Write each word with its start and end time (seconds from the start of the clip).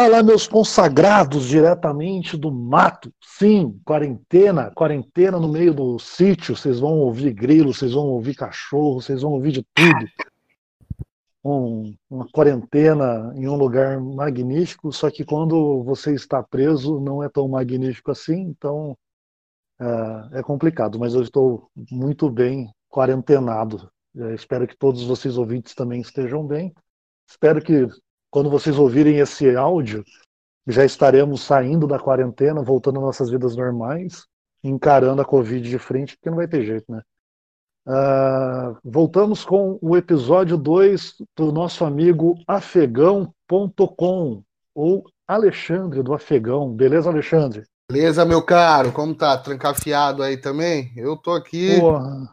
Fala, 0.00 0.22
meus 0.22 0.48
consagrados, 0.48 1.44
diretamente 1.46 2.34
do 2.34 2.50
mato. 2.50 3.12
Sim, 3.22 3.78
quarentena, 3.84 4.70
quarentena 4.70 5.38
no 5.38 5.46
meio 5.46 5.74
do 5.74 5.98
sítio. 5.98 6.56
Vocês 6.56 6.80
vão 6.80 7.00
ouvir 7.00 7.34
grilo, 7.34 7.74
vocês 7.74 7.92
vão 7.92 8.06
ouvir 8.06 8.34
cachorro, 8.34 9.02
vocês 9.02 9.20
vão 9.20 9.32
ouvir 9.32 9.52
de 9.52 9.62
tudo. 9.74 10.08
Um, 11.44 11.94
uma 12.08 12.26
quarentena 12.32 13.30
em 13.36 13.46
um 13.46 13.56
lugar 13.56 14.00
magnífico, 14.00 14.90
só 14.90 15.10
que 15.10 15.22
quando 15.22 15.82
você 15.84 16.14
está 16.14 16.42
preso 16.42 16.98
não 16.98 17.22
é 17.22 17.28
tão 17.28 17.46
magnífico 17.46 18.10
assim, 18.10 18.40
então 18.40 18.96
é, 19.78 20.38
é 20.38 20.42
complicado. 20.42 20.98
Mas 20.98 21.12
eu 21.12 21.20
estou 21.20 21.68
muito 21.90 22.30
bem 22.30 22.72
quarentenado. 22.88 23.90
Eu 24.14 24.34
espero 24.34 24.66
que 24.66 24.78
todos 24.78 25.04
vocês 25.04 25.36
ouvintes 25.36 25.74
também 25.74 26.00
estejam 26.00 26.46
bem. 26.46 26.72
Espero 27.28 27.60
que 27.60 27.86
quando 28.30 28.50
vocês 28.50 28.78
ouvirem 28.78 29.18
esse 29.18 29.54
áudio, 29.56 30.04
já 30.66 30.84
estaremos 30.84 31.42
saindo 31.42 31.86
da 31.86 31.98
quarentena, 31.98 32.62
voltando 32.62 32.98
às 32.98 33.04
nossas 33.04 33.30
vidas 33.30 33.56
normais, 33.56 34.26
encarando 34.62 35.20
a 35.20 35.24
Covid 35.24 35.68
de 35.68 35.78
frente, 35.78 36.16
porque 36.16 36.30
não 36.30 36.36
vai 36.36 36.48
ter 36.48 36.64
jeito, 36.64 36.90
né? 36.90 37.02
Uh, 37.86 38.76
voltamos 38.84 39.44
com 39.44 39.78
o 39.80 39.96
episódio 39.96 40.56
2 40.56 41.14
do 41.36 41.50
nosso 41.50 41.84
amigo 41.84 42.38
afegão.com, 42.46 44.42
ou 44.74 45.04
Alexandre 45.26 46.02
do 46.02 46.12
Afegão. 46.12 46.72
Beleza, 46.72 47.08
Alexandre? 47.08 47.64
Beleza, 47.90 48.24
meu 48.24 48.42
caro. 48.42 48.92
Como 48.92 49.14
tá? 49.14 49.36
Trancafiado 49.38 50.22
aí 50.22 50.36
também? 50.36 50.92
Eu 50.96 51.16
tô 51.16 51.32
aqui 51.32 51.80
Porra. 51.80 52.28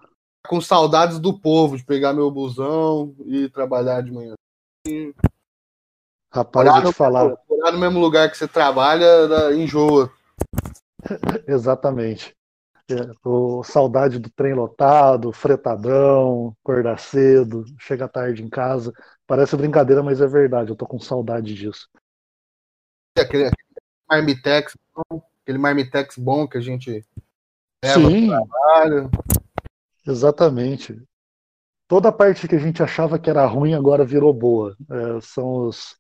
com 0.48 0.62
saudades 0.62 1.18
do 1.18 1.40
povo, 1.40 1.78
de 1.78 1.86
pegar 1.86 2.14
meu 2.14 2.30
busão 2.30 3.16
e 3.26 3.50
trabalhar 3.50 4.02
de 4.02 4.12
manhã. 4.12 4.36
Rapaz, 6.38 6.88
te 6.88 6.94
falar. 6.94 7.36
No 7.50 7.80
mesmo 7.80 8.00
lugar 8.00 8.30
que 8.30 8.38
você 8.38 8.48
trabalha, 8.48 9.06
enjoa. 9.56 10.12
Exatamente. 11.48 12.36
É, 12.90 13.12
tô 13.24 13.64
saudade 13.64 14.20
do 14.20 14.30
trem 14.30 14.54
lotado, 14.54 15.34
fretadão, 15.34 16.56
acordar 16.64 17.00
cedo, 17.00 17.66
chega 17.80 18.08
tarde 18.08 18.44
em 18.44 18.50
casa. 18.50 18.94
Parece 19.26 19.58
brincadeira, 19.58 20.04
mas 20.04 20.22
é 20.22 20.28
verdade. 20.28 20.70
Eu 20.70 20.76
tô 20.76 20.86
com 20.86 21.00
saudade 21.00 21.56
disso. 21.56 21.90
Aquele, 23.18 23.48
aquele 23.48 23.82
marmitex, 24.08 24.78
aquele 25.42 25.58
marmitex 25.58 26.18
bom 26.18 26.48
que 26.48 26.60
a 26.60 26.62
gente 26.62 27.04
leva 27.84 28.00
Sim. 28.00 28.28
trabalho. 28.28 29.10
Exatamente. 30.06 31.02
Toda 31.88 32.10
a 32.10 32.12
parte 32.12 32.48
que 32.48 32.56
a 32.56 32.60
gente 32.60 32.84
achava 32.84 33.18
que 33.18 33.30
era 33.30 33.46
ruim 33.46 33.74
agora 33.74 34.06
virou 34.06 34.32
boa. 34.32 34.78
É, 34.90 35.22
são 35.22 35.68
os, 35.68 35.98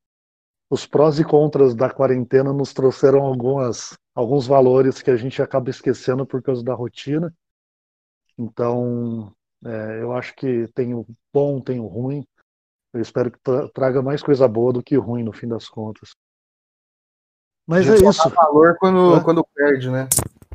os 0.70 0.86
prós 0.86 1.20
e 1.20 1.24
contras 1.24 1.74
da 1.74 1.90
quarentena 1.90 2.52
nos 2.52 2.74
trouxeram 2.74 3.22
algumas, 3.22 3.98
alguns 4.14 4.46
valores 4.46 5.02
que 5.02 5.10
a 5.10 5.16
gente 5.16 5.42
acaba 5.42 5.70
esquecendo 5.70 6.26
por 6.26 6.42
causa 6.42 6.64
da 6.64 6.74
rotina. 6.74 7.34
Então, 8.38 9.34
é, 9.66 10.02
eu 10.02 10.12
acho 10.14 10.36
que 10.36 10.68
tem 10.74 10.94
o 10.94 11.06
bom, 11.34 11.62
tem 11.62 11.80
o 11.80 11.88
ruim. 11.88 12.26
Eu 12.94 13.02
espero 13.02 13.32
que 13.32 13.40
traga 13.74 14.02
mais 14.02 14.22
coisa 14.22 14.48
boa 14.48 14.74
do 14.74 14.84
que 14.84 14.96
ruim 14.96 15.24
no 15.24 15.34
fim 15.34 15.48
das 15.48 15.70
contas. 15.70 16.16
Mas 17.66 17.88
é 17.90 17.96
isso. 17.96 18.30
valor 18.30 18.78
quando, 18.80 19.16
é. 19.16 19.24
quando 19.24 19.46
perde, 19.54 19.90
né? 19.90 20.08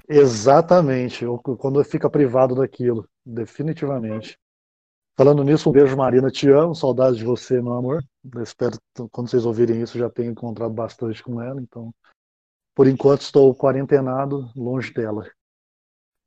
Exatamente. 0.09 1.25
Quando 1.59 1.83
fica 1.85 2.09
privado 2.09 2.55
daquilo, 2.55 3.09
definitivamente. 3.25 4.39
Falando 5.23 5.45
nisso, 5.45 5.71
um 5.71 5.73
beijo, 5.73 5.97
Marina. 5.97 6.33
Te 6.33 6.51
amo, 6.51 6.75
saudades 6.75 7.17
de 7.17 7.25
você, 7.25 7.63
meu 7.63 7.75
amor. 7.75 8.03
Espero 8.43 8.73
que 8.73 9.09
quando 9.09 9.31
vocês 9.31 9.47
ouvirem 9.47 9.81
isso 9.81 9.97
já 9.97 10.11
tenham 10.11 10.33
encontrado 10.33 10.75
bastante 10.75 11.23
com 11.23 11.41
ela. 11.41 11.61
Então, 11.61 11.95
por 12.75 12.89
enquanto, 12.89 13.21
estou 13.21 13.55
quarentenado, 13.55 14.51
longe 14.57 14.93
dela. 14.93 15.31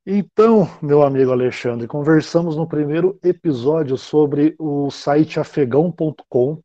Então, 0.05 0.65
meu 0.81 1.03
amigo 1.03 1.29
Alexandre, 1.29 1.89
conversamos 1.89 2.55
no 2.55 2.65
primeiro 2.65 3.19
episódio 3.21 3.97
sobre 3.97 4.55
o 4.57 4.89
site 4.89 5.41
afegão.com, 5.41 6.61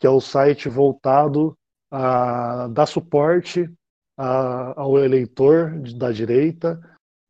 que 0.00 0.06
é 0.06 0.10
o 0.10 0.22
site 0.22 0.70
voltado 0.70 1.54
a 1.90 2.66
dar 2.68 2.86
suporte 2.86 3.70
a, 4.16 4.80
ao 4.80 4.98
eleitor 4.98 5.78
da 5.98 6.10
direita 6.10 6.80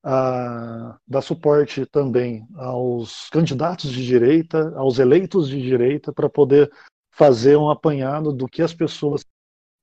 a 0.03 0.99
dar 1.07 1.23
suporte 1.23 1.87
também 1.87 2.47
aos 2.57 3.29
candidatos 3.31 3.91
de 3.91 4.05
direita, 4.05 4.75
aos 4.77 4.99
eleitos 4.99 5.49
de 5.49 5.61
direita, 5.63 6.13
para 6.13 6.29
poder 6.29 6.71
fazer 7.13 7.57
um 7.57 7.71
apanhado 7.71 8.33
do 8.33 8.49
que 8.49 8.63
as 8.63 8.75
pessoas 8.75 9.25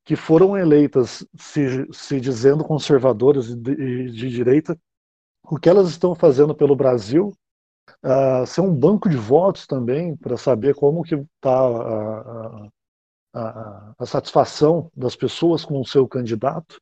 que 0.03 0.15
foram 0.15 0.57
eleitas 0.57 1.25
se, 1.37 1.87
se 1.93 2.19
dizendo 2.19 2.63
conservadoras 2.63 3.55
de, 3.55 4.11
de 4.11 4.29
direita, 4.29 4.77
o 5.43 5.57
que 5.57 5.69
elas 5.69 5.89
estão 5.89 6.15
fazendo 6.15 6.53
pelo 6.55 6.75
Brasil, 6.75 7.31
uh, 8.03 8.45
ser 8.45 8.61
um 8.61 8.73
banco 8.73 9.07
de 9.07 9.15
votos 9.15 9.67
também, 9.67 10.17
para 10.17 10.35
saber 10.35 10.75
como 10.75 11.03
que 11.03 11.15
está 11.15 11.51
a, 11.51 12.19
a, 12.19 12.69
a, 13.35 13.93
a 13.99 14.05
satisfação 14.05 14.91
das 14.95 15.15
pessoas 15.15 15.63
com 15.63 15.79
o 15.79 15.85
seu 15.85 16.07
candidato, 16.07 16.79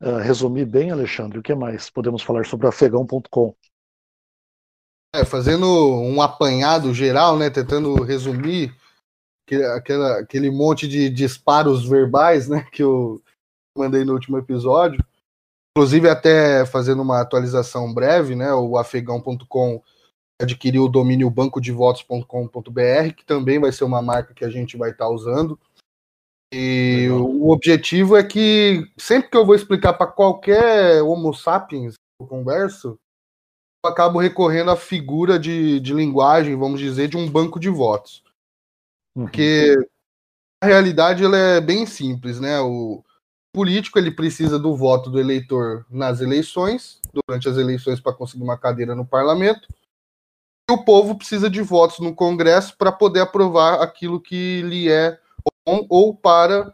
uh, 0.00 0.18
resumir 0.18 0.64
bem, 0.64 0.90
Alexandre, 0.90 1.38
o 1.38 1.42
que 1.42 1.54
mais 1.54 1.90
podemos 1.90 2.22
falar 2.22 2.46
sobre 2.46 2.66
afegão.com? 2.66 3.54
É, 5.14 5.24
fazendo 5.24 5.66
um 5.66 6.20
apanhado 6.20 6.92
geral, 6.92 7.38
né, 7.38 7.48
tentando 7.48 8.02
resumir 8.02 8.74
que, 9.46 9.54
aquela, 9.56 10.18
aquele 10.18 10.50
monte 10.50 10.86
de 10.86 11.08
disparos 11.08 11.88
verbais 11.88 12.48
né, 12.48 12.66
que 12.72 12.82
eu 12.82 13.22
mandei 13.76 14.04
no 14.04 14.12
último 14.12 14.36
episódio. 14.36 15.02
Inclusive, 15.76 16.08
até 16.08 16.64
fazendo 16.66 17.02
uma 17.02 17.20
atualização 17.20 17.92
breve, 17.92 18.34
né, 18.34 18.52
o 18.52 18.76
afegão.com 18.76 19.82
adquiriu 20.40 20.84
o 20.84 20.88
domínio 20.88 21.30
bancodevotos.com.br, 21.30 23.14
que 23.16 23.24
também 23.24 23.58
vai 23.58 23.72
ser 23.72 23.84
uma 23.84 24.02
marca 24.02 24.34
que 24.34 24.44
a 24.44 24.50
gente 24.50 24.76
vai 24.76 24.90
estar 24.90 25.08
usando. 25.08 25.58
E 26.52 27.08
Legal. 27.08 27.24
o 27.24 27.50
objetivo 27.50 28.16
é 28.16 28.22
que 28.22 28.88
sempre 28.96 29.30
que 29.30 29.36
eu 29.36 29.44
vou 29.44 29.54
explicar 29.54 29.94
para 29.94 30.06
qualquer 30.06 31.02
Homo 31.02 31.34
sapiens 31.34 31.94
que 31.94 32.22
eu 32.22 32.26
converso, 32.26 32.98
eu 33.84 33.90
acabo 33.90 34.18
recorrendo 34.18 34.70
à 34.70 34.76
figura 34.76 35.38
de, 35.38 35.80
de 35.80 35.92
linguagem, 35.92 36.56
vamos 36.56 36.80
dizer, 36.80 37.08
de 37.08 37.16
um 37.16 37.28
banco 37.28 37.58
de 37.58 37.68
votos. 37.68 38.22
Uhum. 39.16 39.24
Porque 39.24 39.74
a 40.62 40.66
realidade 40.66 41.24
ela 41.24 41.36
é 41.36 41.60
bem 41.60 41.84
simples, 41.84 42.40
né? 42.40 42.60
O 42.60 43.04
político 43.52 43.98
ele 43.98 44.10
precisa 44.10 44.58
do 44.58 44.76
voto 44.76 45.10
do 45.10 45.18
eleitor 45.18 45.86
nas 45.90 46.20
eleições, 46.20 47.00
durante 47.12 47.48
as 47.48 47.56
eleições 47.56 48.00
para 48.00 48.12
conseguir 48.12 48.42
uma 48.42 48.58
cadeira 48.58 48.94
no 48.94 49.06
parlamento. 49.06 49.66
E 50.68 50.72
o 50.72 50.84
povo 50.84 51.16
precisa 51.16 51.48
de 51.48 51.62
votos 51.62 52.00
no 52.00 52.14
Congresso 52.14 52.76
para 52.76 52.92
poder 52.92 53.20
aprovar 53.20 53.80
aquilo 53.80 54.20
que 54.20 54.62
lhe 54.62 54.90
é 54.90 55.18
bom 55.66 55.86
ou 55.88 56.16
para 56.16 56.72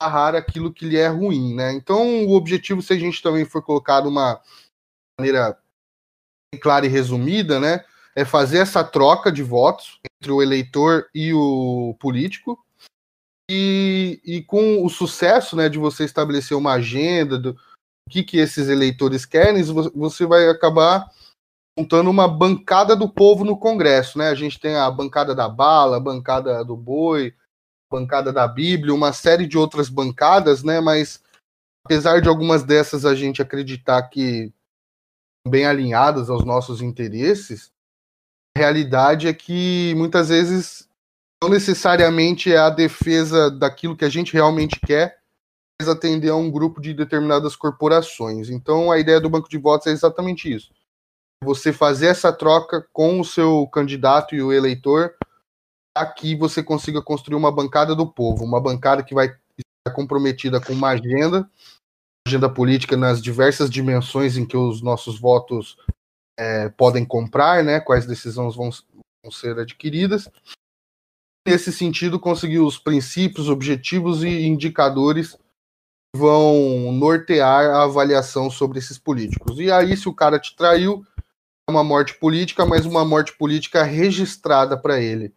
barrar 0.00 0.34
aquilo 0.34 0.72
que 0.72 0.84
lhe 0.84 0.98
é 0.98 1.08
ruim, 1.08 1.54
né? 1.54 1.72
Então, 1.72 2.26
o 2.26 2.32
objetivo, 2.34 2.82
se 2.82 2.92
a 2.92 2.98
gente 2.98 3.22
também 3.22 3.44
for 3.44 3.62
colocar 3.62 4.02
de 4.02 4.08
uma 4.08 4.40
maneira 5.18 5.58
clara 6.60 6.86
e 6.86 6.88
resumida, 6.88 7.58
né, 7.58 7.84
é 8.14 8.24
fazer 8.24 8.58
essa 8.58 8.84
troca 8.84 9.32
de 9.32 9.42
votos 9.42 9.98
entre 10.04 10.32
o 10.32 10.42
eleitor 10.42 11.08
e 11.14 11.32
o 11.32 11.96
político. 11.98 12.62
E, 13.50 14.20
e 14.24 14.42
com 14.42 14.84
o 14.84 14.88
sucesso, 14.88 15.56
né, 15.56 15.68
de 15.68 15.78
você 15.78 16.04
estabelecer 16.04 16.56
uma 16.56 16.72
agenda 16.72 17.38
do 17.38 17.56
que 18.10 18.22
que 18.22 18.38
esses 18.38 18.68
eleitores 18.68 19.26
querem, 19.26 19.62
você 19.62 20.26
vai 20.26 20.48
acabar 20.48 21.10
montando 21.76 22.08
uma 22.08 22.28
bancada 22.28 22.94
do 22.94 23.08
povo 23.08 23.44
no 23.44 23.58
Congresso, 23.58 24.18
né? 24.18 24.28
A 24.28 24.34
gente 24.34 24.60
tem 24.60 24.76
a 24.76 24.90
bancada 24.90 25.34
da 25.34 25.48
bala, 25.48 25.96
a 25.96 26.00
bancada 26.00 26.64
do 26.64 26.76
boi, 26.76 27.34
bancada 27.94 28.32
da 28.32 28.48
Bíblia, 28.48 28.92
uma 28.92 29.12
série 29.12 29.46
de 29.46 29.56
outras 29.56 29.88
bancadas, 29.88 30.64
né? 30.64 30.80
Mas 30.80 31.22
apesar 31.84 32.20
de 32.20 32.28
algumas 32.28 32.64
dessas 32.64 33.04
a 33.04 33.14
gente 33.14 33.40
acreditar 33.40 34.02
que 34.04 34.52
bem 35.46 35.66
alinhadas 35.66 36.28
aos 36.28 36.44
nossos 36.44 36.80
interesses, 36.80 37.70
a 38.56 38.60
realidade 38.60 39.28
é 39.28 39.32
que 39.32 39.94
muitas 39.96 40.28
vezes 40.28 40.88
não 41.42 41.50
necessariamente 41.50 42.52
é 42.52 42.56
a 42.56 42.70
defesa 42.70 43.50
daquilo 43.50 43.96
que 43.96 44.04
a 44.04 44.08
gente 44.08 44.32
realmente 44.32 44.80
quer, 44.80 45.18
mas 45.80 45.88
atender 45.88 46.30
a 46.30 46.36
um 46.36 46.50
grupo 46.50 46.80
de 46.80 46.94
determinadas 46.94 47.54
corporações. 47.54 48.48
Então 48.48 48.90
a 48.90 48.98
ideia 48.98 49.20
do 49.20 49.30
banco 49.30 49.48
de 49.48 49.58
votos 49.58 49.86
é 49.86 49.90
exatamente 49.90 50.52
isso. 50.52 50.72
Você 51.44 51.72
fazer 51.72 52.06
essa 52.06 52.32
troca 52.32 52.88
com 52.92 53.20
o 53.20 53.24
seu 53.24 53.68
candidato 53.68 54.34
e 54.34 54.42
o 54.42 54.52
eleitor 54.52 55.14
aqui 55.96 56.34
você 56.34 56.62
consiga 56.62 57.00
construir 57.00 57.36
uma 57.36 57.52
bancada 57.52 57.94
do 57.94 58.06
povo, 58.06 58.44
uma 58.44 58.60
bancada 58.60 59.02
que 59.02 59.14
vai 59.14 59.26
estar 59.26 59.94
comprometida 59.94 60.60
com 60.60 60.72
uma 60.72 60.88
agenda, 60.90 61.48
agenda 62.26 62.48
política 62.48 62.96
nas 62.96 63.22
diversas 63.22 63.70
dimensões 63.70 64.36
em 64.36 64.44
que 64.44 64.56
os 64.56 64.82
nossos 64.82 65.18
votos 65.18 65.76
é, 66.38 66.68
podem 66.70 67.04
comprar, 67.04 67.62
né? 67.62 67.80
Quais 67.80 68.06
decisões 68.06 68.56
vão, 68.56 68.70
vão 69.22 69.30
ser 69.30 69.58
adquiridas. 69.58 70.28
Nesse 71.46 71.70
sentido, 71.70 72.18
conseguir 72.18 72.60
os 72.60 72.78
princípios, 72.78 73.48
objetivos 73.48 74.24
e 74.24 74.46
indicadores 74.46 75.38
vão 76.16 76.90
nortear 76.92 77.66
a 77.66 77.82
avaliação 77.82 78.50
sobre 78.50 78.78
esses 78.78 78.98
políticos. 78.98 79.58
E 79.58 79.70
aí, 79.70 79.96
se 79.96 80.08
o 80.08 80.14
cara 80.14 80.38
te 80.38 80.56
traiu, 80.56 81.04
é 81.68 81.70
uma 81.70 81.84
morte 81.84 82.14
política, 82.14 82.64
mas 82.64 82.86
uma 82.86 83.04
morte 83.04 83.36
política 83.36 83.82
registrada 83.82 84.78
para 84.78 85.00
ele. 85.00 85.34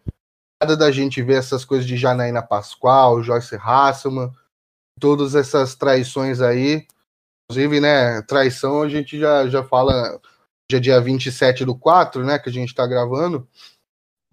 Nada 0.61 0.75
da 0.75 0.91
gente 0.91 1.21
ver 1.21 1.35
essas 1.35 1.63
coisas 1.63 1.85
de 1.85 1.95
Janaína 1.95 2.41
Pascoal, 2.41 3.21
Joyce 3.21 3.55
Hasselman, 3.55 4.31
todas 4.99 5.35
essas 5.35 5.75
traições 5.75 6.41
aí. 6.41 6.87
Inclusive, 7.49 7.79
né, 7.79 8.21
traição 8.23 8.81
a 8.81 8.89
gente 8.89 9.17
já, 9.17 9.47
já 9.47 9.63
fala, 9.63 10.19
é 10.71 10.79
dia 10.79 10.99
27 10.99 11.63
do 11.63 11.77
4, 11.77 12.25
né, 12.25 12.39
que 12.39 12.49
a 12.49 12.51
gente 12.51 12.69
está 12.69 12.85
gravando. 12.85 13.47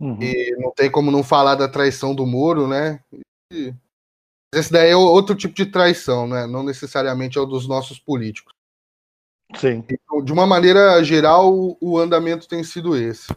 Uhum. 0.00 0.20
E 0.20 0.56
não 0.58 0.72
tem 0.72 0.90
como 0.90 1.10
não 1.10 1.22
falar 1.22 1.54
da 1.54 1.68
traição 1.68 2.14
do 2.14 2.26
Moro, 2.26 2.66
né? 2.66 3.02
E 3.52 3.72
esse 4.52 4.72
daí 4.72 4.90
é 4.90 4.96
outro 4.96 5.34
tipo 5.34 5.54
de 5.54 5.66
traição, 5.66 6.26
né? 6.26 6.46
Não 6.46 6.62
necessariamente 6.62 7.38
é 7.38 7.40
o 7.40 7.46
dos 7.46 7.68
nossos 7.68 7.98
políticos. 7.98 8.52
Sim. 9.56 9.84
De 10.24 10.32
uma 10.32 10.46
maneira 10.46 11.02
geral, 11.04 11.76
o 11.80 11.98
andamento 11.98 12.48
tem 12.48 12.64
sido 12.64 12.96
esse. 12.96 13.32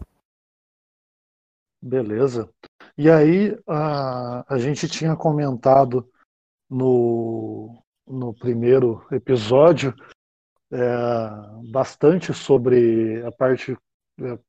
Beleza. 1.81 2.50
E 2.97 3.09
aí, 3.09 3.57
a, 3.67 4.53
a 4.55 4.57
gente 4.57 4.88
tinha 4.88 5.15
comentado 5.15 6.09
no, 6.69 7.83
no 8.07 8.33
primeiro 8.33 9.05
episódio 9.11 9.94
é, 10.71 11.67
bastante 11.69 12.33
sobre 12.33 13.23
a 13.23 13.31
parte 13.31 13.77
é, 14.19 14.39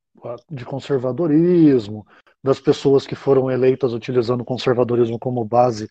de 0.51 0.65
conservadorismo, 0.65 2.07
das 2.43 2.61
pessoas 2.61 3.07
que 3.07 3.15
foram 3.15 3.51
eleitas 3.51 3.93
utilizando 3.93 4.41
o 4.41 4.47
conservadorismo 4.47 5.19
como 5.19 5.45
base 5.45 5.89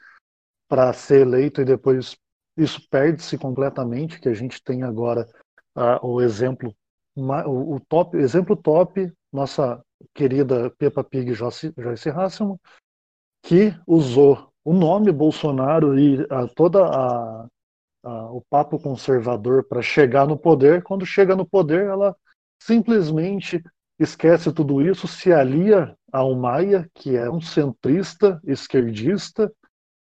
para 0.68 0.92
ser 0.94 1.21
eleito 1.21 1.62
e 1.62 1.65
depois 1.65 2.18
isso 2.57 2.81
perde-se 2.89 3.38
completamente, 3.38 4.19
que 4.19 4.27
a 4.27 4.33
gente 4.33 4.63
tem 4.63 4.83
agora 4.83 5.27
o 6.01 6.21
exemplo, 6.21 6.74
o, 7.15 7.80
top, 7.88 8.18
exemplo 8.18 8.56
top, 8.56 9.13
nossa 9.32 9.82
querida 10.14 10.70
Peppa 10.78 11.04
Pig 11.04 11.34
Joyce, 11.34 11.74
Joyce 11.78 12.10
Hasselman, 12.10 12.60
que 13.44 13.74
usou 13.86 14.52
o 14.64 14.74
nome 14.74 15.12
Bolsonaro 15.12 15.98
e 15.98 16.22
uh, 16.24 16.48
toda 16.56 16.86
a, 16.86 17.48
a, 18.04 18.32
o 18.32 18.42
papo 18.50 18.80
conservador 18.80 19.64
para 19.64 19.82
chegar 19.82 20.28
no 20.28 20.38
poder. 20.38 20.84
Quando 20.84 21.06
chega 21.06 21.36
no 21.36 21.46
poder, 21.46 21.86
ela 21.86 22.16
simplesmente 22.62 23.64
esquece 24.00 24.52
tudo 24.52 24.82
isso, 24.82 25.08
se 25.08 25.32
alia 25.32 25.96
ao 26.12 26.36
Maia, 26.36 26.90
que 26.94 27.16
é 27.16 27.30
um 27.30 27.42
centrista 27.42 28.40
esquerdista, 28.44 29.52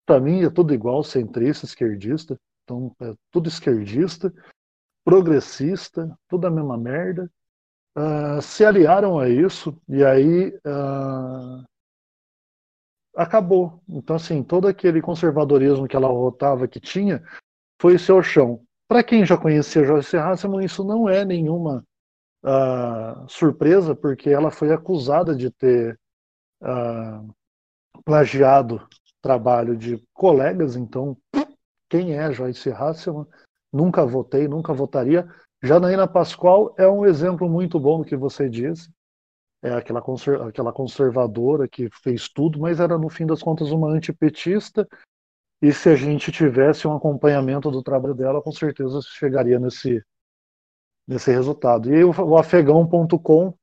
para 0.05 0.19
mim 0.19 0.43
é 0.43 0.49
tudo 0.49 0.73
igual, 0.73 1.03
centrista, 1.03 1.65
esquerdista. 1.65 2.39
Então 2.63 2.93
é 3.01 3.13
tudo 3.31 3.47
esquerdista, 3.47 4.33
progressista, 5.05 6.17
tudo 6.27 6.47
a 6.47 6.51
mesma 6.51 6.77
merda. 6.77 7.29
Uh, 7.97 8.39
se 8.43 8.63
aliaram 8.63 9.17
a 9.17 9.27
isso 9.27 9.75
e 9.89 10.05
aí 10.05 10.49
uh, 10.49 11.65
acabou. 13.15 13.81
Então, 13.89 14.15
assim, 14.15 14.43
todo 14.43 14.67
aquele 14.67 15.01
conservadorismo 15.01 15.87
que 15.87 15.95
ela 15.95 16.07
votava 16.07 16.67
que 16.67 16.79
tinha 16.79 17.23
foi 17.81 17.97
seu 17.97 18.21
chão. 18.21 18.61
Para 18.87 19.03
quem 19.03 19.25
já 19.25 19.35
conhecia 19.35 19.83
Joyce 19.83 20.15
Hasselman, 20.15 20.63
isso 20.63 20.83
não 20.83 21.09
é 21.09 21.25
nenhuma 21.25 21.83
uh, 22.43 23.27
surpresa, 23.27 23.95
porque 23.95 24.29
ela 24.29 24.51
foi 24.51 24.71
acusada 24.71 25.35
de 25.35 25.49
ter 25.49 25.99
plagiado 28.03 28.87
trabalho 29.21 29.75
de 29.75 30.03
colegas, 30.13 30.75
então 30.75 31.17
quem 31.89 32.17
é 32.17 32.31
Joyce 32.31 32.69
Hasselman? 32.69 33.27
Nunca 33.71 34.05
votei, 34.05 34.47
nunca 34.47 34.73
votaria. 34.73 35.27
Janaína 35.61 36.07
Pascoal 36.07 36.73
é 36.77 36.87
um 36.87 37.05
exemplo 37.05 37.49
muito 37.49 37.79
bom 37.79 37.99
do 37.99 38.05
que 38.05 38.15
você 38.15 38.49
disse. 38.49 38.89
É 39.61 39.73
aquela, 39.73 40.03
aquela 40.47 40.71
conservadora 40.71 41.67
que 41.67 41.89
fez 42.03 42.29
tudo, 42.29 42.59
mas 42.59 42.79
era 42.79 42.97
no 42.97 43.09
fim 43.09 43.25
das 43.25 43.41
contas 43.41 43.71
uma 43.71 43.89
antipetista. 43.89 44.87
E 45.61 45.73
se 45.73 45.89
a 45.89 45.95
gente 45.95 46.31
tivesse 46.31 46.87
um 46.87 46.95
acompanhamento 46.95 47.71
do 47.71 47.81
trabalho 47.81 48.13
dela, 48.13 48.41
com 48.41 48.51
certeza 48.51 48.99
chegaria 49.01 49.59
nesse, 49.59 50.03
nesse 51.07 51.31
resultado. 51.31 51.91
E 51.91 52.03
o 52.03 52.37
afegão.com 52.37 53.57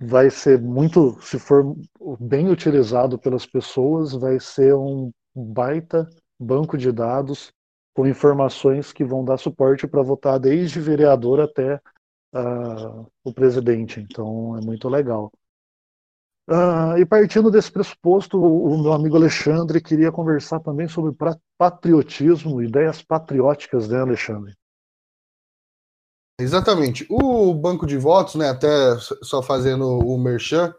vai 0.00 0.28
ser 0.28 0.60
muito, 0.60 1.20
se 1.22 1.38
for 1.38 1.76
bem 2.18 2.48
utilizado 2.48 3.16
pelas 3.16 3.46
pessoas, 3.46 4.12
vai 4.12 4.40
ser 4.40 4.74
um 4.74 5.12
baita 5.34 6.10
banco 6.40 6.76
de 6.76 6.90
dados 6.90 7.52
com 7.94 8.06
informações 8.06 8.92
que 8.92 9.04
vão 9.04 9.24
dar 9.24 9.36
suporte 9.38 9.86
para 9.86 10.02
votar 10.02 10.38
desde 10.38 10.80
vereador 10.80 11.40
até 11.40 11.80
uh, 12.34 13.06
o 13.24 13.32
presidente. 13.32 14.00
Então 14.00 14.56
é 14.56 14.60
muito 14.60 14.88
legal. 14.88 15.32
Uh, 16.48 16.98
e 16.98 17.06
partindo 17.06 17.50
desse 17.50 17.70
pressuposto, 17.70 18.36
o, 18.36 18.74
o 18.74 18.82
meu 18.82 18.92
amigo 18.92 19.16
Alexandre 19.16 19.80
queria 19.80 20.10
conversar 20.10 20.60
também 20.60 20.88
sobre 20.88 21.16
patriotismo, 21.56 22.62
ideias 22.62 23.02
patrióticas, 23.02 23.88
né, 23.88 24.00
Alexandre? 24.00 24.54
Exatamente. 26.40 27.06
O 27.08 27.54
banco 27.54 27.86
de 27.86 27.96
votos, 27.98 28.34
né, 28.34 28.48
até 28.48 28.96
só 29.22 29.42
fazendo 29.42 29.86
o 29.86 30.18
merchan, 30.18 30.74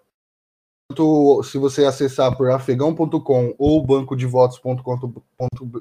se 1.43 1.57
você 1.57 1.85
acessar 1.85 2.35
por 2.35 2.49
afegão.com 2.51 3.55
ou 3.57 3.85
bancodevotos.com.br, 3.85 5.79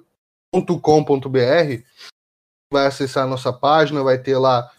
vai 2.73 2.87
acessar 2.87 3.25
a 3.25 3.27
nossa 3.27 3.53
página, 3.53 4.03
vai 4.03 4.19
ter 4.19 4.37
lá 4.37 4.71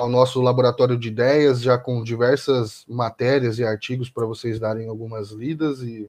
o 0.00 0.08
nosso 0.08 0.40
laboratório 0.40 0.98
de 0.98 1.08
ideias, 1.08 1.60
já 1.60 1.78
com 1.78 2.02
diversas 2.02 2.84
matérias 2.86 3.58
e 3.58 3.64
artigos 3.64 4.08
para 4.08 4.26
vocês 4.26 4.58
darem 4.58 4.88
algumas 4.88 5.30
lidas 5.30 5.82
e 5.82 6.06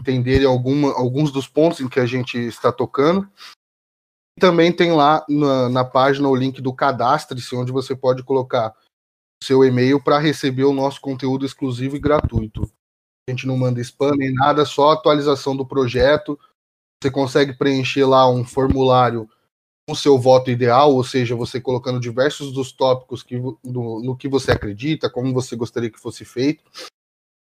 entenderem 0.00 0.46
alguma, 0.46 0.92
alguns 0.92 1.30
dos 1.30 1.46
pontos 1.46 1.80
em 1.80 1.88
que 1.88 2.00
a 2.00 2.06
gente 2.06 2.38
está 2.38 2.72
tocando. 2.72 3.28
Também 4.38 4.72
tem 4.72 4.92
lá 4.92 5.24
na, 5.28 5.68
na 5.68 5.84
página 5.84 6.28
o 6.28 6.36
link 6.36 6.62
do 6.62 6.72
Cadastre-se, 6.72 7.54
onde 7.54 7.72
você 7.72 7.94
pode 7.94 8.22
colocar 8.22 8.74
seu 9.42 9.64
e-mail 9.64 10.02
para 10.02 10.18
receber 10.18 10.64
o 10.64 10.72
nosso 10.72 11.00
conteúdo 11.00 11.44
exclusivo 11.44 11.96
e 11.96 12.00
gratuito. 12.00 12.62
A 13.28 13.32
gente 13.32 13.46
não 13.46 13.56
manda 13.56 13.80
spam 13.80 14.12
nem 14.16 14.32
nada, 14.32 14.64
só 14.64 14.90
atualização 14.90 15.56
do 15.56 15.66
projeto. 15.66 16.38
Você 17.02 17.10
consegue 17.10 17.54
preencher 17.54 18.04
lá 18.04 18.28
um 18.28 18.44
formulário 18.44 19.28
com 19.88 19.94
seu 19.94 20.18
voto 20.18 20.50
ideal, 20.50 20.94
ou 20.94 21.02
seja, 21.02 21.34
você 21.34 21.60
colocando 21.60 21.98
diversos 21.98 22.52
dos 22.52 22.70
tópicos 22.70 23.22
que, 23.22 23.38
do, 23.38 24.00
no 24.02 24.16
que 24.16 24.28
você 24.28 24.52
acredita, 24.52 25.10
como 25.10 25.32
você 25.32 25.56
gostaria 25.56 25.90
que 25.90 25.98
fosse 25.98 26.24
feito. 26.24 26.62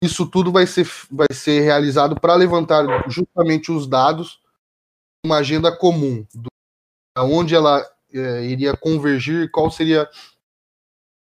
Isso 0.03 0.27
tudo 0.27 0.53
vai 0.53 0.67
ser, 0.67 0.87
vai 1.11 1.27
ser 1.33 1.63
realizado 1.63 2.21
para 2.21 2.35
levantar 2.35 2.85
justamente 3.09 3.73
os 3.73 3.87
dados 3.87 4.41
uma 5.27 5.39
agenda 5.39 5.77
comum 5.77 6.25
do 6.33 6.49
aonde 7.17 7.55
ela 7.55 7.85
é, 8.13 8.45
iria 8.45 8.77
convergir, 8.77 9.51
qual 9.51 9.71
seria 9.71 10.09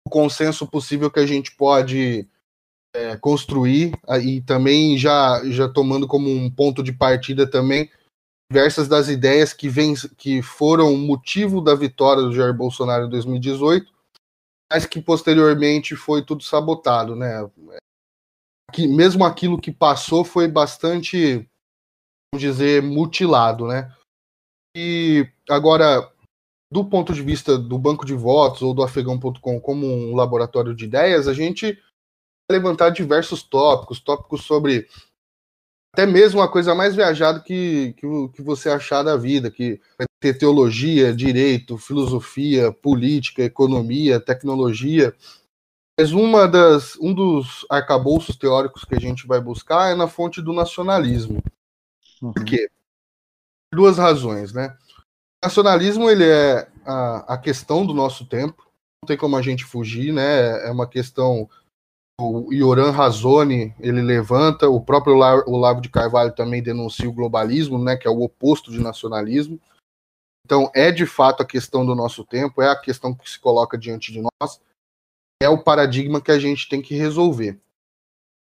o 0.07 0.11
consenso 0.11 0.67
possível 0.67 1.11
que 1.11 1.21
a 1.21 1.27
gente 1.27 1.55
pode 1.55 2.27
é, 2.95 3.17
construir 3.17 3.93
e 4.23 4.41
também 4.41 4.97
já, 4.97 5.43
já 5.51 5.69
tomando 5.69 6.09
como 6.09 6.31
um 6.31 6.51
ponto 6.51 6.83
de 6.83 6.93
partida 6.93 7.47
também 7.47 7.91
diversas 8.55 8.87
das 8.87 9.09
ideias 9.09 9.53
que, 9.53 9.69
vem, 9.69 9.95
que 10.17 10.41
foram 10.41 10.97
motivo 10.97 11.61
da 11.61 11.75
vitória 11.75 12.23
do 12.23 12.33
Jair 12.33 12.55
Bolsonaro 12.55 13.07
em 13.07 13.11
2018, 13.11 13.93
mas 14.73 14.87
que 14.87 15.03
posteriormente 15.03 15.97
foi 15.97 16.25
tudo 16.25 16.45
sabotado, 16.45 17.17
né? 17.17 17.51
Que, 18.73 18.87
mesmo 18.87 19.25
aquilo 19.25 19.61
que 19.61 19.73
passou 19.73 20.25
foi 20.25 20.47
bastante, 20.47 21.39
vamos 22.33 22.41
dizer, 22.41 22.81
mutilado, 22.81 23.67
né? 23.67 23.93
E 24.77 25.29
agora, 25.51 26.09
do 26.73 26.85
ponto 26.85 27.13
de 27.13 27.23
vista 27.23 27.59
do 27.59 27.77
banco 27.77 28.07
de 28.07 28.15
votos 28.15 28.63
ou 28.63 28.73
do 28.73 28.85
afegão.com 28.85 29.61
como 29.61 29.85
um 29.85 30.15
laboratório 30.15 30.77
de 30.77 30.85
ideias, 30.85 31.27
a 31.27 31.35
gente 31.35 31.73
vai 32.49 32.59
levantar 32.59 32.91
diversos 32.91 33.43
tópicos, 33.43 33.99
tópicos 33.99 34.45
sobre 34.45 34.89
até 35.95 36.07
mesmo 36.07 36.43
a 36.43 36.49
coisa 36.49 36.75
mais 36.75 36.97
viajada 36.97 37.39
que, 37.39 37.95
que, 37.97 38.07
que 38.35 38.43
você 38.43 38.69
achar 38.69 39.05
da 39.05 39.17
vida, 39.17 39.49
que 39.49 39.81
vai 39.97 40.09
ter 40.21 40.35
teologia, 40.37 41.15
direito, 41.15 41.79
filosofia, 41.79 42.73
política, 42.73 43.45
economia, 43.45 44.19
tecnologia. 44.19 45.15
Mas 45.97 46.11
uma 46.11 46.49
das, 46.49 46.97
um 46.97 47.15
dos 47.15 47.65
arcabouços 47.71 48.35
teóricos 48.35 48.85
que 48.85 48.97
a 48.97 49.01
gente 49.01 49.25
vai 49.25 49.41
buscar 49.41 49.93
é 49.93 49.95
na 49.95 50.09
fonte 50.09 50.43
do 50.43 50.53
nacionalismo. 50.53 51.41
Uhum. 52.21 52.33
Por 52.33 52.45
quê? 52.45 52.69
duas 53.73 53.97
razões, 53.97 54.53
né? 54.53 54.77
O 55.43 55.47
nacionalismo 55.47 56.11
ele 56.11 56.25
é 56.25 56.69
a, 56.85 57.35
a 57.35 57.39
questão 57.39 57.87
do 57.87 57.95
nosso 57.95 58.27
tempo, 58.27 58.67
não 59.01 59.07
tem 59.07 59.17
como 59.17 59.37
a 59.37 59.43
gente 59.43 59.65
fugir, 59.65 60.13
né? 60.13 60.67
É 60.67 60.73
uma 60.73 60.89
questão 60.89 61.49
o 62.21 62.53
Ioran 62.53 62.91
Razoni 62.91 63.75
ele 63.81 64.01
levanta, 64.01 64.69
o 64.69 64.81
próprio 64.81 65.15
Olavo 65.15 65.81
de 65.81 65.89
Carvalho 65.89 66.35
também 66.35 66.63
denuncia 66.63 67.09
o 67.09 67.13
globalismo, 67.13 67.83
né, 67.83 67.97
que 67.97 68.07
é 68.07 68.11
o 68.11 68.23
oposto 68.23 68.71
de 68.71 68.81
nacionalismo. 68.81 69.61
Então, 70.45 70.71
é 70.75 70.93
de 70.93 71.07
fato 71.07 71.43
a 71.43 71.47
questão 71.47 71.85
do 71.85 71.95
nosso 71.95 72.25
tempo, 72.25 72.61
é 72.63 72.71
a 72.71 72.81
questão 72.81 73.15
que 73.15 73.29
se 73.29 73.41
coloca 73.41 73.79
diante 73.79 74.13
de 74.13 74.21
nós, 74.21 74.61
é 75.43 75.49
o 75.49 75.63
paradigma 75.63 76.21
que 76.21 76.31
a 76.31 76.39
gente 76.39 76.69
tem 76.69 76.81
que 76.81 76.95
resolver. 76.95 77.61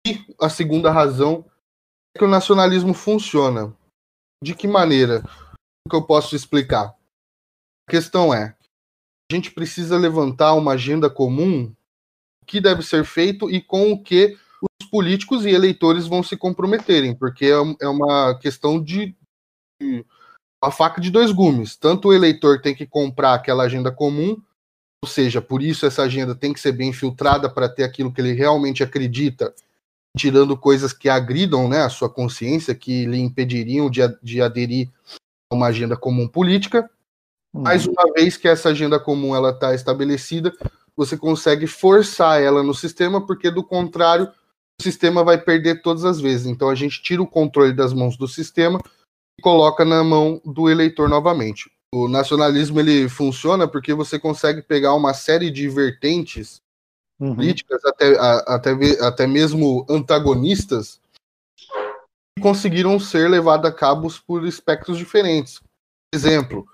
E 0.07 0.25
a 0.41 0.49
segunda 0.49 0.91
razão 0.91 1.45
é 2.15 2.19
que 2.19 2.25
o 2.25 2.29
nacionalismo 2.29 2.93
funciona. 2.93 3.77
De 4.43 4.55
que 4.55 4.67
maneira? 4.67 5.23
O 5.87 5.91
que 5.91 5.95
eu 5.95 6.05
posso 6.05 6.35
explicar? 6.35 6.97
A 7.89 7.91
questão 7.91 8.35
é: 8.35 8.57
a 9.31 9.35
gente 9.35 9.53
precisa 9.53 9.97
levantar 9.97 10.55
uma 10.55 10.73
agenda 10.73 11.09
comum, 11.09 11.73
o 12.43 12.47
que 12.47 12.61
deve 12.61 12.83
ser 12.83 13.05
feito 13.05 13.51
e 13.51 13.61
com 13.61 13.93
o 13.93 14.03
que 14.03 14.37
os 14.81 14.89
políticos 14.89 15.47
e 15.47 15.51
eleitores 15.51 16.07
vão 16.07 16.23
se 16.23 16.37
comprometerem, 16.37 17.15
porque 17.15 17.47
é, 17.47 17.85
é 17.85 17.89
uma 17.89 18.39
questão 18.39 18.83
de, 18.83 19.17
de 19.81 20.05
uma 20.63 20.71
faca 20.71 21.01
de 21.01 21.11
dois 21.11 21.33
gumes. 21.33 21.77
Tanto 21.77 22.09
o 22.09 22.13
eleitor 22.13 22.61
tem 22.61 22.75
que 22.75 22.87
comprar 22.87 23.35
aquela 23.35 23.65
agenda 23.65 23.91
comum, 23.91 24.41
ou 25.05 25.09
seja, 25.09 25.41
por 25.41 25.63
isso 25.63 25.87
essa 25.87 26.03
agenda 26.03 26.35
tem 26.35 26.53
que 26.53 26.61
ser 26.61 26.73
bem 26.73 26.93
filtrada 26.93 27.51
para 27.51 27.69
ter 27.69 27.85
aquilo 27.85 28.13
que 28.13 28.21
ele 28.21 28.33
realmente 28.33 28.83
acredita, 28.83 29.53
tirando 30.17 30.57
coisas 30.57 30.93
que 30.93 31.09
agridam 31.09 31.69
né, 31.69 31.83
a 31.83 31.89
sua 31.89 32.09
consciência, 32.09 32.75
que 32.75 33.07
lhe 33.07 33.19
impediriam 33.19 33.91
de, 33.91 34.01
de 34.23 34.41
aderir 34.41 34.91
a 35.51 35.55
uma 35.57 35.67
agenda 35.67 35.97
comum 35.97 36.29
política. 36.29 36.89
Uhum. 37.53 37.63
Mas 37.63 37.87
uma 37.87 38.13
vez 38.15 38.37
que 38.37 38.47
essa 38.47 38.69
agenda 38.69 38.99
comum 39.01 39.35
ela 39.35 39.51
está 39.51 39.75
estabelecida, 39.75 40.53
você 40.97 41.17
consegue 41.17 41.67
forçar 41.67 42.41
ela 42.43 42.63
no 42.63 42.75
sistema, 42.75 43.25
porque 43.25 43.51
do 43.51 43.65
contrário, 43.65 44.31
o 44.81 44.83
sistema 44.83 45.25
vai 45.25 45.39
perder 45.39 45.83
todas 45.83 46.05
as 46.05 46.21
vezes. 46.21 46.47
Então 46.47 46.69
a 46.69 46.75
gente 46.75 47.03
tira 47.03 47.23
o 47.23 47.27
controle 47.27 47.73
das 47.73 47.93
mãos 47.93 48.17
do 48.17 48.29
sistema 48.29 48.81
e 49.39 49.43
coloca 49.43 49.85
na 49.85 50.03
mão 50.05 50.41
do 50.45 50.69
eleitor 50.71 51.09
novamente. 51.09 51.71
O 51.95 52.09
nacionalismo 52.09 52.81
ele 52.81 53.09
funciona 53.09 53.69
porque 53.69 53.93
você 53.93 54.19
consegue 54.19 54.63
pegar 54.63 54.95
uma 54.95 55.13
série 55.13 55.51
de 55.51 55.69
vertentes 55.69 56.61
uhum. 57.21 57.35
políticas, 57.35 57.85
até, 57.85 58.19
até, 58.19 58.71
até 59.01 59.27
mesmo 59.27 59.87
antagonistas, 59.89 61.01
que 62.35 62.43
conseguiram 62.43 62.99
ser 62.99 63.29
levadas 63.29 63.71
a 63.71 63.75
cabo 63.75 64.09
por 64.27 64.47
espectros 64.47 64.97
diferentes. 64.97 65.61
Exemplo, 66.15 66.67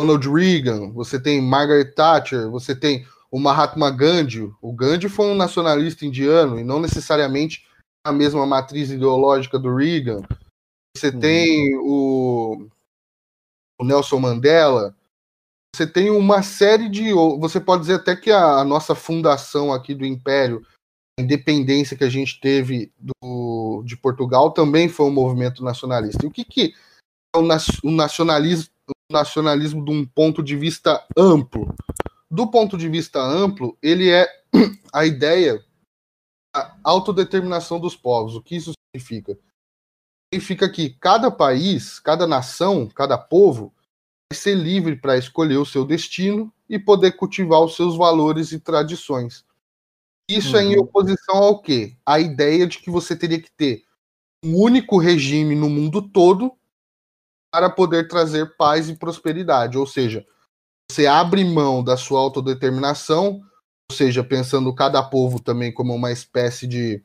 Ronald 0.00 0.28
Reagan, 0.28 0.90
você 0.92 1.20
tem 1.20 1.40
Margaret 1.40 1.92
Thatcher, 1.92 2.50
você 2.50 2.74
tem 2.74 3.06
o 3.36 3.38
Mahatma 3.38 3.90
Gandhi. 3.90 4.50
O 4.62 4.72
Gandhi 4.72 5.10
foi 5.10 5.26
um 5.26 5.34
nacionalista 5.34 6.06
indiano 6.06 6.58
e 6.58 6.64
não 6.64 6.80
necessariamente 6.80 7.66
a 8.02 8.10
mesma 8.10 8.46
matriz 8.46 8.90
ideológica 8.90 9.58
do 9.58 9.76
Reagan. 9.76 10.22
Você 10.96 11.08
uhum. 11.08 11.20
tem 11.20 11.76
o, 11.76 12.66
o, 13.78 13.84
Nelson 13.84 14.18
Mandela. 14.18 14.96
Você 15.74 15.86
tem 15.86 16.08
uma 16.08 16.42
série 16.42 16.88
de. 16.88 17.12
Você 17.12 17.60
pode 17.60 17.82
dizer 17.82 17.96
até 17.96 18.16
que 18.16 18.30
a, 18.30 18.60
a 18.60 18.64
nossa 18.64 18.94
fundação 18.94 19.70
aqui 19.70 19.94
do 19.94 20.06
Império, 20.06 20.66
a 21.20 21.22
independência 21.22 21.94
que 21.94 22.04
a 22.04 22.08
gente 22.08 22.40
teve 22.40 22.90
do, 22.98 23.82
de 23.84 23.98
Portugal, 23.98 24.50
também 24.50 24.88
foi 24.88 25.04
um 25.04 25.12
movimento 25.12 25.62
nacionalista. 25.62 26.24
E 26.24 26.26
o 26.26 26.32
que, 26.32 26.42
que 26.42 26.74
é 27.34 27.38
o, 27.38 27.90
nacionalismo, 27.90 28.72
o 28.88 29.12
nacionalismo 29.12 29.84
de 29.84 29.90
um 29.90 30.06
ponto 30.06 30.42
de 30.42 30.56
vista 30.56 31.06
amplo? 31.14 31.74
Do 32.36 32.46
ponto 32.46 32.76
de 32.76 32.86
vista 32.86 33.18
amplo, 33.18 33.78
ele 33.82 34.10
é 34.10 34.28
a 34.92 35.06
ideia 35.06 35.64
da 36.54 36.76
autodeterminação 36.84 37.80
dos 37.80 37.96
povos. 37.96 38.36
O 38.36 38.42
que 38.42 38.56
isso 38.56 38.72
significa? 38.94 39.38
Significa 40.30 40.70
que 40.70 40.90
cada 40.90 41.30
país, 41.30 41.98
cada 41.98 42.26
nação, 42.26 42.86
cada 42.88 43.16
povo 43.16 43.72
vai 44.30 44.38
ser 44.38 44.54
livre 44.54 44.96
para 44.96 45.16
escolher 45.16 45.56
o 45.56 45.64
seu 45.64 45.82
destino 45.82 46.52
e 46.68 46.78
poder 46.78 47.12
cultivar 47.12 47.62
os 47.62 47.74
seus 47.74 47.96
valores 47.96 48.52
e 48.52 48.60
tradições. 48.60 49.42
Isso 50.28 50.56
uhum. 50.56 50.60
é 50.60 50.64
em 50.64 50.76
uhum. 50.76 50.82
oposição 50.82 51.36
ao 51.36 51.62
quê? 51.62 51.96
A 52.04 52.20
ideia 52.20 52.66
de 52.66 52.80
que 52.80 52.90
você 52.90 53.16
teria 53.16 53.40
que 53.40 53.50
ter 53.50 53.82
um 54.44 54.60
único 54.60 54.98
regime 54.98 55.54
no 55.54 55.70
mundo 55.70 56.02
todo 56.02 56.52
para 57.50 57.70
poder 57.70 58.08
trazer 58.08 58.58
paz 58.58 58.90
e 58.90 58.94
prosperidade. 58.96 59.78
Ou 59.78 59.86
seja, 59.86 60.26
você 60.90 61.06
abre 61.06 61.44
mão 61.44 61.82
da 61.82 61.96
sua 61.96 62.20
autodeterminação, 62.20 63.42
ou 63.90 63.96
seja, 63.96 64.24
pensando 64.24 64.74
cada 64.74 65.02
povo 65.02 65.40
também 65.40 65.72
como 65.72 65.94
uma 65.94 66.10
espécie 66.10 66.66
de 66.66 67.02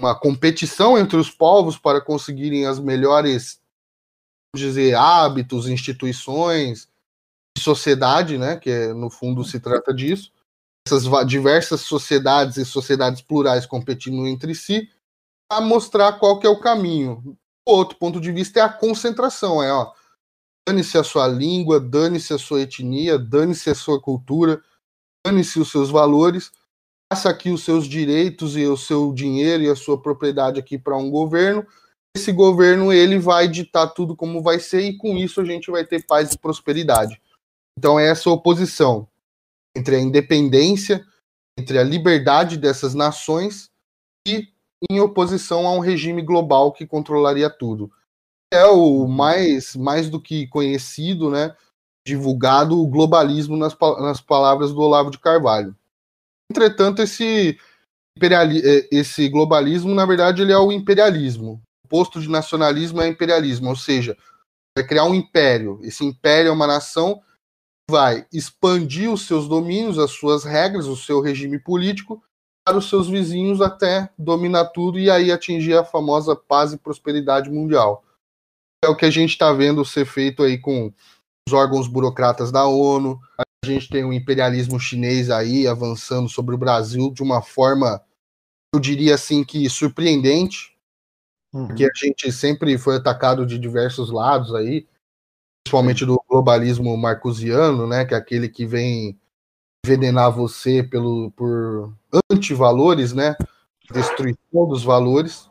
uma 0.00 0.18
competição 0.18 0.98
entre 0.98 1.16
os 1.16 1.30
povos 1.30 1.78
para 1.78 2.00
conseguirem 2.00 2.66
as 2.66 2.78
melhores 2.78 3.60
dizer 4.56 4.94
hábitos, 4.94 5.68
instituições, 5.68 6.88
sociedade, 7.58 8.38
né, 8.38 8.56
que 8.56 8.70
é, 8.70 8.92
no 8.92 9.10
fundo 9.10 9.44
se 9.44 9.60
trata 9.60 9.92
disso. 9.92 10.32
Essas 10.86 11.04
diversas 11.26 11.82
sociedades 11.82 12.56
e 12.56 12.64
sociedades 12.64 13.20
plurais 13.20 13.66
competindo 13.66 14.26
entre 14.26 14.54
si, 14.54 14.90
a 15.50 15.60
mostrar 15.60 16.14
qual 16.14 16.38
que 16.38 16.46
é 16.46 16.50
o 16.50 16.58
caminho. 16.58 17.36
Outro 17.66 17.98
ponto 17.98 18.20
de 18.20 18.32
vista 18.32 18.60
é 18.60 18.62
a 18.62 18.68
concentração, 18.68 19.62
é 19.62 19.72
ó, 19.72 19.92
dane-se 20.66 20.98
a 20.98 21.02
sua 21.04 21.26
língua, 21.26 21.80
dane-se 21.80 22.32
a 22.32 22.38
sua 22.38 22.62
etnia, 22.62 23.18
dane-se 23.18 23.70
a 23.70 23.74
sua 23.74 24.00
cultura, 24.00 24.62
dane-se 25.26 25.58
os 25.58 25.70
seus 25.70 25.90
valores, 25.90 26.52
passa 27.10 27.30
aqui 27.30 27.50
os 27.50 27.64
seus 27.64 27.86
direitos 27.86 28.56
e 28.56 28.66
o 28.66 28.76
seu 28.76 29.12
dinheiro 29.12 29.64
e 29.64 29.68
a 29.68 29.76
sua 29.76 30.00
propriedade 30.00 30.60
aqui 30.60 30.78
para 30.78 30.96
um 30.96 31.10
governo. 31.10 31.66
Esse 32.16 32.32
governo 32.32 32.92
ele 32.92 33.18
vai 33.18 33.48
ditar 33.48 33.88
tudo 33.88 34.16
como 34.16 34.42
vai 34.42 34.58
ser 34.58 34.82
e 34.82 34.96
com 34.96 35.16
isso 35.16 35.40
a 35.40 35.44
gente 35.44 35.70
vai 35.70 35.84
ter 35.84 36.04
paz 36.06 36.32
e 36.32 36.38
prosperidade. 36.38 37.20
Então 37.78 37.98
é 37.98 38.08
essa 38.08 38.30
oposição 38.30 39.08
entre 39.76 39.96
a 39.96 40.00
independência, 40.00 41.04
entre 41.58 41.78
a 41.78 41.84
liberdade 41.84 42.56
dessas 42.56 42.94
nações 42.94 43.70
e 44.26 44.48
em 44.90 45.00
oposição 45.00 45.66
a 45.66 45.72
um 45.72 45.78
regime 45.78 46.22
global 46.22 46.72
que 46.72 46.86
controlaria 46.86 47.50
tudo 47.50 47.90
é 48.52 48.64
o 48.66 49.06
mais, 49.06 49.76
mais 49.76 50.10
do 50.10 50.20
que 50.20 50.46
conhecido, 50.48 51.30
né, 51.30 51.54
divulgado 52.04 52.80
o 52.80 52.86
globalismo 52.86 53.56
nas, 53.56 53.76
nas 54.00 54.20
palavras 54.20 54.72
do 54.72 54.80
Olavo 54.80 55.10
de 55.10 55.18
Carvalho. 55.18 55.76
Entretanto, 56.50 57.00
esse, 57.00 57.56
é, 58.20 58.88
esse 58.90 59.28
globalismo, 59.28 59.94
na 59.94 60.04
verdade, 60.04 60.42
ele 60.42 60.52
é 60.52 60.58
o 60.58 60.72
imperialismo. 60.72 61.62
O 61.84 61.88
posto 61.88 62.20
de 62.20 62.28
nacionalismo 62.28 63.00
é 63.00 63.06
imperialismo, 63.06 63.68
ou 63.68 63.76
seja, 63.76 64.16
vai 64.76 64.84
criar 64.84 65.04
um 65.04 65.14
império. 65.14 65.78
Esse 65.82 66.04
império 66.04 66.48
é 66.48 66.52
uma 66.52 66.66
nação 66.66 67.16
que 67.16 67.92
vai 67.92 68.26
expandir 68.32 69.10
os 69.10 69.26
seus 69.26 69.46
domínios, 69.46 69.98
as 69.98 70.10
suas 70.10 70.42
regras, 70.42 70.86
o 70.86 70.96
seu 70.96 71.20
regime 71.20 71.58
político 71.58 72.20
para 72.66 72.76
os 72.76 72.88
seus 72.88 73.08
vizinhos 73.08 73.60
até 73.60 74.10
dominar 74.18 74.66
tudo 74.66 74.98
e 74.98 75.08
aí 75.10 75.32
atingir 75.32 75.74
a 75.74 75.84
famosa 75.84 76.36
paz 76.36 76.72
e 76.72 76.78
prosperidade 76.78 77.48
mundial 77.48 78.04
é 78.84 78.88
o 78.88 78.96
que 78.96 79.04
a 79.04 79.10
gente 79.10 79.30
está 79.30 79.52
vendo 79.52 79.84
ser 79.84 80.06
feito 80.06 80.42
aí 80.42 80.58
com 80.58 80.92
os 81.46 81.52
órgãos 81.52 81.86
burocratas 81.86 82.50
da 82.50 82.66
ONU. 82.66 83.20
A 83.38 83.66
gente 83.66 83.88
tem 83.88 84.04
o 84.04 84.12
imperialismo 84.12 84.80
chinês 84.80 85.30
aí 85.30 85.66
avançando 85.66 86.28
sobre 86.28 86.54
o 86.54 86.58
Brasil 86.58 87.10
de 87.12 87.22
uma 87.22 87.42
forma, 87.42 88.02
eu 88.74 88.80
diria 88.80 89.14
assim, 89.14 89.44
que 89.44 89.68
surpreendente, 89.68 90.76
uhum. 91.52 91.66
porque 91.66 91.84
a 91.84 91.90
gente 91.94 92.32
sempre 92.32 92.78
foi 92.78 92.96
atacado 92.96 93.44
de 93.44 93.58
diversos 93.58 94.10
lados 94.10 94.54
aí, 94.54 94.88
principalmente 95.62 96.06
do 96.06 96.22
globalismo 96.26 96.96
marcusiano, 96.96 97.86
né, 97.86 98.06
que 98.06 98.14
é 98.14 98.16
aquele 98.16 98.48
que 98.48 98.64
vem 98.64 99.18
envenenar 99.84 100.32
você 100.32 100.82
pelo, 100.82 101.30
por 101.32 101.92
antivalores, 102.32 103.12
né, 103.12 103.36
destruição 103.92 104.66
dos 104.66 104.82
valores. 104.82 105.50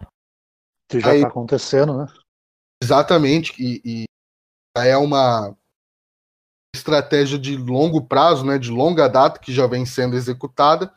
Que 0.89 0.99
já 0.99 1.15
está 1.15 1.27
acontecendo, 1.27 1.95
né? 1.95 2.07
Exatamente, 2.81 3.53
e, 3.61 3.81
e 3.85 4.03
é 4.77 4.95
uma 4.97 5.55
estratégia 6.73 7.37
de 7.37 7.57
longo 7.57 8.05
prazo, 8.05 8.45
né, 8.45 8.57
de 8.57 8.69
longa 8.69 9.07
data 9.07 9.39
que 9.39 9.51
já 9.53 9.67
vem 9.67 9.85
sendo 9.85 10.15
executada. 10.15 10.93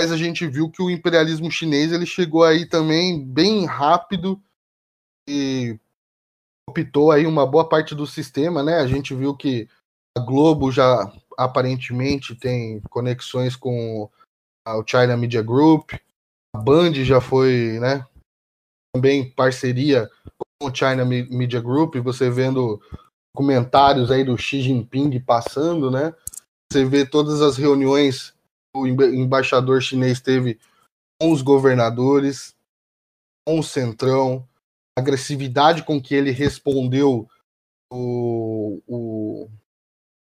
Mas 0.00 0.12
a 0.12 0.16
gente 0.16 0.46
viu 0.46 0.70
que 0.70 0.82
o 0.82 0.90
imperialismo 0.90 1.50
chinês 1.50 1.92
ele 1.92 2.06
chegou 2.06 2.44
aí 2.44 2.66
também 2.66 3.22
bem 3.22 3.66
rápido 3.66 4.42
e 5.28 5.78
optou 6.68 7.10
aí 7.10 7.26
uma 7.26 7.46
boa 7.46 7.68
parte 7.68 7.94
do 7.94 8.06
sistema, 8.06 8.62
né? 8.62 8.76
A 8.78 8.86
gente 8.86 9.14
viu 9.14 9.36
que 9.36 9.68
a 10.16 10.20
Globo 10.20 10.72
já 10.72 11.12
aparentemente 11.36 12.34
tem 12.34 12.80
conexões 12.90 13.56
com 13.56 14.08
o 14.66 14.84
China 14.86 15.16
Media 15.16 15.42
Group, 15.42 15.92
a 16.54 16.58
Band 16.58 16.92
já 17.04 17.20
foi, 17.20 17.78
né, 17.80 18.06
também 18.94 19.30
parceria 19.30 20.08
o 20.62 20.74
China 20.74 21.04
Media 21.04 21.60
Group, 21.60 21.96
você 21.96 22.30
vendo 22.30 22.80
comentários 23.34 24.10
aí 24.10 24.22
do 24.22 24.36
Xi 24.36 24.60
Jinping 24.60 25.18
passando, 25.20 25.90
né? 25.90 26.14
Você 26.70 26.84
vê 26.84 27.06
todas 27.06 27.40
as 27.40 27.56
reuniões 27.56 28.34
que 28.72 28.80
o 28.80 28.86
embaixador 28.86 29.80
chinês 29.80 30.20
teve 30.20 30.58
com 31.20 31.32
os 31.32 31.42
governadores, 31.42 32.54
com 33.46 33.58
o 33.58 33.62
Centrão, 33.62 34.46
a 34.96 35.00
agressividade 35.00 35.82
com 35.82 36.00
que 36.00 36.14
ele 36.14 36.30
respondeu 36.30 37.28
o, 37.92 38.80
o 38.86 39.48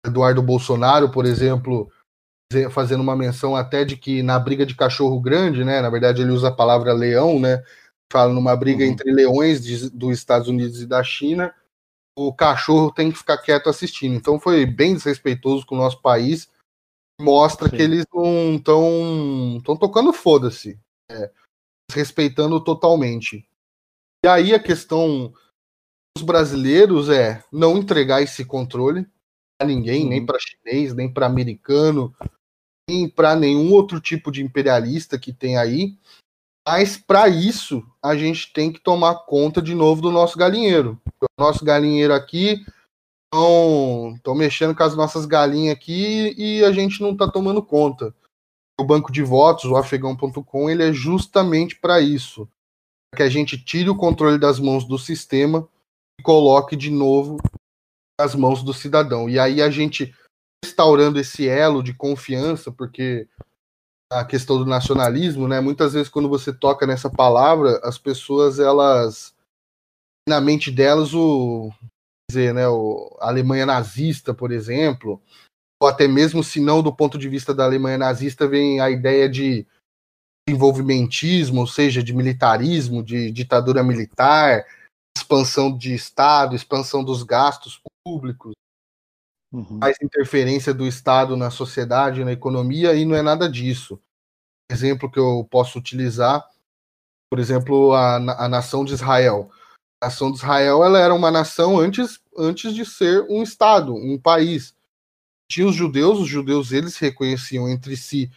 Eduardo 0.06 0.42
Bolsonaro, 0.42 1.12
por 1.12 1.26
exemplo, 1.26 1.92
fazendo 2.72 3.02
uma 3.02 3.16
menção 3.16 3.56
até 3.56 3.84
de 3.84 3.98
que 3.98 4.22
na 4.22 4.38
briga 4.38 4.66
de 4.66 4.76
cachorro 4.76 5.20
grande, 5.20 5.64
né? 5.64 5.82
Na 5.82 5.90
verdade, 5.90 6.22
ele 6.22 6.32
usa 6.32 6.50
a 6.50 6.56
palavra 6.56 6.94
leão, 6.94 7.40
né? 7.40 7.64
Fala 8.12 8.34
numa 8.34 8.56
briga 8.56 8.84
uhum. 8.84 8.92
entre 8.92 9.12
leões 9.12 9.64
de, 9.64 9.90
dos 9.90 10.18
Estados 10.18 10.48
Unidos 10.48 10.82
e 10.82 10.86
da 10.86 11.04
China, 11.04 11.54
o 12.18 12.34
cachorro 12.34 12.92
tem 12.92 13.12
que 13.12 13.18
ficar 13.18 13.38
quieto 13.38 13.68
assistindo. 13.68 14.16
Então 14.16 14.40
foi 14.40 14.66
bem 14.66 14.94
desrespeitoso 14.94 15.66
com 15.66 15.76
o 15.76 15.80
nosso 15.80 16.02
país. 16.02 16.50
Mostra 17.20 17.70
Sim. 17.70 17.76
que 17.76 17.82
eles 17.82 18.06
não 18.14 18.56
estão 18.56 19.58
estão 19.58 19.78
tocando 19.78 20.14
foda-se, 20.14 20.80
é, 21.10 21.32
respeitando 21.92 22.62
totalmente. 22.64 23.48
E 24.24 24.28
aí 24.28 24.54
a 24.54 24.60
questão 24.60 25.34
dos 26.16 26.26
brasileiros 26.26 27.10
é 27.10 27.44
não 27.52 27.78
entregar 27.78 28.22
esse 28.22 28.46
controle 28.46 29.08
a 29.62 29.66
ninguém, 29.66 30.04
uhum. 30.04 30.10
nem 30.10 30.26
para 30.26 30.40
chinês, 30.40 30.94
nem 30.94 31.12
para 31.12 31.26
americano, 31.26 32.16
nem 32.90 33.10
para 33.10 33.36
nenhum 33.36 33.72
outro 33.72 34.00
tipo 34.00 34.32
de 34.32 34.44
imperialista 34.44 35.20
que 35.20 35.34
tem 35.34 35.58
aí. 35.58 35.98
Mas 36.68 36.98
para 36.98 37.30
isso 37.30 37.86
a 38.06 38.16
gente 38.16 38.54
tem 38.54 38.72
que 38.72 38.80
tomar 38.80 39.26
conta 39.26 39.62
de 39.62 39.74
novo 39.74 40.02
do 40.02 40.12
nosso 40.12 40.38
galinheiro. 40.38 41.02
O 41.22 41.42
nosso 41.42 41.66
galinheiro 41.66 42.14
aqui 42.14 42.64
estão 43.34 44.36
mexendo 44.36 44.76
com 44.76 44.84
as 44.84 44.96
nossas 44.96 45.26
galinhas 45.26 45.76
aqui 45.76 46.36
e 46.38 46.64
a 46.64 46.72
gente 46.72 47.02
não 47.02 47.12
está 47.12 47.28
tomando 47.30 47.64
conta. 47.64 48.14
O 48.80 48.84
banco 48.84 49.12
de 49.12 49.24
votos, 49.24 49.66
o 49.66 49.76
afegão.com, 49.76 50.70
ele 50.70 50.84
é 50.84 50.94
justamente 50.94 51.76
para 51.80 52.00
isso. 52.00 52.48
Que 53.16 53.24
a 53.24 53.30
gente 53.30 53.58
tire 53.58 53.90
o 53.90 53.96
controle 53.96 54.38
das 54.38 54.60
mãos 54.60 54.86
do 54.86 55.00
sistema 55.00 55.68
e 56.20 56.24
coloque 56.24 56.76
de 56.76 56.92
novo 56.92 57.38
nas 58.20 58.36
mãos 58.36 58.62
do 58.62 58.74
cidadão. 58.74 59.28
E 59.28 59.40
aí 59.40 59.62
a 59.62 59.70
gente 59.70 60.14
restaurando 60.64 61.20
esse 61.20 61.48
elo 61.48 61.82
de 61.82 61.94
confiança, 61.94 62.72
porque 62.72 63.28
a 64.12 64.24
questão 64.24 64.58
do 64.58 64.66
nacionalismo, 64.66 65.48
né? 65.48 65.60
Muitas 65.60 65.94
vezes 65.94 66.10
quando 66.10 66.30
você 66.30 66.54
toca 66.54 66.86
nessa 66.86 67.10
palavra, 67.10 67.80
as 67.84 67.98
pessoas 67.98 68.60
elas 68.60 69.34
na 70.28 70.42
mente 70.42 70.72
delas 70.72 71.14
o 71.14 71.72
dizer, 72.30 72.54
né, 72.54 72.68
o, 72.68 73.16
a 73.20 73.28
Alemanha 73.28 73.66
nazista, 73.66 74.34
por 74.34 74.52
exemplo, 74.52 75.22
ou 75.82 75.88
até 75.88 76.08
mesmo 76.08 76.44
se 76.44 76.60
não 76.60 76.82
do 76.82 76.94
ponto 76.94 77.18
de 77.18 77.30
vista 77.30 77.54
da 77.54 77.66
Alemanha 77.66 77.98
nazista 77.98 78.48
vem 78.48 78.80
a 78.80 78.90
ideia 78.90 79.30
de 79.30 79.66
envolvimentismo, 80.50 81.62
ou 81.62 81.68
seja, 81.68 82.04
de 82.04 82.14
militarismo, 82.14 83.04
de 83.04 83.32
ditadura 83.32 83.84
militar, 83.84 84.66
expansão 85.18 85.76
de 85.76 85.94
Estado, 85.94 86.56
expansão 86.56 87.04
dos 87.04 87.24
gastos 87.24 87.82
públicos, 88.04 88.54
uhum. 89.56 89.80
interferência 90.02 90.74
do 90.74 90.86
Estado 90.86 91.38
na 91.38 91.50
sociedade, 91.50 92.24
na 92.24 92.32
economia, 92.32 92.94
e 92.94 93.06
não 93.06 93.16
é 93.16 93.22
nada 93.22 93.50
disso. 93.50 94.00
Exemplo 94.70 95.10
que 95.10 95.20
eu 95.20 95.48
posso 95.50 95.80
utilizar, 95.80 96.46
por 97.30 97.40
exemplo, 97.40 97.94
a, 97.94 98.16
a 98.46 98.50
nação 98.50 98.84
de 98.84 98.94
Israel. 98.94 99.50
A 100.02 100.08
nação 100.08 100.32
de 100.32 100.38
Israel 100.38 100.84
ela 100.84 101.00
era 101.00 101.14
uma 101.14 101.32
nação 101.32 101.80
antes, 101.80 102.20
antes 102.38 102.74
de 102.74 102.86
ser 102.86 103.26
um 103.30 103.42
Estado, 103.44 103.94
um 103.94 104.20
país. 104.20 104.76
Tinha 105.50 105.68
os 105.68 105.76
judeus, 105.76 106.20
os 106.20 106.28
judeus 106.28 106.72
eles 106.72 106.98
reconheciam 106.98 107.70
entre 107.70 107.96
si 107.96 108.32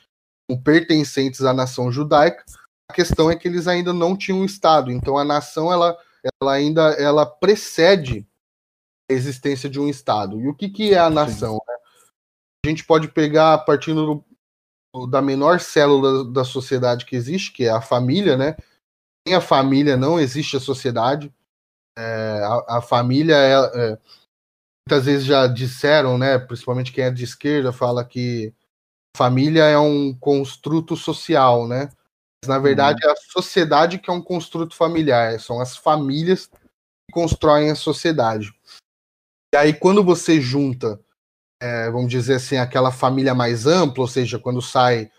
como 0.48 0.62
pertencentes 0.62 1.42
à 1.42 1.54
nação 1.54 1.90
judaica. 1.90 2.44
A 2.90 2.94
questão 2.94 3.30
é 3.30 3.36
que 3.36 3.48
eles 3.48 3.66
ainda 3.66 3.92
não 3.92 4.16
tinham 4.16 4.40
um 4.40 4.44
Estado, 4.44 4.92
então 4.92 5.18
a 5.18 5.24
nação 5.24 5.72
ela, 5.72 5.96
ela 6.40 6.52
ainda 6.52 6.90
ela 6.92 7.24
precede 7.24 8.27
existência 9.08 9.68
de 9.68 9.80
um 9.80 9.88
Estado. 9.88 10.40
E 10.40 10.48
o 10.48 10.54
que, 10.54 10.68
que 10.68 10.94
é 10.94 10.98
a 10.98 11.10
nação? 11.10 11.54
Né? 11.66 11.74
A 12.64 12.68
gente 12.68 12.84
pode 12.84 13.08
pegar 13.08 13.54
a 13.54 13.58
partir 13.58 13.94
do, 13.94 14.24
da 15.10 15.22
menor 15.22 15.60
célula 15.60 16.24
da 16.24 16.44
sociedade 16.44 17.04
que 17.04 17.16
existe, 17.16 17.52
que 17.52 17.64
é 17.64 17.70
a 17.70 17.80
família, 17.80 18.36
né? 18.36 18.56
Sem 19.26 19.34
a 19.34 19.40
família 19.40 19.96
não 19.96 20.18
existe 20.18 20.56
a 20.56 20.60
sociedade. 20.60 21.32
É, 21.96 22.42
a, 22.44 22.78
a, 22.78 22.80
família 22.80 23.34
é, 23.34 23.52
é, 23.52 23.98
muitas 24.86 25.06
vezes 25.06 25.24
já 25.24 25.46
disseram, 25.46 26.16
né? 26.16 26.38
Principalmente 26.38 26.92
quem 26.92 27.04
é 27.04 27.10
de 27.10 27.24
esquerda 27.24 27.72
fala 27.72 28.04
que 28.04 28.54
família 29.16 29.64
é 29.64 29.78
um 29.78 30.14
construto 30.14 30.96
social, 30.96 31.66
né? 31.66 31.90
Mas, 32.42 32.48
na 32.48 32.58
verdade, 32.58 33.04
uhum. 33.04 33.10
é 33.10 33.12
a 33.12 33.32
sociedade 33.32 33.98
que 33.98 34.10
é 34.10 34.12
um 34.12 34.22
construto 34.22 34.74
familiar. 34.74 35.40
São 35.40 35.60
as 35.60 35.76
famílias 35.76 36.46
que 36.46 37.12
constroem 37.12 37.70
a 37.70 37.74
sociedade. 37.74 38.52
E 39.54 39.56
aí, 39.56 39.72
quando 39.72 40.04
você 40.04 40.40
junta, 40.40 41.00
é, 41.60 41.90
vamos 41.90 42.10
dizer 42.10 42.34
assim, 42.34 42.56
aquela 42.56 42.90
família 42.90 43.34
mais 43.34 43.66
ampla, 43.66 44.02
ou 44.02 44.08
seja, 44.08 44.38
quando 44.38 44.60
sai 44.60 45.10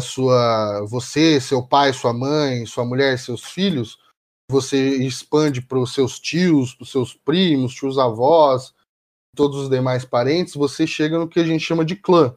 sua 0.00 0.84
você, 0.86 1.40
seu 1.40 1.66
pai, 1.66 1.92
sua 1.92 2.12
mãe, 2.12 2.66
sua 2.66 2.84
mulher, 2.84 3.18
seus 3.18 3.44
filhos, 3.44 3.98
você 4.50 4.96
expande 4.96 5.62
para 5.62 5.78
os 5.78 5.94
seus 5.94 6.18
tios, 6.18 6.74
para 6.74 6.84
os 6.84 6.90
seus 6.90 7.14
primos, 7.14 7.74
tios 7.74 7.98
avós, 7.98 8.74
todos 9.34 9.62
os 9.62 9.70
demais 9.70 10.04
parentes, 10.04 10.54
você 10.54 10.86
chega 10.86 11.18
no 11.18 11.28
que 11.28 11.40
a 11.40 11.44
gente 11.44 11.64
chama 11.64 11.84
de 11.84 11.96
clã. 11.96 12.36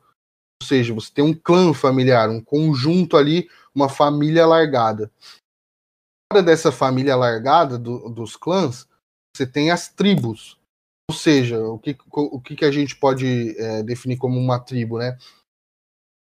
Ou 0.62 0.68
seja, 0.68 0.94
você 0.94 1.12
tem 1.12 1.24
um 1.24 1.34
clã 1.34 1.74
familiar, 1.74 2.30
um 2.30 2.42
conjunto 2.42 3.18
ali, 3.18 3.50
uma 3.74 3.90
família 3.90 4.46
largada. 4.46 5.12
Fora 6.32 6.42
dessa 6.42 6.72
família 6.72 7.16
largada 7.16 7.78
do, 7.78 8.10
dos 8.10 8.36
clãs, 8.36 8.88
você 9.36 9.46
tem 9.46 9.70
as 9.70 9.90
tribos. 9.90 10.58
Ou 11.10 11.16
seja, 11.16 11.60
o 11.60 11.78
que, 11.78 11.96
o 12.12 12.42
que 12.42 12.66
a 12.66 12.72
gente 12.72 12.96
pode 12.96 13.56
é, 13.60 13.84
definir 13.84 14.18
como 14.18 14.40
uma 14.40 14.60
tribo, 14.60 14.98
né? 14.98 15.18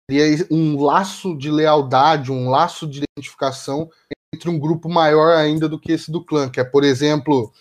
Seria 0.09 0.47
um 0.49 0.81
laço 0.81 1.37
de 1.37 1.51
lealdade, 1.51 2.31
um 2.31 2.49
laço 2.49 2.87
de 2.87 3.03
identificação 3.03 3.89
entre 4.33 4.49
um 4.49 4.59
grupo 4.59 4.89
maior 4.89 5.35
ainda 5.37 5.69
do 5.69 5.79
que 5.79 5.91
esse 5.91 6.11
do 6.11 6.23
clã, 6.23 6.49
que 6.49 6.59
é, 6.59 6.63
por 6.63 6.83
exemplo, 6.83 7.53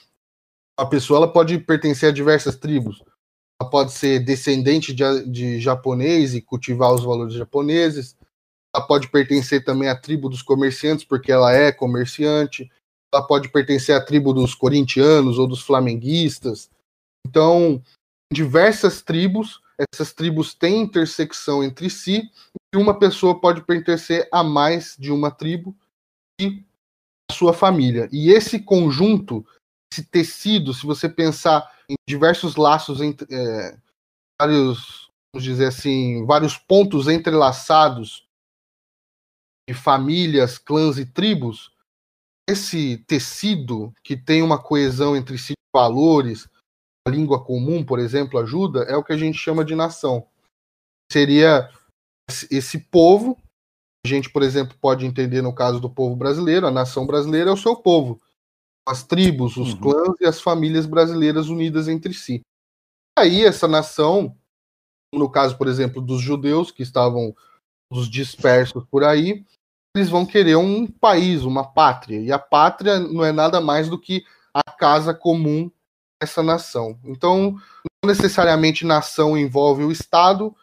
a 0.78 0.86
pessoa 0.86 1.18
ela 1.18 1.32
pode 1.32 1.58
pertencer 1.58 2.08
a 2.08 2.12
diversas 2.12 2.56
tribos. 2.56 3.02
Ela 3.60 3.68
pode 3.68 3.92
ser 3.92 4.20
descendente 4.20 4.94
de, 4.94 5.26
de 5.26 5.60
japonês 5.60 6.34
e 6.34 6.40
cultivar 6.40 6.92
os 6.94 7.04
valores 7.04 7.34
japoneses. 7.34 8.16
Ela 8.74 8.86
pode 8.86 9.08
pertencer 9.08 9.62
também 9.62 9.88
à 9.88 9.94
tribo 9.94 10.28
dos 10.28 10.42
comerciantes, 10.42 11.04
porque 11.04 11.30
ela 11.30 11.52
é 11.52 11.70
comerciante. 11.70 12.70
Ela 13.12 13.26
pode 13.26 13.50
pertencer 13.50 13.94
à 13.94 14.02
tribo 14.02 14.32
dos 14.32 14.54
corintianos 14.54 15.38
ou 15.38 15.46
dos 15.46 15.60
flamenguistas. 15.60 16.70
Então, 17.26 17.82
diversas 18.32 19.02
tribos, 19.02 19.60
essas 19.92 20.12
tribos 20.12 20.54
têm 20.54 20.82
intersecção 20.82 21.62
entre 21.64 21.88
si, 21.88 22.30
e 22.74 22.76
uma 22.76 22.98
pessoa 22.98 23.40
pode 23.40 23.64
pertencer 23.64 24.28
a 24.32 24.44
mais 24.44 24.96
de 24.98 25.10
uma 25.10 25.30
tribo 25.30 25.76
e 26.40 26.64
a 27.30 27.34
sua 27.34 27.52
família. 27.52 28.08
E 28.12 28.30
esse 28.30 28.60
conjunto, 28.60 29.44
esse 29.92 30.04
tecido, 30.04 30.72
se 30.72 30.86
você 30.86 31.08
pensar 31.08 31.68
em 31.88 31.94
diversos 32.08 32.56
laços 32.56 33.00
entre 33.00 33.26
é, 33.34 33.76
vários, 34.40 35.10
vamos 35.34 35.44
dizer 35.44 35.66
assim, 35.66 36.24
vários 36.24 36.56
pontos 36.56 37.08
entrelaçados 37.08 38.24
de 39.68 39.74
famílias, 39.74 40.58
clãs 40.58 40.98
e 40.98 41.06
tribos, 41.06 41.72
esse 42.48 42.98
tecido 43.06 43.92
que 44.02 44.16
tem 44.16 44.42
uma 44.42 44.60
coesão 44.60 45.16
entre 45.16 45.38
si 45.38 45.52
de 45.52 45.70
valores, 45.72 46.48
língua 47.08 47.42
comum, 47.42 47.84
por 47.84 47.98
exemplo, 47.98 48.38
ajuda, 48.38 48.82
é 48.84 48.96
o 48.96 49.04
que 49.04 49.12
a 49.12 49.16
gente 49.16 49.38
chama 49.38 49.64
de 49.64 49.74
nação. 49.74 50.26
Seria 51.10 51.70
esse 52.50 52.78
povo, 52.78 53.36
a 54.04 54.08
gente, 54.08 54.30
por 54.30 54.42
exemplo, 54.42 54.76
pode 54.80 55.06
entender 55.06 55.42
no 55.42 55.54
caso 55.54 55.80
do 55.80 55.90
povo 55.90 56.14
brasileiro, 56.14 56.66
a 56.66 56.70
nação 56.70 57.06
brasileira 57.06 57.50
é 57.50 57.52
o 57.52 57.56
seu 57.56 57.76
povo. 57.76 58.20
As 58.86 59.02
tribos, 59.02 59.56
os 59.56 59.72
uhum. 59.74 59.80
clãs 59.80 60.20
e 60.20 60.26
as 60.26 60.40
famílias 60.40 60.86
brasileiras 60.86 61.48
unidas 61.48 61.88
entre 61.88 62.14
si. 62.14 62.42
Aí 63.18 63.44
essa 63.44 63.68
nação, 63.68 64.36
no 65.12 65.28
caso, 65.30 65.56
por 65.56 65.68
exemplo, 65.68 66.00
dos 66.00 66.20
judeus 66.20 66.70
que 66.70 66.82
estavam 66.82 67.34
os 67.90 68.08
dispersos 68.08 68.84
por 68.90 69.04
aí, 69.04 69.44
eles 69.94 70.08
vão 70.08 70.24
querer 70.24 70.56
um 70.56 70.86
país, 70.86 71.42
uma 71.42 71.64
pátria. 71.64 72.20
E 72.20 72.30
a 72.30 72.38
pátria 72.38 72.98
não 72.98 73.24
é 73.24 73.32
nada 73.32 73.60
mais 73.60 73.88
do 73.88 73.98
que 73.98 74.24
a 74.54 74.70
casa 74.70 75.12
comum 75.12 75.70
essa 76.20 76.42
nação. 76.42 76.98
Então, 77.04 77.56
não 78.02 78.08
necessariamente 78.08 78.84
nação 78.84 79.36
envolve 79.36 79.84
o 79.84 79.90
Estado, 79.90 80.54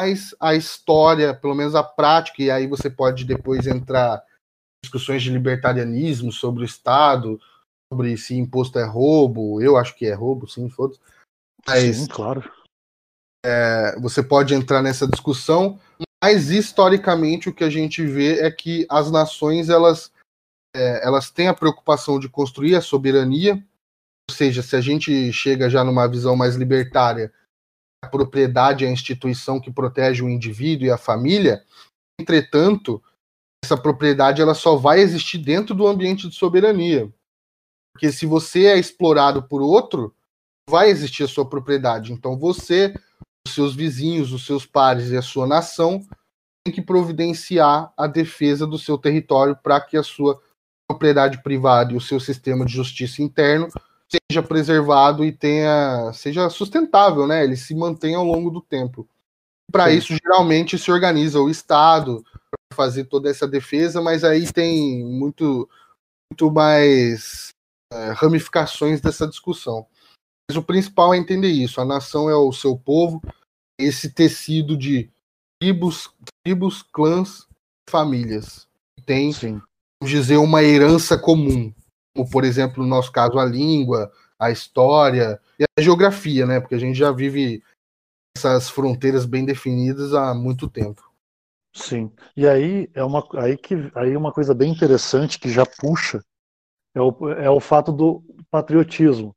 mas 0.00 0.34
a 0.40 0.54
história, 0.54 1.34
pelo 1.34 1.54
menos 1.54 1.74
a 1.74 1.82
prática, 1.82 2.42
e 2.42 2.50
aí 2.50 2.66
você 2.66 2.88
pode 2.88 3.24
depois 3.24 3.66
entrar 3.66 4.18
em 4.18 4.86
discussões 4.86 5.22
de 5.22 5.30
libertarianismo 5.30 6.32
sobre 6.32 6.62
o 6.62 6.64
Estado, 6.64 7.40
sobre 7.92 8.16
se 8.16 8.36
imposto 8.36 8.78
é 8.78 8.84
roubo, 8.84 9.60
eu 9.60 9.76
acho 9.76 9.94
que 9.96 10.06
é 10.06 10.14
roubo, 10.14 10.48
sim, 10.48 10.68
foda 10.68 10.96
Mas, 11.66 11.96
sim, 11.96 12.06
claro. 12.06 12.50
É, 13.44 13.98
você 14.00 14.22
pode 14.22 14.54
entrar 14.54 14.82
nessa 14.82 15.06
discussão, 15.06 15.78
mas 16.22 16.50
historicamente 16.50 17.48
o 17.48 17.54
que 17.54 17.62
a 17.62 17.70
gente 17.70 18.04
vê 18.04 18.40
é 18.40 18.50
que 18.50 18.86
as 18.88 19.10
nações 19.10 19.68
elas, 19.68 20.10
é, 20.74 21.06
elas 21.06 21.30
têm 21.30 21.48
a 21.48 21.54
preocupação 21.54 22.18
de 22.18 22.28
construir 22.28 22.74
a 22.74 22.80
soberania 22.80 23.62
seja, 24.30 24.62
se 24.62 24.74
a 24.76 24.80
gente 24.80 25.32
chega 25.32 25.68
já 25.68 25.84
numa 25.84 26.08
visão 26.08 26.36
mais 26.36 26.56
libertária, 26.56 27.32
a 28.02 28.08
propriedade 28.08 28.84
é 28.84 28.88
a 28.88 28.92
instituição 28.92 29.60
que 29.60 29.72
protege 29.72 30.22
o 30.22 30.28
indivíduo 30.28 30.86
e 30.86 30.90
a 30.90 30.98
família, 30.98 31.64
entretanto, 32.20 33.02
essa 33.64 33.76
propriedade 33.76 34.42
ela 34.42 34.54
só 34.54 34.76
vai 34.76 35.00
existir 35.00 35.38
dentro 35.38 35.74
do 35.74 35.86
ambiente 35.86 36.28
de 36.28 36.34
soberania. 36.34 37.12
Porque 37.92 38.12
se 38.12 38.26
você 38.26 38.66
é 38.66 38.78
explorado 38.78 39.42
por 39.42 39.62
outro, 39.62 40.14
vai 40.68 40.90
existir 40.90 41.22
a 41.22 41.28
sua 41.28 41.48
propriedade. 41.48 42.12
Então 42.12 42.36
você, 42.36 42.94
os 43.46 43.54
seus 43.54 43.74
vizinhos, 43.74 44.32
os 44.32 44.44
seus 44.44 44.66
pares 44.66 45.10
e 45.10 45.16
a 45.16 45.22
sua 45.22 45.46
nação 45.46 46.04
tem 46.66 46.74
que 46.74 46.82
providenciar 46.82 47.92
a 47.96 48.06
defesa 48.06 48.66
do 48.66 48.78
seu 48.78 48.98
território 48.98 49.56
para 49.56 49.80
que 49.80 49.96
a 49.96 50.02
sua 50.02 50.42
propriedade 50.88 51.42
privada 51.42 51.92
e 51.92 51.96
o 51.96 52.00
seu 52.00 52.18
sistema 52.18 52.64
de 52.64 52.72
justiça 52.72 53.22
interno 53.22 53.68
seja 54.30 54.42
preservado 54.42 55.24
e 55.24 55.32
tenha 55.32 56.12
seja 56.12 56.48
sustentável, 56.50 57.26
né? 57.26 57.44
Ele 57.44 57.56
se 57.56 57.74
mantenha 57.74 58.18
ao 58.18 58.24
longo 58.24 58.50
do 58.50 58.60
tempo. 58.60 59.08
Para 59.70 59.90
isso, 59.90 60.14
geralmente 60.22 60.78
se 60.78 60.90
organiza 60.90 61.40
o 61.40 61.50
Estado 61.50 62.22
para 62.50 62.76
fazer 62.76 63.04
toda 63.04 63.28
essa 63.28 63.46
defesa, 63.48 64.00
mas 64.00 64.22
aí 64.22 64.50
tem 64.52 65.04
muito 65.04 65.68
muito 66.30 66.50
mais 66.50 67.48
é, 67.92 68.10
ramificações 68.12 69.00
dessa 69.00 69.26
discussão. 69.26 69.86
Mas 70.48 70.56
o 70.56 70.62
principal 70.62 71.14
é 71.14 71.16
entender 71.16 71.48
isso. 71.48 71.80
A 71.80 71.84
nação 71.84 72.28
é 72.28 72.34
o 72.34 72.52
seu 72.52 72.76
povo, 72.76 73.22
esse 73.78 74.10
tecido 74.10 74.76
de 74.76 75.10
tribos, 75.60 76.10
tribos, 76.44 76.82
clãs, 76.82 77.46
famílias. 77.88 78.68
Tem, 79.06 79.32
Sim. 79.32 79.60
vamos 80.00 80.10
dizer, 80.10 80.36
uma 80.36 80.62
herança 80.62 81.16
comum, 81.16 81.72
como 82.14 82.28
por 82.30 82.44
exemplo, 82.44 82.82
no 82.82 82.88
nosso 82.88 83.10
caso, 83.10 83.38
a 83.38 83.44
língua, 83.44 84.10
a 84.38 84.50
história 84.50 85.40
e 85.58 85.64
a 85.64 85.82
geografia, 85.82 86.46
né? 86.46 86.60
Porque 86.60 86.74
a 86.74 86.78
gente 86.78 86.96
já 86.96 87.10
vive 87.10 87.62
essas 88.36 88.68
fronteiras 88.68 89.24
bem 89.24 89.44
definidas 89.44 90.14
há 90.14 90.34
muito 90.34 90.68
tempo. 90.68 91.02
Sim. 91.72 92.10
E 92.36 92.46
aí 92.46 92.88
é 92.94 93.02
uma 93.02 93.26
aí 93.34 93.56
que 93.56 93.74
aí 93.94 94.16
uma 94.16 94.32
coisa 94.32 94.54
bem 94.54 94.70
interessante 94.70 95.38
que 95.38 95.50
já 95.50 95.64
puxa 95.66 96.24
é 96.94 97.00
o, 97.00 97.30
é 97.30 97.50
o 97.50 97.58
fato 97.58 97.90
do 97.90 98.22
patriotismo, 98.48 99.34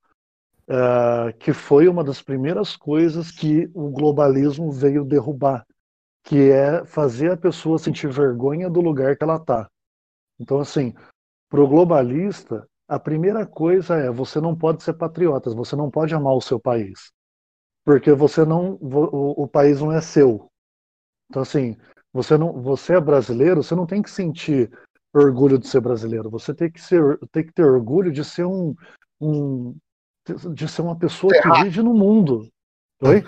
é, 0.68 1.34
que 1.34 1.52
foi 1.52 1.88
uma 1.88 2.04
das 2.04 2.22
primeiras 2.22 2.76
coisas 2.76 3.32
que 3.32 3.70
o 3.74 3.90
globalismo 3.90 4.72
veio 4.72 5.04
derrubar 5.04 5.66
que 6.28 6.52
é 6.52 6.84
fazer 6.84 7.32
a 7.32 7.38
pessoa 7.38 7.80
sentir 7.80 8.10
vergonha 8.12 8.70
do 8.70 8.82
lugar 8.82 9.16
que 9.16 9.24
ela 9.24 9.38
está. 9.38 9.70
Então, 10.38 10.60
assim, 10.60 10.94
para 11.50 11.62
o 11.62 11.68
globalista, 11.68 12.68
a 12.88 13.00
primeira 13.00 13.46
coisa 13.46 13.96
é 13.96 14.10
você 14.10 14.40
não 14.40 14.56
pode 14.56 14.84
ser 14.84 14.94
patriota, 14.94 15.50
você 15.50 15.76
não 15.76 15.90
pode 15.90 16.14
amar 16.14 16.34
o 16.34 16.42
seu 16.42 16.60
país, 16.60 17.12
porque 17.86 18.14
você 18.14 18.46
não, 18.46 18.74
o, 18.82 19.44
o 19.44 19.48
país 19.48 19.82
não 19.82 19.92
é 19.92 20.02
seu. 20.02 20.50
Então, 21.30 21.42
assim, 21.42 21.76
você 22.14 22.38
não, 22.38 22.62
você 22.62 22.96
é 22.96 23.02
brasileiro, 23.02 23.62
você 23.62 23.76
não 23.76 23.86
tem 23.86 24.02
que 24.02 24.10
sentir 24.10 24.72
orgulho 25.14 25.58
de 25.58 25.68
ser 25.68 25.82
brasileiro, 25.82 26.30
você 26.30 26.54
tem 26.54 26.72
que 26.72 26.82
ser, 26.82 27.18
tem 27.32 27.46
que 27.46 27.54
ter 27.54 27.64
orgulho 27.64 28.12
de 28.12 28.24
ser 28.24 28.46
um, 28.46 28.76
um 29.20 29.76
de 30.54 30.68
ser 30.68 30.82
uma 30.82 30.98
pessoa 30.98 31.32
que 31.34 31.64
vive 31.64 31.82
no 31.82 31.94
mundo. 31.94 32.50
Oi? 33.02 33.24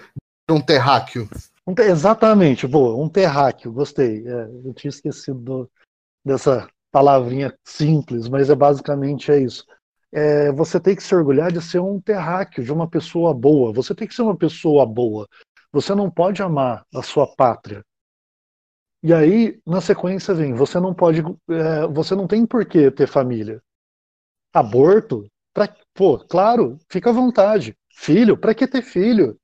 Um 0.49 0.61
terráqueo. 0.61 1.29
Um, 1.65 1.73
exatamente, 1.77 2.67
boa, 2.67 3.01
um 3.01 3.07
terráqueo, 3.07 3.71
gostei. 3.71 4.27
É, 4.27 4.49
eu 4.65 4.73
tinha 4.73 4.89
esquecido 4.89 5.39
do, 5.39 5.71
dessa 6.25 6.67
palavrinha 6.91 7.53
simples, 7.63 8.27
mas 8.27 8.49
é 8.49 8.55
basicamente 8.55 9.31
é 9.31 9.39
isso. 9.39 9.65
É, 10.11 10.51
você 10.51 10.79
tem 10.79 10.95
que 10.95 11.03
se 11.03 11.13
orgulhar 11.13 11.51
de 11.51 11.61
ser 11.61 11.79
um 11.79 12.01
terráqueo, 12.01 12.63
de 12.63 12.71
uma 12.73 12.89
pessoa 12.89 13.33
boa. 13.33 13.71
Você 13.73 13.93
tem 13.93 14.07
que 14.07 14.15
ser 14.15 14.23
uma 14.23 14.35
pessoa 14.35 14.85
boa. 14.85 15.27
Você 15.71 15.93
não 15.93 16.09
pode 16.09 16.41
amar 16.41 16.83
a 16.93 17.03
sua 17.03 17.27
pátria. 17.35 17.83
E 19.03 19.13
aí, 19.13 19.61
na 19.65 19.81
sequência, 19.81 20.33
vem: 20.33 20.53
você 20.53 20.79
não 20.79 20.93
pode, 20.93 21.21
é, 21.49 21.87
você 21.87 22.15
não 22.15 22.27
tem 22.27 22.45
por 22.45 22.65
que 22.65 22.91
ter 22.91 23.07
família. 23.07 23.61
Aborto? 24.53 25.27
Pra, 25.53 25.73
pô, 25.93 26.17
claro, 26.19 26.77
fica 26.89 27.09
à 27.11 27.13
vontade. 27.13 27.75
Filho? 27.93 28.37
Para 28.37 28.55
que 28.55 28.67
ter 28.67 28.81
filho? 28.81 29.39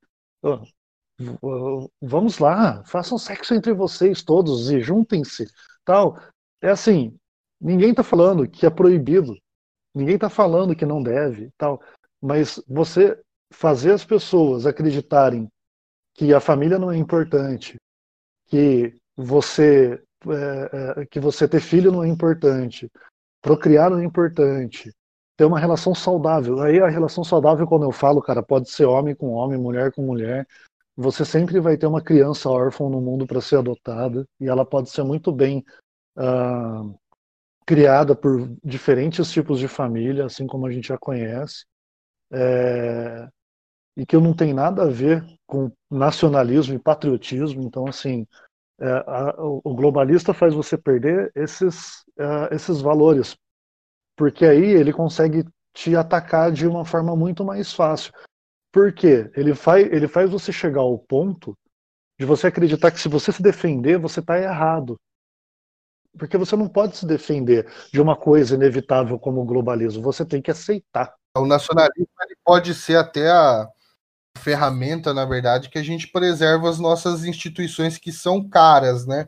vamos 2.01 2.39
lá, 2.39 2.83
façam 2.85 3.17
sexo 3.17 3.53
entre 3.53 3.73
vocês 3.73 4.21
todos 4.23 4.69
e 4.69 4.81
juntem-se, 4.81 5.47
tal. 5.83 6.17
É 6.61 6.69
assim, 6.69 7.15
ninguém 7.65 7.89
está 7.89 8.03
falando 8.03 8.47
que 8.47 8.65
é 8.65 8.69
proibido, 8.69 9.35
ninguém 9.93 10.15
está 10.15 10.29
falando 10.29 10.75
que 10.75 10.85
não 10.85 11.01
deve, 11.01 11.49
tal. 11.57 11.81
Mas 12.21 12.61
você 12.67 13.19
fazer 13.51 13.91
as 13.91 14.05
pessoas 14.05 14.65
acreditarem 14.65 15.49
que 16.13 16.33
a 16.33 16.39
família 16.39 16.77
não 16.77 16.91
é 16.91 16.97
importante, 16.97 17.77
que 18.47 18.95
você 19.17 20.01
é, 20.27 21.01
é, 21.01 21.05
que 21.05 21.19
você 21.19 21.47
ter 21.47 21.59
filho 21.59 21.91
não 21.91 22.03
é 22.03 22.07
importante, 22.07 22.89
procriar 23.41 23.89
não 23.89 23.99
é 23.99 24.03
importante, 24.03 24.91
ter 25.37 25.45
uma 25.45 25.59
relação 25.59 25.93
saudável. 25.93 26.61
Aí 26.61 26.79
a 26.79 26.87
relação 26.87 27.23
saudável, 27.23 27.67
quando 27.67 27.83
eu 27.83 27.91
falo, 27.91 28.21
cara, 28.21 28.43
pode 28.43 28.69
ser 28.69 28.85
homem 28.85 29.15
com 29.15 29.31
homem, 29.31 29.57
mulher 29.57 29.91
com 29.91 30.01
mulher, 30.03 30.47
você 30.95 31.25
sempre 31.25 31.59
vai 31.59 31.77
ter 31.77 31.87
uma 31.87 32.01
criança 32.01 32.49
órfã 32.49 32.89
no 32.89 33.01
mundo 33.01 33.27
para 33.27 33.41
ser 33.41 33.57
adotada 33.57 34.25
e 34.39 34.47
ela 34.47 34.65
pode 34.65 34.89
ser 34.89 35.03
muito 35.03 35.31
bem 35.31 35.63
uh, 36.17 36.95
criada 37.65 38.15
por 38.15 38.47
diferentes 38.63 39.31
tipos 39.31 39.59
de 39.59 39.67
família, 39.67 40.25
assim 40.25 40.45
como 40.45 40.67
a 40.67 40.71
gente 40.71 40.89
já 40.89 40.97
conhece, 40.97 41.65
é, 42.31 43.27
e 43.97 44.05
que 44.05 44.15
não 44.17 44.33
tem 44.33 44.53
nada 44.53 44.83
a 44.83 44.89
ver 44.89 45.25
com 45.47 45.71
nacionalismo 45.89 46.75
e 46.75 46.79
patriotismo. 46.79 47.63
Então, 47.63 47.87
assim, 47.87 48.27
é, 48.79 48.87
a, 48.87 49.35
o 49.37 49.73
globalista 49.73 50.33
faz 50.33 50.53
você 50.53 50.77
perder 50.77 51.31
esses, 51.33 52.01
uh, 52.19 52.51
esses 52.51 52.81
valores, 52.81 53.35
porque 54.15 54.45
aí 54.45 54.65
ele 54.65 54.91
consegue 54.91 55.45
te 55.73 55.95
atacar 55.95 56.51
de 56.51 56.67
uma 56.67 56.85
forma 56.85 57.15
muito 57.15 57.43
mais 57.43 57.73
fácil. 57.73 58.13
Por 58.71 58.93
quê? 58.93 59.29
Ele 59.35 59.55
faz, 59.55 59.87
ele 59.91 60.07
faz 60.07 60.29
você 60.29 60.51
chegar 60.51 60.81
ao 60.81 60.99
ponto 60.99 61.57
de 62.19 62.25
você 62.25 62.47
acreditar 62.47 62.91
que 62.91 62.99
se 62.99 63.09
você 63.09 63.31
se 63.31 63.41
defender, 63.41 63.97
você 63.97 64.19
está 64.19 64.37
errado. 64.39 64.99
Porque 66.17 66.37
você 66.37 66.55
não 66.55 66.67
pode 66.67 66.97
se 66.97 67.05
defender 67.05 67.71
de 67.91 67.99
uma 67.99 68.15
coisa 68.15 68.55
inevitável 68.55 69.19
como 69.19 69.41
o 69.41 69.45
globalismo. 69.45 70.01
Você 70.03 70.25
tem 70.25 70.41
que 70.41 70.51
aceitar. 70.51 71.13
O 71.37 71.45
nacionalismo 71.45 72.07
pode 72.43 72.73
ser 72.73 72.97
até 72.97 73.29
a 73.29 73.69
ferramenta, 74.37 75.13
na 75.13 75.25
verdade, 75.25 75.69
que 75.69 75.77
a 75.77 75.83
gente 75.83 76.07
preserva 76.07 76.69
as 76.69 76.79
nossas 76.79 77.25
instituições 77.25 77.97
que 77.97 78.11
são 78.11 78.47
caras, 78.47 79.05
né? 79.05 79.25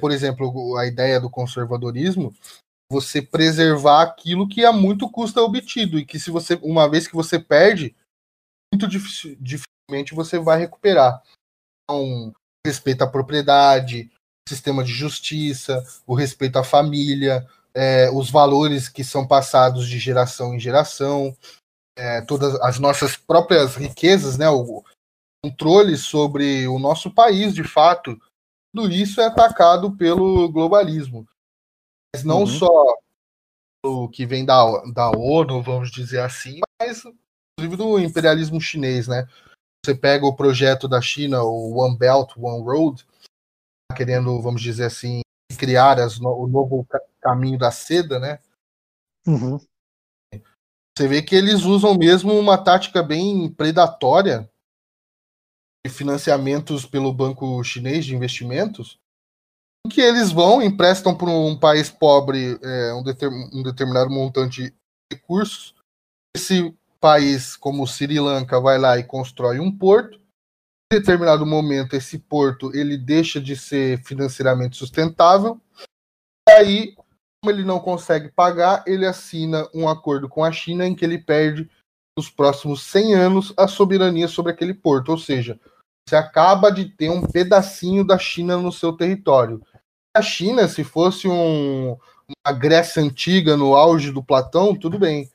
Por 0.00 0.10
exemplo, 0.10 0.76
a 0.76 0.86
ideia 0.86 1.20
do 1.20 1.30
conservadorismo, 1.30 2.34
você 2.90 3.20
preservar 3.20 4.02
aquilo 4.02 4.48
que 4.48 4.64
a 4.64 4.72
muito 4.72 5.10
custa 5.10 5.42
obtido 5.42 5.98
e 5.98 6.06
que 6.06 6.18
se 6.18 6.30
você 6.30 6.58
uma 6.62 6.88
vez 6.88 7.06
que 7.06 7.14
você 7.14 7.38
perde, 7.38 7.94
muito 8.72 8.88
dificilmente 8.88 10.14
você 10.14 10.38
vai 10.38 10.58
recuperar. 10.58 11.22
Então, 11.84 12.32
respeito 12.66 13.02
à 13.02 13.06
propriedade, 13.06 14.10
sistema 14.48 14.82
de 14.82 14.92
justiça, 14.92 15.84
o 16.06 16.14
respeito 16.14 16.58
à 16.58 16.64
família, 16.64 17.46
é, 17.74 18.10
os 18.10 18.30
valores 18.30 18.88
que 18.88 19.04
são 19.04 19.26
passados 19.26 19.88
de 19.88 19.98
geração 19.98 20.54
em 20.54 20.60
geração, 20.60 21.36
é, 21.96 22.20
todas 22.22 22.54
as 22.60 22.78
nossas 22.78 23.16
próprias 23.16 23.76
riquezas, 23.76 24.38
né, 24.38 24.48
o 24.48 24.82
controle 25.44 25.96
sobre 25.96 26.66
o 26.66 26.78
nosso 26.78 27.10
país, 27.10 27.54
de 27.54 27.64
fato, 27.64 28.20
tudo 28.74 28.92
isso 28.92 29.20
é 29.20 29.26
atacado 29.26 29.96
pelo 29.96 30.50
globalismo. 30.50 31.26
Mas 32.14 32.24
não 32.24 32.40
uhum. 32.40 32.46
só 32.46 32.96
o 33.84 34.08
que 34.08 34.26
vem 34.26 34.44
da, 34.44 34.64
da 34.92 35.10
ONU, 35.10 35.62
vamos 35.62 35.90
dizer 35.90 36.20
assim, 36.20 36.60
mas 36.80 37.02
inclusive 37.58 37.76
do 37.76 37.98
imperialismo 37.98 38.60
chinês, 38.60 39.08
né? 39.08 39.26
Você 39.84 39.94
pega 39.94 40.26
o 40.26 40.34
projeto 40.34 40.88
da 40.88 41.00
China, 41.00 41.42
o 41.42 41.78
One 41.78 41.96
Belt, 41.96 42.32
One 42.36 42.64
Road, 42.64 43.06
querendo, 43.96 44.40
vamos 44.40 44.60
dizer 44.60 44.84
assim, 44.84 45.20
criar 45.58 45.98
as, 45.98 46.18
o 46.18 46.46
novo 46.46 46.86
caminho 47.20 47.58
da 47.58 47.70
seda, 47.70 48.18
né? 48.18 48.38
Uhum. 49.26 49.58
Você 50.96 51.06
vê 51.06 51.22
que 51.22 51.34
eles 51.34 51.62
usam 51.62 51.96
mesmo 51.96 52.32
uma 52.36 52.58
tática 52.58 53.02
bem 53.02 53.48
predatória 53.50 54.50
de 55.86 55.92
financiamentos 55.92 56.84
pelo 56.84 57.12
banco 57.12 57.62
chinês 57.62 58.04
de 58.04 58.14
investimentos, 58.14 58.98
que 59.90 60.00
eles 60.00 60.32
vão 60.32 60.60
emprestam 60.60 61.16
para 61.16 61.30
um 61.30 61.58
país 61.58 61.90
pobre 61.90 62.58
é, 62.62 62.92
um, 62.94 63.04
um 63.52 63.62
determinado 63.62 64.10
montante 64.10 64.64
de 64.64 64.74
recursos. 65.12 65.74
Esse 66.36 66.76
país 67.00 67.56
como 67.56 67.86
Sri 67.86 68.18
Lanka 68.18 68.60
vai 68.60 68.78
lá 68.78 68.98
e 68.98 69.04
constrói 69.04 69.60
um 69.60 69.70
porto. 69.70 70.20
Em 70.90 70.98
determinado 70.98 71.44
momento, 71.44 71.94
esse 71.94 72.18
porto 72.18 72.74
ele 72.74 72.96
deixa 72.96 73.38
de 73.38 73.54
ser 73.54 74.02
financeiramente 74.04 74.76
sustentável. 74.76 75.60
E 76.48 76.52
aí, 76.52 76.94
como 76.94 77.54
ele 77.54 77.62
não 77.62 77.78
consegue 77.78 78.30
pagar, 78.30 78.82
ele 78.86 79.04
assina 79.04 79.68
um 79.74 79.86
acordo 79.86 80.28
com 80.28 80.42
a 80.42 80.50
China 80.50 80.86
em 80.86 80.94
que 80.94 81.04
ele 81.04 81.18
perde 81.18 81.70
nos 82.18 82.30
próximos 82.30 82.82
100 82.84 83.14
anos 83.14 83.54
a 83.56 83.68
soberania 83.68 84.26
sobre 84.26 84.50
aquele 84.50 84.72
porto, 84.72 85.10
ou 85.10 85.18
seja, 85.18 85.60
você 86.08 86.16
acaba 86.16 86.72
de 86.72 86.86
ter 86.86 87.10
um 87.10 87.22
pedacinho 87.22 88.02
da 88.02 88.18
China 88.18 88.56
no 88.56 88.72
seu 88.72 88.94
território. 88.94 89.62
A 90.16 90.22
China, 90.22 90.66
se 90.66 90.82
fosse 90.82 91.28
um, 91.28 91.98
uma 92.46 92.52
Grécia 92.52 93.02
antiga 93.02 93.56
no 93.58 93.76
auge 93.76 94.10
do 94.10 94.24
Platão, 94.24 94.74
tudo 94.74 94.98
bem, 94.98 95.30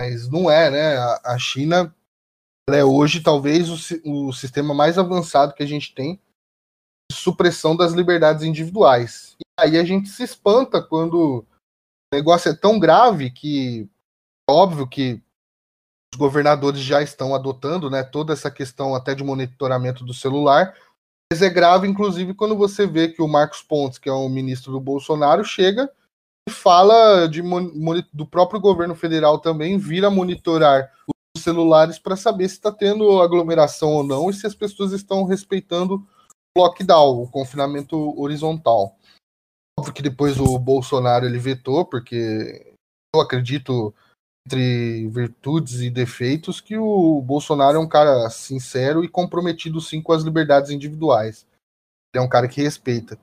mas 0.00 0.26
não 0.28 0.50
é, 0.50 0.70
né? 0.70 0.96
A, 0.96 1.20
a 1.34 1.38
China 1.38 1.94
é 2.76 2.84
hoje 2.84 3.22
talvez 3.22 3.68
o, 3.68 4.28
o 4.28 4.32
sistema 4.32 4.74
mais 4.74 4.98
avançado 4.98 5.54
que 5.54 5.62
a 5.62 5.66
gente 5.66 5.94
tem 5.94 6.20
de 7.10 7.16
supressão 7.16 7.76
das 7.76 7.92
liberdades 7.92 8.44
individuais. 8.44 9.36
E 9.40 9.44
aí 9.58 9.78
a 9.78 9.84
gente 9.84 10.08
se 10.08 10.22
espanta 10.22 10.82
quando 10.82 11.44
o 12.12 12.14
negócio 12.14 12.50
é 12.50 12.54
tão 12.54 12.78
grave 12.78 13.30
que 13.30 13.88
é 14.48 14.52
óbvio 14.52 14.86
que 14.86 15.22
os 16.12 16.18
governadores 16.18 16.80
já 16.80 17.02
estão 17.02 17.34
adotando, 17.34 17.88
né, 17.88 18.02
toda 18.02 18.32
essa 18.32 18.50
questão 18.50 18.94
até 18.94 19.14
de 19.14 19.22
monitoramento 19.22 20.04
do 20.04 20.12
celular. 20.12 20.74
Mas 21.32 21.42
é 21.42 21.48
grave, 21.48 21.86
inclusive, 21.86 22.34
quando 22.34 22.56
você 22.56 22.86
vê 22.86 23.08
que 23.08 23.22
o 23.22 23.28
Marcos 23.28 23.62
Pontes, 23.62 23.98
que 23.98 24.08
é 24.08 24.12
o 24.12 24.28
ministro 24.28 24.72
do 24.72 24.80
Bolsonaro, 24.80 25.44
chega 25.44 25.88
e 26.48 26.52
fala 26.52 27.28
de, 27.28 27.40
do 28.12 28.26
próprio 28.26 28.60
governo 28.60 28.96
federal 28.96 29.38
também, 29.38 29.78
vira 29.78 30.10
monitorar 30.10 30.92
os 31.06 31.19
celulares 31.36 31.98
para 31.98 32.16
saber 32.16 32.48
se 32.48 32.54
está 32.54 32.72
tendo 32.72 33.20
aglomeração 33.20 33.90
ou 33.90 34.04
não 34.04 34.30
e 34.30 34.34
se 34.34 34.46
as 34.46 34.54
pessoas 34.54 34.92
estão 34.92 35.24
respeitando 35.24 36.06
o 36.56 36.60
lockdown, 36.60 37.22
o 37.22 37.28
confinamento 37.28 37.96
horizontal. 38.20 38.96
Óbvio 39.78 39.94
que 39.94 40.02
depois 40.02 40.38
o 40.38 40.58
Bolsonaro 40.58 41.24
ele 41.24 41.38
vetou, 41.38 41.84
porque 41.84 42.74
eu 43.14 43.20
acredito 43.20 43.94
entre 44.46 45.08
virtudes 45.08 45.80
e 45.80 45.90
defeitos 45.90 46.60
que 46.60 46.76
o 46.76 47.20
Bolsonaro 47.22 47.76
é 47.76 47.80
um 47.80 47.88
cara 47.88 48.28
sincero 48.30 49.04
e 49.04 49.08
comprometido 49.08 49.80
sim 49.80 50.02
com 50.02 50.12
as 50.12 50.22
liberdades 50.22 50.70
individuais. 50.70 51.46
Ele 52.12 52.22
é 52.22 52.26
um 52.26 52.28
cara 52.28 52.48
que 52.48 52.62
respeita. 52.62 53.18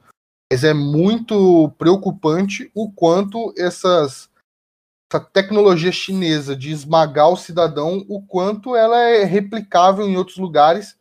Mas 0.52 0.63
é 0.63 0.74
muito 0.74 1.70
preocupante 1.78 2.72
o 2.74 2.89
quanto 2.89 3.54
essas 3.58 4.30
essa 5.12 5.24
tecnologia 5.24 5.91
chinesa 5.91 6.56
de 6.56 6.72
esmagar 6.72 7.30
o 7.30 7.38
cidadão, 7.38 8.06
o 8.10 8.22
quanto 8.22 8.76
ela 8.76 9.00
é 9.00 9.24
replicável 9.24 10.08
em 10.08 10.17
outros 10.17 10.38
lugares, 10.38 10.98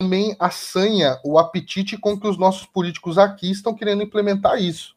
também 0.00 0.34
assanha 0.38 1.20
o 1.24 1.38
apetite 1.38 1.98
com 1.98 2.18
que 2.18 2.26
os 2.26 2.38
nossos 2.38 2.66
políticos 2.66 3.18
aqui 3.18 3.50
estão 3.50 3.74
querendo 3.74 4.02
implementar 4.02 4.60
isso. 4.60 4.96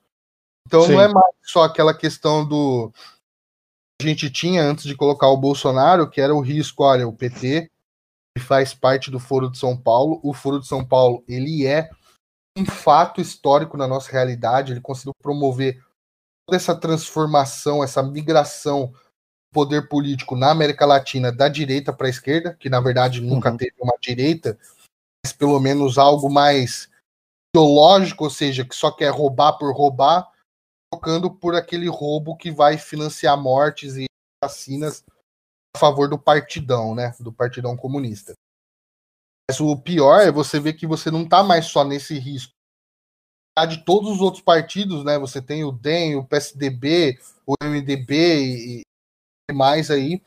Então 0.65 0.83
Sim. 0.83 0.93
não 0.93 1.01
é 1.01 1.07
mais 1.07 1.35
só 1.43 1.63
aquela 1.63 1.93
questão 1.93 2.47
do 2.47 2.91
a 4.01 4.03
gente 4.03 4.31
tinha 4.31 4.63
antes 4.63 4.85
de 4.85 4.95
colocar 4.95 5.27
o 5.27 5.37
Bolsonaro, 5.37 6.09
que 6.09 6.19
era 6.19 6.33
o 6.33 6.41
risco, 6.41 6.83
olha, 6.83 7.07
o 7.07 7.13
PT 7.13 7.69
faz 8.39 8.73
parte 8.73 9.11
do 9.11 9.19
Foro 9.19 9.49
de 9.49 9.59
São 9.59 9.77
Paulo. 9.77 10.19
O 10.23 10.33
Foro 10.33 10.59
de 10.59 10.67
São 10.67 10.83
Paulo, 10.83 11.23
ele 11.27 11.67
é 11.67 11.89
um 12.57 12.65
fato 12.65 13.21
histórico 13.21 13.77
na 13.77 13.87
nossa 13.87 14.11
realidade, 14.11 14.71
ele 14.71 14.81
conseguiu 14.81 15.13
promover 15.21 15.83
essa 16.55 16.75
transformação, 16.75 17.83
essa 17.83 18.01
migração 18.01 18.87
do 18.87 19.53
poder 19.53 19.87
político 19.87 20.35
na 20.35 20.51
América 20.51 20.85
Latina 20.85 21.31
da 21.31 21.47
direita 21.47 21.91
para 21.93 22.07
a 22.07 22.09
esquerda, 22.09 22.55
que 22.55 22.69
na 22.69 22.79
verdade 22.79 23.21
nunca 23.21 23.51
uhum. 23.51 23.57
teve 23.57 23.75
uma 23.79 23.95
direita, 23.99 24.57
mas 25.23 25.33
pelo 25.33 25.59
menos 25.59 25.97
algo 25.97 26.29
mais 26.29 26.89
ideológico, 27.53 28.23
ou 28.23 28.29
seja, 28.29 28.65
que 28.65 28.75
só 28.75 28.91
quer 28.91 29.09
roubar 29.09 29.57
por 29.57 29.75
roubar, 29.75 30.31
trocando 30.91 31.29
por 31.29 31.55
aquele 31.55 31.89
roubo 31.89 32.35
que 32.35 32.51
vai 32.51 32.77
financiar 32.77 33.37
mortes 33.37 33.97
e 33.97 34.05
vacinas 34.43 35.03
a 35.75 35.79
favor 35.79 36.09
do 36.09 36.17
partidão, 36.17 36.95
né? 36.95 37.13
Do 37.19 37.31
partidão 37.31 37.77
comunista. 37.77 38.33
Mas 39.49 39.59
o 39.59 39.77
pior 39.77 40.21
é 40.21 40.31
você 40.31 40.59
ver 40.59 40.73
que 40.73 40.87
você 40.87 41.11
não 41.11 41.23
está 41.23 41.43
mais 41.43 41.65
só 41.65 41.83
nesse 41.83 42.17
risco. 42.17 42.53
De 43.67 43.83
todos 43.83 44.09
os 44.09 44.21
outros 44.21 44.41
partidos, 44.41 45.03
né? 45.03 45.19
Você 45.19 45.41
tem 45.41 45.63
o 45.63 45.71
DEM, 45.71 46.15
o 46.15 46.25
PSDB, 46.25 47.19
o 47.45 47.53
MDB 47.61 48.83
e 49.49 49.53
mais 49.53 49.91
aí. 49.91 50.21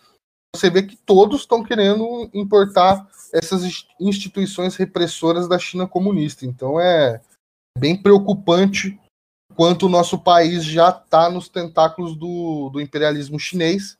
Você 0.55 0.71
vê 0.71 0.83
que 0.83 0.97
todos 0.97 1.41
estão 1.41 1.65
querendo 1.65 2.31
importar 2.33 3.09
essas 3.33 3.63
instituições 3.99 4.77
repressoras 4.77 5.49
da 5.49 5.59
China 5.59 5.89
comunista. 5.89 6.47
Então 6.47 6.79
é 6.79 7.21
bem 7.77 8.01
preocupante 8.01 8.99
quanto 9.57 9.87
o 9.87 9.89
nosso 9.89 10.19
país 10.19 10.65
já 10.65 10.91
está 10.91 11.29
nos 11.29 11.49
tentáculos 11.49 12.17
do, 12.17 12.71
do 12.71 12.81
imperialismo 12.81 13.39
chinês. 13.39 13.99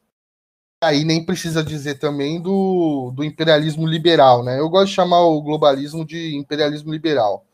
Aí 0.83 1.05
nem 1.05 1.25
precisa 1.25 1.65
dizer 1.65 1.99
também 1.99 2.41
do, 2.41 3.11
do 3.13 3.25
imperialismo 3.25 3.87
liberal, 3.87 4.45
né? 4.45 4.61
Eu 4.61 4.69
gosto 4.69 4.89
de 4.89 4.95
chamar 4.95 5.21
o 5.21 5.41
globalismo 5.41 6.05
de 6.05 6.37
imperialismo 6.37 6.93
liberal. 6.93 7.45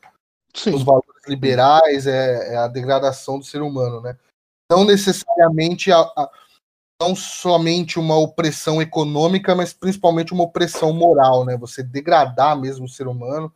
Sim. 0.54 0.74
Os 0.74 0.82
valores 0.82 1.26
liberais 1.26 2.06
é, 2.06 2.54
é, 2.54 2.56
a 2.56 2.66
degradação 2.66 3.38
do 3.38 3.44
ser 3.44 3.62
humano, 3.62 4.00
né? 4.00 4.18
Não 4.70 4.84
necessariamente 4.84 5.92
a, 5.92 6.00
a, 6.00 6.30
não 7.00 7.14
somente 7.14 7.98
uma 7.98 8.16
opressão 8.16 8.80
econômica, 8.80 9.54
mas 9.54 9.72
principalmente 9.72 10.32
uma 10.32 10.44
opressão 10.44 10.92
moral, 10.92 11.44
né? 11.44 11.56
Você 11.56 11.82
degradar 11.82 12.58
mesmo 12.58 12.86
o 12.86 12.88
ser 12.88 13.06
humano, 13.06 13.52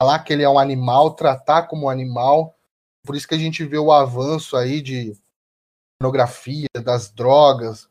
falar 0.00 0.20
que 0.20 0.32
ele 0.32 0.42
é 0.42 0.48
um 0.48 0.58
animal, 0.58 1.14
tratar 1.14 1.64
como 1.64 1.86
um 1.86 1.90
animal, 1.90 2.56
por 3.04 3.16
isso 3.16 3.28
que 3.28 3.34
a 3.34 3.38
gente 3.38 3.64
vê 3.64 3.78
o 3.78 3.92
avanço 3.92 4.56
aí 4.56 4.80
de 4.80 5.16
pornografia, 6.00 6.68
das 6.82 7.10
drogas, 7.10 7.84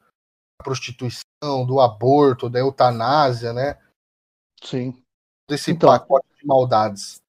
da 0.58 0.64
prostituição, 0.64 1.66
do 1.66 1.80
aborto, 1.80 2.50
da 2.50 2.60
eutanásia, 2.60 3.54
né? 3.54 3.78
Sim. 4.64 5.04
Desse 5.48 5.72
então, 5.72 5.90
pacote 5.90 6.28
de 6.40 6.46
maldades. 6.46 7.22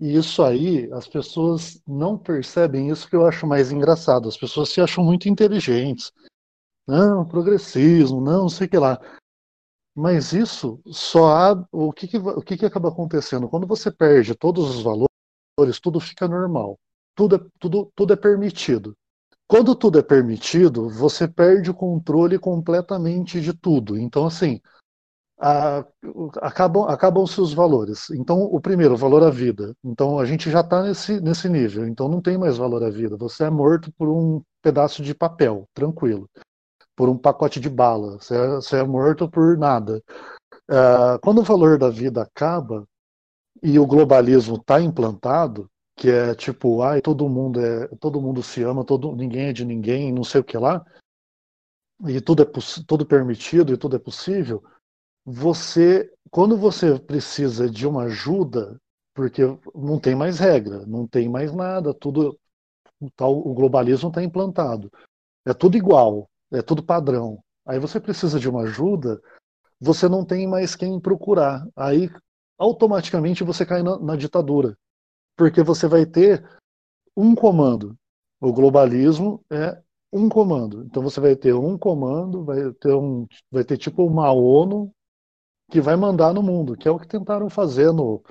E 0.00 0.16
isso 0.16 0.42
aí, 0.42 0.88
as 0.92 1.08
pessoas 1.08 1.82
não 1.86 2.16
percebem 2.16 2.88
isso 2.90 3.08
que 3.08 3.16
eu 3.16 3.26
acho 3.26 3.46
mais 3.46 3.72
engraçado. 3.72 4.28
As 4.28 4.36
pessoas 4.36 4.68
se 4.68 4.80
acham 4.80 5.02
muito 5.02 5.28
inteligentes. 5.28 6.12
Não, 6.86 7.26
progressismo, 7.26 8.20
não, 8.20 8.48
sei 8.48 8.68
que 8.68 8.78
lá. 8.78 9.00
Mas 9.94 10.32
isso 10.32 10.80
só 10.86 11.26
há. 11.28 11.66
O 11.72 11.92
que, 11.92 12.06
que, 12.06 12.18
o 12.18 12.40
que, 12.40 12.56
que 12.56 12.66
acaba 12.66 12.88
acontecendo? 12.88 13.48
Quando 13.48 13.66
você 13.66 13.90
perde 13.90 14.34
todos 14.34 14.76
os 14.76 14.82
valores, 14.82 15.80
tudo 15.80 16.00
fica 16.00 16.28
normal 16.28 16.78
tudo, 17.14 17.36
é, 17.36 17.40
tudo, 17.58 17.92
tudo 17.94 18.12
é 18.12 18.16
permitido. 18.16 18.96
Quando 19.46 19.74
tudo 19.74 19.98
é 19.98 20.02
permitido, 20.02 20.88
você 20.88 21.28
perde 21.28 21.70
o 21.70 21.74
controle 21.74 22.38
completamente 22.38 23.40
de 23.40 23.52
tudo. 23.52 23.98
Então, 23.98 24.26
assim, 24.26 24.60
a, 25.38 25.84
acabam, 26.40 26.88
acabam-se 26.88 27.40
os 27.40 27.52
valores. 27.52 28.10
Então, 28.10 28.42
o 28.42 28.60
primeiro, 28.60 28.94
o 28.94 28.96
valor 28.96 29.22
à 29.22 29.30
vida. 29.30 29.74
Então, 29.84 30.18
a 30.18 30.24
gente 30.24 30.50
já 30.50 30.60
está 30.60 30.82
nesse, 30.82 31.20
nesse 31.20 31.48
nível. 31.48 31.86
Então, 31.86 32.08
não 32.08 32.20
tem 32.20 32.38
mais 32.38 32.56
valor 32.56 32.82
à 32.82 32.90
vida. 32.90 33.16
Você 33.16 33.44
é 33.44 33.50
morto 33.50 33.92
por 33.98 34.08
um 34.08 34.42
pedaço 34.62 35.02
de 35.02 35.14
papel, 35.14 35.68
tranquilo. 35.74 36.28
Por 36.94 37.08
um 37.08 37.18
pacote 37.18 37.58
de 37.58 37.68
bala. 37.68 38.18
Você 38.20 38.36
é, 38.36 38.48
você 38.48 38.76
é 38.76 38.84
morto 38.84 39.28
por 39.28 39.58
nada. 39.58 40.02
Uh, 40.70 41.18
quando 41.22 41.40
o 41.40 41.44
valor 41.44 41.78
da 41.78 41.90
vida 41.90 42.22
acaba 42.22 42.86
e 43.62 43.78
o 43.78 43.86
globalismo 43.86 44.56
está 44.56 44.80
implantado, 44.80 45.68
que 45.96 46.08
é 46.08 46.34
tipo, 46.34 46.82
ai, 46.82 47.00
todo 47.00 47.28
mundo 47.28 47.60
é, 47.60 47.88
todo 48.00 48.20
mundo 48.20 48.42
se 48.42 48.62
ama, 48.62 48.84
todo 48.84 49.14
ninguém 49.14 49.48
é 49.48 49.52
de 49.52 49.64
ninguém, 49.64 50.12
não 50.12 50.24
sei 50.24 50.40
o 50.40 50.44
que 50.44 50.56
lá. 50.56 50.84
E 52.06 52.20
tudo 52.20 52.42
é 52.42 52.46
tudo 52.86 53.06
permitido 53.06 53.72
e 53.72 53.76
tudo 53.76 53.96
é 53.96 53.98
possível. 53.98 54.62
Você, 55.24 56.10
quando 56.30 56.56
você 56.56 56.98
precisa 56.98 57.70
de 57.70 57.86
uma 57.86 58.04
ajuda, 58.04 58.78
porque 59.14 59.42
não 59.74 59.98
tem 59.98 60.14
mais 60.14 60.38
regra, 60.38 60.84
não 60.86 61.06
tem 61.06 61.28
mais 61.28 61.52
nada, 61.52 61.94
tudo 61.94 62.38
tal, 63.16 63.36
o 63.36 63.54
globalismo 63.54 64.08
está 64.08 64.22
implantado. 64.22 64.90
É 65.46 65.52
tudo 65.52 65.76
igual, 65.76 66.28
é 66.52 66.62
tudo 66.62 66.84
padrão. 66.84 67.42
Aí 67.66 67.78
você 67.78 68.00
precisa 68.00 68.38
de 68.40 68.48
uma 68.48 68.62
ajuda, 68.62 69.20
você 69.80 70.08
não 70.08 70.24
tem 70.24 70.46
mais 70.46 70.74
quem 70.74 70.98
procurar. 71.00 71.66
Aí 71.76 72.10
automaticamente 72.58 73.44
você 73.44 73.66
cai 73.66 73.82
na, 73.82 73.98
na 73.98 74.16
ditadura 74.16 74.76
porque 75.36 75.62
você 75.62 75.86
vai 75.86 76.06
ter 76.06 76.44
um 77.16 77.34
comando. 77.34 77.96
O 78.40 78.52
globalismo 78.52 79.44
é 79.50 79.80
um 80.12 80.28
comando. 80.28 80.84
Então 80.84 81.02
você 81.02 81.20
vai 81.20 81.36
ter 81.36 81.54
um 81.54 81.78
comando, 81.78 82.44
vai 82.44 82.72
ter 82.74 82.94
um, 82.94 83.26
vai 83.50 83.64
ter 83.64 83.76
tipo 83.76 84.04
uma 84.04 84.30
ONU 84.32 84.92
que 85.72 85.80
vai 85.80 85.96
mandar 85.96 86.34
no 86.34 86.42
mundo, 86.42 86.76
que 86.76 86.86
é 86.86 86.90
o 86.90 86.98
que 86.98 87.08
tentaram 87.08 87.48
fazer 87.48 87.90
no, 87.94 88.22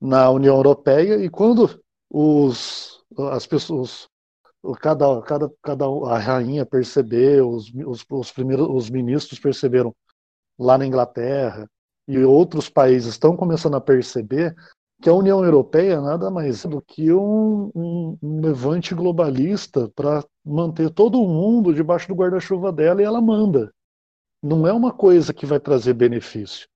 na 0.00 0.30
União 0.30 0.56
Europeia. 0.56 1.22
E 1.22 1.28
quando 1.28 1.68
os 2.10 3.04
as 3.30 3.46
pessoas 3.46 4.08
cada, 4.80 5.20
cada, 5.20 5.52
cada 5.62 5.84
a 5.84 6.18
rainha 6.18 6.64
percebeu, 6.64 7.50
os, 7.50 7.70
os, 7.86 8.06
os 8.10 8.32
primeiros 8.32 8.66
os 8.70 8.88
ministros 8.88 9.38
perceberam 9.38 9.94
lá 10.58 10.78
na 10.78 10.86
Inglaterra 10.86 11.68
e 12.08 12.18
outros 12.20 12.70
países 12.70 13.10
estão 13.10 13.36
começando 13.36 13.74
a 13.74 13.80
perceber 13.80 14.54
que 15.02 15.10
a 15.10 15.14
União 15.14 15.44
Europeia 15.44 16.00
nada 16.00 16.30
mais 16.30 16.64
é 16.64 16.68
do 16.68 16.80
que 16.80 17.12
um, 17.12 17.70
um, 17.74 18.18
um 18.22 18.40
levante 18.40 18.94
globalista 18.94 19.90
para 19.94 20.24
manter 20.42 20.88
todo 20.88 21.18
mundo 21.18 21.74
debaixo 21.74 22.08
do 22.08 22.14
guarda-chuva 22.14 22.72
dela 22.72 23.02
e 23.02 23.04
ela 23.04 23.20
manda. 23.20 23.70
Não 24.42 24.66
é 24.66 24.72
uma 24.72 24.92
coisa 24.92 25.32
que 25.32 25.46
vai 25.46 25.60
trazer 25.60 25.94
benefício. 25.94 26.66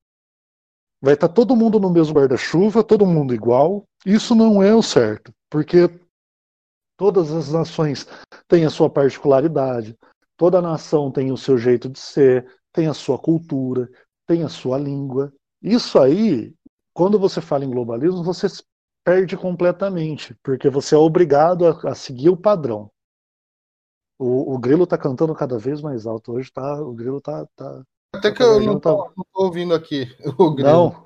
Vai 1.03 1.15
estar 1.15 1.29
todo 1.29 1.57
mundo 1.57 1.81
no 1.81 1.91
mesmo 1.91 2.15
guarda-chuva, 2.15 2.85
todo 2.85 3.05
mundo 3.05 3.35
igual. 3.35 3.85
Isso 4.05 4.35
não 4.35 4.63
é 4.63 4.75
o 4.75 4.83
certo, 4.83 5.33
porque 5.51 5.89
todas 6.97 7.33
as 7.33 7.53
nações 7.53 8.07
têm 8.49 8.65
a 8.65 8.71
sua 8.71 8.89
particularidade, 8.89 9.97
toda 10.37 10.63
nação 10.63 11.11
tem 11.11 11.33
o 11.33 11.37
seu 11.37 11.59
jeito 11.59 11.89
de 11.89 11.99
ser, 11.99 12.47
tem 12.73 12.87
a 12.87 12.95
sua 12.95 13.19
cultura, 13.19 13.89
tem 14.27 14.43
a 14.43 14.49
sua 14.49 14.79
língua. 14.79 15.33
Isso 15.61 15.99
aí, 15.99 16.55
quando 16.95 17.19
você 17.19 17.41
fala 17.41 17.65
em 17.65 17.71
globalismo, 17.71 18.23
você 18.23 18.47
perde 19.05 19.37
completamente, 19.37 20.35
porque 20.43 20.69
você 20.69 20.95
é 20.95 20.99
obrigado 20.99 21.67
a, 21.67 21.91
a 21.91 21.95
seguir 21.95 22.29
o 22.31 22.37
padrão. 22.37 22.91
O, 24.19 24.55
o 24.55 24.59
grilo 24.59 24.85
está 24.85 24.97
cantando 24.97 25.35
cada 25.35 25.59
vez 25.59 25.81
mais 25.81 26.07
alto. 26.07 26.33
Hoje 26.33 26.51
tá, 26.51 26.81
o 26.81 26.93
grilo 26.93 27.21
tá. 27.21 27.47
tá 27.55 27.83
Até 28.15 28.33
que 28.33 28.43
eu 28.43 28.61
não 28.61 28.81
tô, 28.81 29.13
não 29.17 29.27
tô, 29.33 29.45
ouvindo 29.45 29.75
aqui 29.75 30.07
o 30.39 30.55
grilo. 30.55 30.71
Não, 30.71 31.03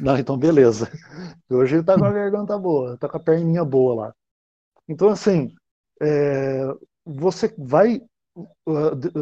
não, 0.00 0.18
então 0.18 0.36
beleza. 0.36 0.90
Hoje 1.48 1.76
ele 1.76 1.84
tá 1.84 1.98
com 1.98 2.04
a 2.04 2.12
garganta 2.12 2.58
boa, 2.58 2.96
tá 2.98 3.08
com 3.08 3.16
a 3.16 3.20
perninha 3.20 3.64
boa 3.64 3.94
lá. 3.94 4.14
Então, 4.88 5.08
assim, 5.08 5.54
é, 6.00 6.66
você 7.04 7.54
vai. 7.58 8.02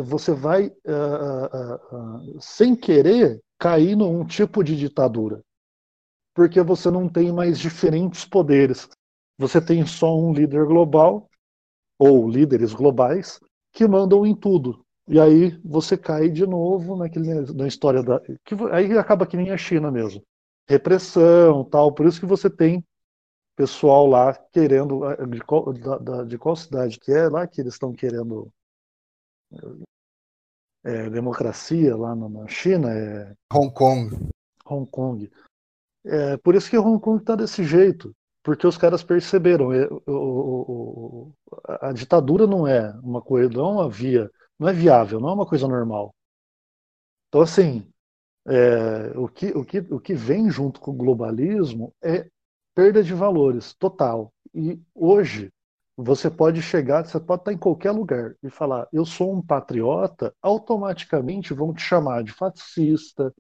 Você 0.05 0.33
vai, 0.33 0.66
uh, 0.66 1.96
uh, 1.96 2.37
uh, 2.37 2.40
sem 2.40 2.77
querer, 2.77 3.40
cair 3.59 3.96
num 3.96 4.24
tipo 4.24 4.62
de 4.62 4.77
ditadura. 4.77 5.42
Porque 6.35 6.62
você 6.62 6.90
não 6.90 7.09
tem 7.09 7.33
mais 7.33 7.59
diferentes 7.59 8.24
poderes. 8.24 8.88
Você 9.38 9.61
tem 9.61 9.85
só 9.87 10.16
um 10.16 10.33
líder 10.33 10.66
global 10.66 11.28
ou 11.99 12.29
líderes 12.29 12.73
globais 12.73 13.41
que 13.73 13.87
mandam 13.87 14.25
em 14.25 14.35
tudo. 14.35 14.85
E 15.09 15.19
aí 15.19 15.59
você 15.65 15.97
cai 15.97 16.29
de 16.29 16.47
novo 16.47 16.97
naquele, 16.97 17.53
na 17.53 17.67
história 17.67 18.03
da. 18.03 18.21
Que, 18.45 18.55
aí 18.71 18.97
acaba 18.97 19.27
que 19.27 19.37
nem 19.37 19.51
a 19.51 19.57
China 19.57 19.91
mesmo. 19.91 20.23
Repressão, 20.69 21.65
tal. 21.65 21.93
Por 21.93 22.07
isso 22.07 22.21
que 22.21 22.27
você 22.27 22.51
tem 22.51 22.85
pessoal 23.57 24.07
lá 24.07 24.35
querendo. 24.53 25.01
De 25.27 25.41
qual, 25.41 25.73
da, 25.73 26.25
de 26.25 26.37
qual 26.37 26.55
cidade 26.55 27.01
que 27.01 27.11
é 27.11 27.29
lá 27.29 27.47
que 27.47 27.61
eles 27.61 27.75
estão 27.75 27.93
querendo 27.93 28.53
é, 30.85 31.09
democracia 31.09 31.97
lá 31.97 32.15
na 32.15 32.47
China? 32.47 32.93
É... 32.93 33.35
Hong 33.53 33.73
Kong. 33.73 34.29
Hong 34.67 34.91
Kong. 34.91 35.31
É, 36.05 36.37
por 36.37 36.55
isso 36.55 36.69
que 36.69 36.77
Hong 36.77 37.01
Kong 37.01 37.21
está 37.21 37.35
desse 37.35 37.65
jeito 37.65 38.15
porque 38.42 38.66
os 38.66 38.79
caras 38.79 39.03
perceberam, 39.03 39.68
o, 40.07 41.33
a 41.66 41.92
ditadura 41.92 42.46
não 42.46 42.66
é 42.66 42.90
uma 43.03 43.20
coisa, 43.22 43.51
não 43.51 43.66
é 43.66 43.72
uma 43.72 43.90
via, 43.90 44.31
não 44.59 44.68
é 44.68 44.72
viável, 44.72 45.20
não 45.20 45.31
é 45.31 45.35
uma 45.35 45.46
coisa 45.46 45.68
normal. 45.68 46.14
Então, 47.29 47.42
assim, 47.42 47.87
é, 48.46 49.12
o, 49.18 49.29
que, 49.29 49.46
o, 49.48 49.64
que, 49.64 49.79
o 49.81 50.01
que 50.01 50.14
vem 50.14 50.51
junto 50.51 50.81
com 50.81 50.92
o 50.92 50.96
globalismo 50.96 51.94
é 52.03 52.29
perda 52.74 53.03
de 53.03 53.14
valores 53.14 53.74
total. 53.74 54.33
E 54.55 54.81
hoje, 54.94 55.53
você 55.96 56.31
pode 56.31 56.62
chegar, 56.62 57.05
você 57.07 57.20
pode 57.20 57.42
estar 57.42 57.53
em 57.53 57.59
qualquer 57.59 57.90
lugar 57.90 58.35
e 58.42 58.51
falar, 58.51 58.88
eu 58.92 59.05
sou 59.05 59.35
um 59.35 59.42
patriota, 59.42 60.35
automaticamente 60.40 61.53
vão 61.53 61.74
te 61.74 61.83
chamar 61.83 62.22
de 62.24 62.33
fascista, 62.33 63.35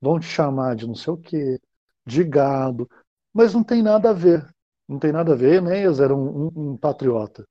vão 0.00 0.20
te 0.20 0.26
chamar 0.26 0.76
de 0.76 0.86
não 0.86 0.94
sei 0.94 1.12
o 1.12 1.16
quê, 1.16 1.60
de 2.06 2.22
gado, 2.24 2.88
mas 3.36 3.52
não 3.52 3.62
tem 3.62 3.82
nada 3.82 4.10
a 4.10 4.12
ver. 4.14 4.48
Não 4.88 4.98
tem 4.98 5.12
nada 5.12 5.34
a 5.34 5.36
ver. 5.36 5.56
Enéas 5.56 6.00
era 6.00 6.16
um, 6.16 6.46
um, 6.46 6.70
um 6.70 6.76
patriota. 6.76 7.46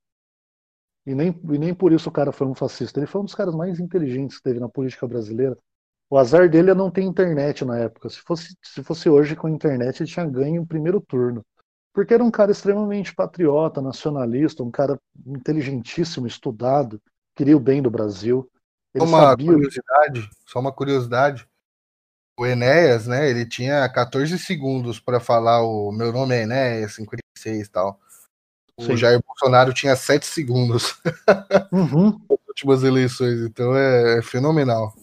E 1.05 1.13
nem, 1.13 1.29
e 1.29 1.59
nem 1.59 1.75
por 1.75 1.93
isso 1.93 2.09
o 2.09 2.11
cara 2.11 2.31
foi 2.31 2.47
um 2.47 2.55
fascista. 2.55 2.99
Ele 2.99 3.05
foi 3.05 3.21
um 3.21 3.25
dos 3.25 3.35
caras 3.35 3.53
mais 3.53 3.79
inteligentes 3.79 4.37
que 4.37 4.43
teve 4.43 4.59
na 4.59 4.67
política 4.67 5.07
brasileira. 5.07 5.55
O 6.09 6.17
azar 6.17 6.49
dele 6.49 6.71
é 6.71 6.73
não 6.73 6.89
ter 6.89 7.03
internet 7.03 7.63
na 7.63 7.77
época. 7.77 8.09
Se 8.09 8.19
fosse, 8.21 8.55
se 8.63 8.83
fosse 8.83 9.07
hoje 9.07 9.35
com 9.35 9.45
a 9.45 9.51
internet, 9.51 10.01
ele 10.01 10.09
tinha 10.09 10.25
ganho 10.25 10.63
o 10.63 10.67
primeiro 10.67 10.99
turno. 10.99 11.45
Porque 11.93 12.15
era 12.15 12.23
um 12.23 12.31
cara 12.31 12.51
extremamente 12.51 13.13
patriota, 13.13 13.79
nacionalista, 13.79 14.63
um 14.63 14.71
cara 14.71 14.99
inteligentíssimo, 15.25 16.25
estudado, 16.25 16.99
queria 17.35 17.55
o 17.55 17.59
bem 17.59 17.81
do 17.81 17.91
Brasil. 17.91 18.49
Ele 18.91 19.05
uma 19.05 19.21
sabia... 19.21 19.53
curiosidade, 19.53 20.29
só 20.47 20.59
uma 20.59 20.71
curiosidade 20.71 21.47
o 22.37 22.45
Enéas, 22.45 23.07
né, 23.07 23.29
ele 23.29 23.45
tinha 23.45 23.87
14 23.87 24.37
segundos 24.37 24.99
para 24.99 25.19
falar 25.19 25.61
o 25.61 25.91
meu 25.91 26.11
nome 26.11 26.35
é 26.35 26.43
Enéas, 26.43 26.95
56 26.95 27.67
e 27.67 27.69
tal. 27.69 27.99
O 28.77 28.83
Sim. 28.83 28.97
Jair 28.97 29.21
Bolsonaro 29.25 29.73
tinha 29.73 29.95
7 29.95 30.25
segundos 30.25 30.99
uhum. 31.71 32.19
nas 32.29 32.39
últimas 32.47 32.83
eleições, 32.83 33.39
então 33.41 33.75
é, 33.75 34.19
é 34.19 34.21
fenomenal. 34.21 34.93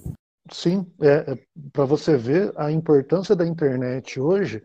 Sim, 0.51 0.87
é, 1.01 1.33
é 1.33 1.39
para 1.73 1.87
você 1.87 2.17
ver 2.17 2.53
a 2.57 2.71
importância 2.71 3.35
da 3.35 3.47
internet 3.47 4.21
hoje 4.21 4.63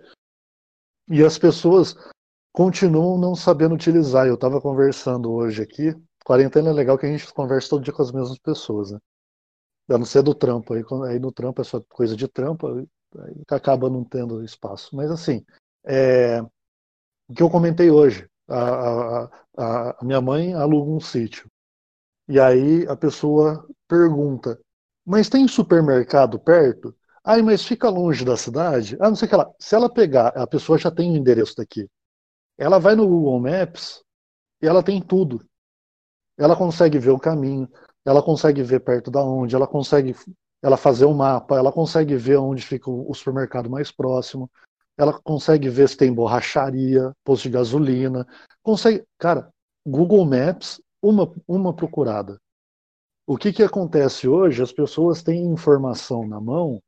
e 1.10 1.24
as 1.24 1.38
pessoas 1.38 1.96
continuam 2.54 3.18
não 3.18 3.36
sabendo 3.36 3.76
utilizar. 3.76 4.28
Eu 4.28 4.36
estava 4.36 4.60
conversando 4.60 5.32
hoje 5.32 5.62
aqui. 5.62 5.96
Quarentena 6.26 6.70
é 6.70 6.74
legal 6.74 6.98
que 6.98 7.06
a 7.06 7.10
gente 7.10 7.32
conversa 7.34 7.70
todo 7.70 7.84
dia 7.84 7.94
com 7.94 8.02
as 8.02 8.12
mesmas 8.12 8.38
pessoas, 8.40 8.92
né? 8.92 9.00
A 9.90 9.98
não 9.98 10.06
ser 10.06 10.22
do 10.22 10.36
trampo. 10.36 10.74
Aí, 10.74 10.84
aí 11.10 11.20
no 11.20 11.32
trampo 11.32 11.62
é 11.62 11.64
só 11.64 11.82
coisa 11.90 12.16
de 12.16 12.28
trampo, 12.28 12.68
aí 12.68 12.88
acaba 13.50 13.90
não 13.90 14.04
tendo 14.04 14.44
espaço. 14.44 14.96
Mas 14.96 15.10
assim, 15.10 15.46
é, 15.86 16.42
o 16.42 17.34
que 17.34 17.44
eu 17.44 17.50
comentei 17.50 17.90
hoje, 17.90 18.30
a, 18.48 19.30
a, 19.58 20.02
a 20.02 20.06
minha 20.06 20.22
mãe 20.22 20.54
aluga 20.54 20.92
um 20.92 21.00
sítio. 21.00 21.50
E 22.28 22.40
aí 22.40 22.86
a 22.88 22.96
pessoa 22.96 23.66
pergunta, 23.88 24.60
mas 25.06 25.30
tem 25.30 25.48
supermercado 25.48 26.40
perto? 26.40 26.94
Ai, 27.24 27.42
mas 27.42 27.64
fica 27.66 27.90
longe 27.90 28.24
da 28.24 28.38
cidade? 28.38 28.98
Ah, 29.00 29.10
não 29.10 29.16
sei 29.16 29.28
o 29.28 29.30
que 29.30 29.36
lá. 29.36 29.50
Se 29.60 29.76
ela 29.76 29.94
pegar, 29.94 30.30
a 30.30 30.48
pessoa 30.48 30.78
já 30.78 30.92
tem 30.92 31.12
o 31.12 31.16
endereço 31.16 31.56
daqui. 31.58 31.90
Ela 32.58 32.80
vai 32.80 32.96
no 32.96 33.08
Google 33.08 33.40
Maps 33.40 34.02
e 34.62 34.68
ela 34.68 34.84
tem 34.84 35.02
tudo. 35.02 35.46
Ela 36.38 36.56
consegue 36.56 37.00
ver 37.00 37.12
o 37.12 37.20
caminho, 37.20 37.70
ela 38.08 38.24
consegue 38.24 38.64
ver 38.64 38.80
perto 38.80 39.12
da 39.12 39.22
onde, 39.22 39.54
ela 39.54 39.68
consegue 39.68 40.16
ela 40.62 40.78
fazer 40.78 41.06
um 41.06 41.14
mapa, 41.14 41.58
ela 41.58 41.72
consegue 41.72 42.16
ver 42.16 42.38
onde 42.38 42.66
fica 42.66 42.90
o 42.90 43.14
supermercado 43.14 43.70
mais 43.70 43.92
próximo, 43.92 44.50
ela 44.98 45.14
consegue 45.22 45.70
ver 45.70 45.90
se 45.90 45.98
tem 45.98 46.14
borracharia, 46.14 47.12
posto 47.24 47.44
de 47.44 47.50
gasolina, 47.50 48.26
consegue, 48.64 49.04
cara, 49.20 49.52
Google 49.86 50.26
Maps, 50.26 50.82
uma, 51.02 51.32
uma 51.46 51.74
procurada. 51.74 52.40
O 53.28 53.38
que, 53.38 53.52
que 53.52 53.62
acontece 53.62 54.28
hoje? 54.28 54.64
As 54.64 54.72
pessoas 54.72 55.22
têm 55.22 55.46
informação 55.46 56.26
na 56.26 56.40
mão 56.40 56.82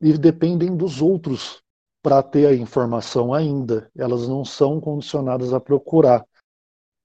e 0.00 0.18
dependem 0.18 0.76
dos 0.76 1.00
outros 1.00 1.62
para 2.02 2.22
ter 2.22 2.46
a 2.46 2.54
informação 2.54 3.32
ainda. 3.32 3.88
Elas 3.96 4.26
não 4.26 4.44
são 4.44 4.80
condicionadas 4.80 5.52
a 5.52 5.60
procurar. 5.60 6.24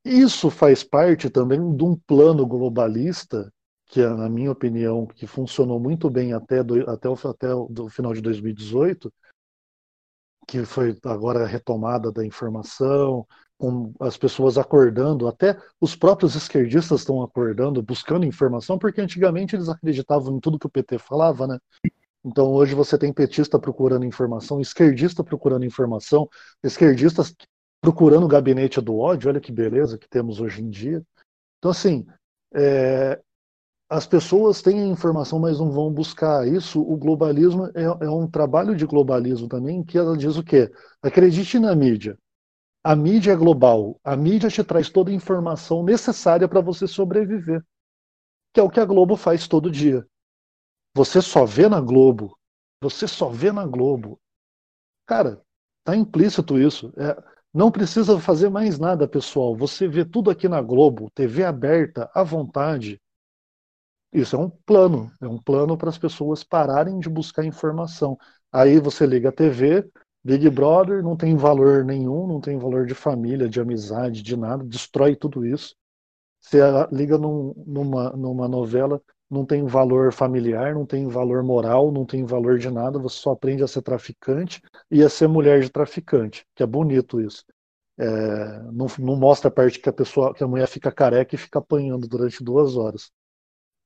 Isso 0.03 0.49
faz 0.49 0.83
parte 0.83 1.29
também 1.29 1.75
de 1.75 1.83
um 1.83 1.95
plano 1.95 2.45
globalista 2.45 3.51
que, 3.87 4.05
na 4.05 4.29
minha 4.29 4.51
opinião, 4.51 5.05
que 5.05 5.27
funcionou 5.27 5.79
muito 5.79 6.09
bem 6.09 6.33
até, 6.33 6.63
do, 6.63 6.89
até, 6.89 7.09
o, 7.09 7.13
até 7.13 7.53
o 7.53 7.89
final 7.89 8.13
de 8.13 8.21
2018, 8.21 9.13
que 10.47 10.65
foi 10.65 10.97
agora 11.05 11.43
a 11.43 11.47
retomada 11.47 12.11
da 12.11 12.25
informação, 12.25 13.25
com 13.57 13.93
as 13.99 14.17
pessoas 14.17 14.57
acordando, 14.57 15.27
até 15.27 15.55
os 15.79 15.95
próprios 15.95 16.35
esquerdistas 16.35 17.01
estão 17.01 17.21
acordando, 17.21 17.83
buscando 17.83 18.25
informação, 18.25 18.79
porque 18.79 19.01
antigamente 19.01 19.55
eles 19.55 19.69
acreditavam 19.69 20.35
em 20.35 20.39
tudo 20.39 20.57
que 20.57 20.65
o 20.65 20.69
PT 20.69 20.97
falava, 20.97 21.45
né? 21.45 21.59
Então 22.23 22.51
hoje 22.51 22.73
você 22.73 22.97
tem 22.97 23.13
petista 23.13 23.59
procurando 23.59 24.05
informação, 24.05 24.59
esquerdista 24.59 25.23
procurando 25.23 25.65
informação, 25.65 26.27
esquerdistas 26.63 27.35
procurando 27.81 28.25
o 28.25 28.29
gabinete 28.29 28.79
do 28.79 28.97
ódio, 28.97 29.29
olha 29.29 29.41
que 29.41 29.51
beleza 29.51 29.97
que 29.97 30.07
temos 30.07 30.39
hoje 30.39 30.61
em 30.61 30.69
dia. 30.69 31.03
Então, 31.57 31.71
assim, 31.71 32.05
é, 32.53 33.19
as 33.89 34.07
pessoas 34.07 34.61
têm 34.61 34.81
a 34.81 34.87
informação, 34.87 35.37
mas 35.39 35.59
não 35.59 35.71
vão 35.71 35.91
buscar 35.91 36.47
isso. 36.47 36.79
O 36.79 36.95
globalismo 36.95 37.65
é, 37.75 37.83
é, 37.83 38.09
um 38.09 38.25
trabalho 38.25 38.75
de 38.75 38.85
globalismo 38.85 39.49
também, 39.49 39.83
que 39.83 39.97
ela 39.97 40.15
diz 40.15 40.37
o 40.37 40.43
quê? 40.43 40.71
Acredite 41.01 41.59
na 41.59 41.75
mídia. 41.75 42.17
A 42.83 42.95
mídia 42.95 43.33
é 43.33 43.35
global. 43.35 43.99
A 44.03 44.15
mídia 44.15 44.49
te 44.49 44.63
traz 44.63 44.89
toda 44.89 45.11
a 45.11 45.13
informação 45.13 45.83
necessária 45.83 46.47
para 46.47 46.61
você 46.61 46.87
sobreviver. 46.87 47.63
Que 48.53 48.59
é 48.59 48.63
o 48.63 48.69
que 48.69 48.79
a 48.79 48.85
Globo 48.85 49.15
faz 49.15 49.47
todo 49.47 49.69
dia. 49.69 50.05
Você 50.95 51.21
só 51.21 51.45
vê 51.45 51.67
na 51.67 51.81
Globo. 51.81 52.37
Você 52.81 53.07
só 53.07 53.29
vê 53.29 53.51
na 53.51 53.65
Globo. 53.67 54.19
Cara, 55.05 55.41
tá 55.83 55.95
implícito 55.95 56.57
isso. 56.57 56.93
É, 56.97 57.30
não 57.53 57.71
precisa 57.71 58.19
fazer 58.19 58.49
mais 58.49 58.79
nada, 58.79 59.07
pessoal. 59.07 59.55
Você 59.55 59.87
vê 59.87 60.05
tudo 60.05 60.29
aqui 60.29 60.47
na 60.47 60.61
Globo, 60.61 61.09
TV 61.13 61.43
aberta, 61.43 62.09
à 62.13 62.23
vontade. 62.23 63.01
Isso 64.13 64.35
é 64.35 64.39
um 64.39 64.49
plano, 64.49 65.11
é 65.21 65.27
um 65.27 65.37
plano 65.37 65.77
para 65.77 65.89
as 65.89 65.97
pessoas 65.97 66.43
pararem 66.43 66.99
de 66.99 67.09
buscar 67.09 67.45
informação. 67.45 68.17
Aí 68.51 68.79
você 68.79 69.05
liga 69.05 69.29
a 69.29 69.31
TV, 69.31 69.89
Big 70.23 70.49
Brother 70.49 71.01
não 71.01 71.15
tem 71.15 71.35
valor 71.35 71.83
nenhum, 71.85 72.27
não 72.27 72.41
tem 72.41 72.57
valor 72.57 72.85
de 72.85 72.93
família, 72.93 73.47
de 73.49 73.59
amizade, 73.59 74.21
de 74.21 74.35
nada, 74.35 74.63
destrói 74.63 75.15
tudo 75.15 75.45
isso. 75.45 75.75
Você 76.39 76.59
liga 76.91 77.17
num, 77.17 77.53
numa, 77.65 78.11
numa 78.11 78.47
novela, 78.47 79.01
não 79.31 79.45
tem 79.45 79.65
valor 79.65 80.11
familiar, 80.11 80.73
não 80.75 80.85
tem 80.85 81.07
valor 81.07 81.41
moral, 81.41 81.89
não 81.91 82.05
tem 82.05 82.25
valor 82.25 82.59
de 82.59 82.69
nada, 82.69 82.99
você 82.99 83.17
só 83.17 83.31
aprende 83.31 83.63
a 83.63 83.67
ser 83.67 83.81
traficante 83.81 84.61
e 84.91 85.01
a 85.01 85.09
ser 85.09 85.29
mulher 85.29 85.61
de 85.61 85.69
traficante, 85.69 86.45
que 86.53 86.61
é 86.61 86.65
bonito 86.65 87.21
isso. 87.21 87.45
É, 87.97 88.05
não, 88.73 88.87
não, 88.99 89.15
mostra 89.15 89.47
a 89.49 89.51
parte 89.51 89.79
que 89.79 89.87
a 89.87 89.93
pessoa, 89.93 90.33
que 90.33 90.43
a 90.43 90.47
mulher 90.47 90.67
fica 90.67 90.91
careca 90.91 91.35
e 91.35 91.37
fica 91.37 91.59
apanhando 91.59 92.07
durante 92.07 92.43
duas 92.43 92.75
horas. 92.75 93.11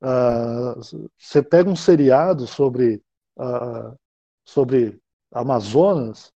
Ah, 0.01 0.75
você 1.17 1.43
pega 1.43 1.69
um 1.69 1.75
seriado 1.75 2.47
sobre 2.47 3.01
ah, 3.37 3.93
sobre 4.45 4.99
Amazonas, 5.31 6.31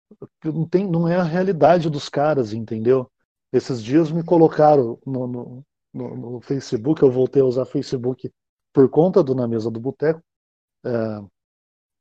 não, 0.45 0.67
tem, 0.69 0.89
não 0.89 1.09
é 1.09 1.17
a 1.17 1.23
realidade 1.23 1.91
dos 1.91 2.09
caras, 2.09 2.53
entendeu? 2.53 3.11
Esses 3.53 3.83
dias 3.83 4.11
me 4.11 4.23
colocaram 4.25 4.99
no, 5.07 5.27
no, 5.27 5.65
no, 5.93 6.17
no 6.17 6.41
Facebook, 6.41 7.03
eu 7.03 7.11
voltei 7.11 7.43
a 7.43 7.45
usar 7.45 7.67
Facebook 7.67 8.31
por 8.77 8.91
conta 8.91 9.23
do 9.23 9.35
Na 9.35 9.49
Mesa 9.49 9.71
do 9.71 9.81
Boteco. 9.81 10.21
É, 10.85 10.91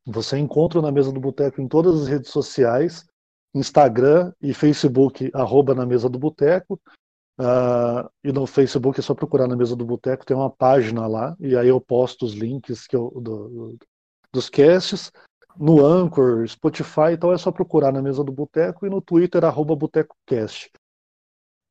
você 0.05 0.37
encontra 0.37 0.81
na 0.81 0.91
Mesa 0.91 1.09
do 1.09 1.21
Boteco 1.21 1.61
em 1.61 1.69
todas 1.69 2.01
as 2.01 2.07
redes 2.09 2.29
sociais, 2.29 3.05
Instagram 3.53 4.33
e 4.41 4.53
Facebook, 4.53 5.31
arroba 5.33 5.73
na 5.73 5.85
Mesa 5.85 6.09
do 6.09 6.19
Boteco. 6.19 6.77
Uh, 7.39 8.09
e 8.21 8.31
no 8.33 8.45
Facebook 8.45 8.99
é 8.99 9.01
só 9.03 9.13
procurar 9.13 9.47
na 9.47 9.55
Mesa 9.55 9.73
do 9.73 9.85
Boteco, 9.85 10.25
tem 10.25 10.35
uma 10.35 10.49
página 10.49 11.07
lá, 11.07 11.33
e 11.39 11.55
aí 11.55 11.69
eu 11.69 11.79
posto 11.79 12.25
os 12.25 12.33
links 12.33 12.87
que 12.87 12.95
eu, 12.95 13.09
do, 13.21 13.77
dos 14.33 14.49
casts 14.49 15.13
no 15.57 15.85
Anchor, 15.85 16.45
Spotify, 16.45 17.13
então 17.13 17.31
é 17.31 17.37
só 17.37 17.53
procurar 17.53 17.93
na 17.93 18.01
mesa 18.01 18.21
do 18.21 18.31
Boteco 18.33 18.85
e 18.85 18.89
no 18.89 19.01
Twitter, 19.01 19.45
arroba 19.45 19.75
BotecoCast. 19.75 20.71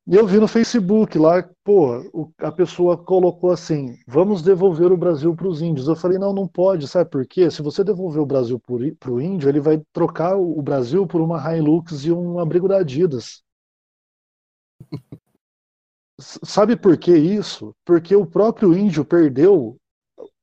E 0.07 0.15
eu 0.17 0.27
vi 0.27 0.39
no 0.39 0.47
Facebook 0.47 1.17
lá, 1.17 1.43
pô, 1.65 2.29
a 2.39 2.53
pessoa 2.53 2.97
colocou 2.97 3.51
assim: 3.51 3.97
vamos 4.07 4.43
devolver 4.43 4.93
o 4.93 4.97
Brasil 4.99 5.35
para 5.35 5.49
os 5.49 5.63
índios. 5.63 5.89
Eu 5.89 5.97
falei: 5.97 6.19
não, 6.19 6.33
não 6.33 6.47
pode, 6.47 6.87
sabe 6.87 7.11
por 7.11 7.27
quê? 7.27 7.51
Se 7.51 7.63
você 7.63 7.83
devolver 7.83 8.21
o 8.21 8.27
Brasil 8.27 8.61
para 8.61 9.11
o 9.11 9.21
índio, 9.21 9.49
ele 9.49 9.61
vai 9.61 9.83
trocar 9.93 10.37
o 10.37 10.61
Brasil 10.61 11.07
por 11.07 11.23
uma 11.23 11.41
Hilux 11.57 12.05
e 12.05 12.13
um 12.13 12.39
abrigo 12.39 12.69
da 12.69 12.79
Adidas. 12.79 13.43
sabe 16.21 16.77
por 16.77 16.97
que 16.99 17.17
isso? 17.17 17.75
Porque 17.85 18.15
o 18.15 18.27
próprio 18.27 18.77
índio 18.77 19.05
perdeu 19.05 19.77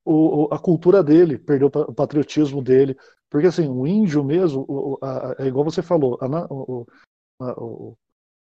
o, 0.04 0.48
a 0.52 0.60
cultura 0.60 1.04
dele, 1.04 1.38
perdeu 1.38 1.68
o 1.68 1.94
patriotismo 1.94 2.62
dele, 2.64 2.98
porque 3.30 3.48
assim, 3.48 3.68
o 3.68 3.86
índio 3.86 4.24
mesmo, 4.24 4.66
o, 4.68 4.98
é 5.38 5.46
igual 5.48 5.64
você 5.64 5.82
falou, 5.82 6.18
a, 6.20 6.48
o, 6.52 7.96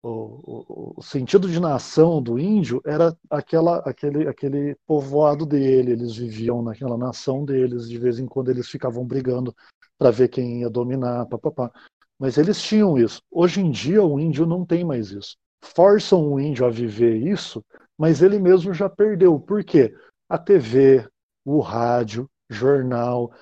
o, 0.07 0.95
o, 0.99 1.03
sentido 1.03 1.49
de 1.49 1.59
nação 1.59 2.23
do 2.23 2.39
índio 2.39 2.83
era 2.85 3.17
aquela, 3.31 3.79
aquele, 3.79 4.29
aquele 4.29 4.77
povoado 4.87 5.47
dele, 5.47 5.93
eles 5.93 6.15
viviam 6.15 6.63
naquela 6.63 6.99
nação 6.99 7.45
deles, 7.45 7.89
de 7.89 7.99
vez 7.99 8.19
em 8.19 8.27
quando 8.27 8.51
eles 8.51 8.69
ficavam 8.69 9.05
brigando 9.07 9.55
para 9.99 10.11
ver 10.11 10.29
quem 10.29 10.61
ia 10.61 10.69
dominar, 10.69 11.25
papapá. 11.27 11.73
Mas 12.19 12.37
eles 12.37 12.61
tinham 12.61 12.99
isso. 12.99 13.23
Hoje 13.31 13.61
em 13.63 13.71
dia 13.71 14.03
o 14.03 14.21
índio 14.21 14.45
não 14.45 14.65
tem 14.67 14.85
mais 14.85 15.11
isso. 15.11 15.37
Forçam 15.63 16.33
o 16.33 16.39
índio 16.39 16.67
a 16.67 16.71
viver 16.71 17.17
isso, 17.17 17.65
mas 17.97 18.21
ele 18.21 18.39
mesmo 18.39 18.75
já 18.75 18.91
perdeu. 18.91 19.41
Por 19.41 19.65
quê? 19.65 19.95
A 20.29 20.37
TV, 20.37 21.09
o 21.47 21.61
rádio, 21.61 22.29
jornal, 22.51 23.33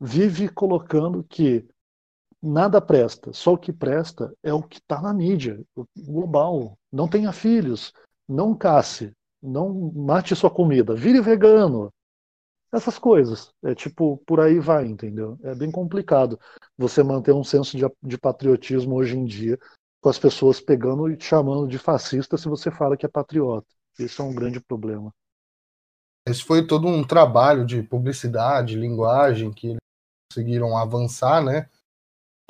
vive 0.00 0.48
colocando 0.48 1.22
que 1.22 1.64
nada 2.44 2.80
presta, 2.80 3.32
só 3.32 3.54
o 3.54 3.58
que 3.58 3.72
presta 3.72 4.32
é 4.42 4.52
o 4.52 4.62
que 4.62 4.78
está 4.78 5.00
na 5.00 5.12
mídia, 5.12 5.60
global. 5.96 6.78
Não 6.92 7.08
tenha 7.08 7.32
filhos, 7.32 7.92
não 8.28 8.54
casse, 8.54 9.12
não 9.42 9.92
mate 9.94 10.36
sua 10.36 10.50
comida, 10.50 10.94
vire 10.94 11.20
vegano. 11.20 11.92
Essas 12.72 12.98
coisas. 12.98 13.52
É 13.64 13.74
tipo, 13.74 14.18
por 14.26 14.40
aí 14.40 14.58
vai, 14.58 14.86
entendeu? 14.86 15.38
É 15.42 15.54
bem 15.54 15.70
complicado 15.70 16.38
você 16.76 17.02
manter 17.02 17.32
um 17.32 17.44
senso 17.44 17.76
de, 17.76 17.84
de 18.02 18.18
patriotismo 18.18 18.96
hoje 18.96 19.16
em 19.16 19.24
dia, 19.24 19.58
com 20.00 20.08
as 20.08 20.18
pessoas 20.18 20.60
pegando 20.60 21.08
e 21.08 21.16
te 21.16 21.24
chamando 21.24 21.68
de 21.68 21.78
fascista 21.78 22.36
se 22.36 22.48
você 22.48 22.70
fala 22.70 22.96
que 22.96 23.06
é 23.06 23.08
patriota. 23.08 23.66
Isso 23.98 24.20
é 24.20 24.24
um 24.24 24.34
grande 24.34 24.60
problema. 24.60 25.14
Esse 26.26 26.42
foi 26.42 26.66
todo 26.66 26.88
um 26.88 27.06
trabalho 27.06 27.64
de 27.64 27.82
publicidade, 27.82 28.76
linguagem 28.76 29.52
que 29.52 29.76
conseguiram 30.30 30.76
avançar, 30.76 31.44
né? 31.44 31.68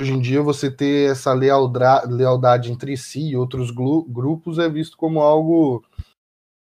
Hoje 0.01 0.13
em 0.13 0.21
dia, 0.21 0.43
você 0.43 0.71
ter 0.71 1.11
essa 1.11 1.33
lealdade 1.33 2.73
entre 2.73 2.97
si 2.97 3.29
e 3.29 3.37
outros 3.37 3.71
grupos 3.71 4.59
é 4.59 4.69
visto 4.69 4.97
como 4.97 5.21
algo, 5.21 5.85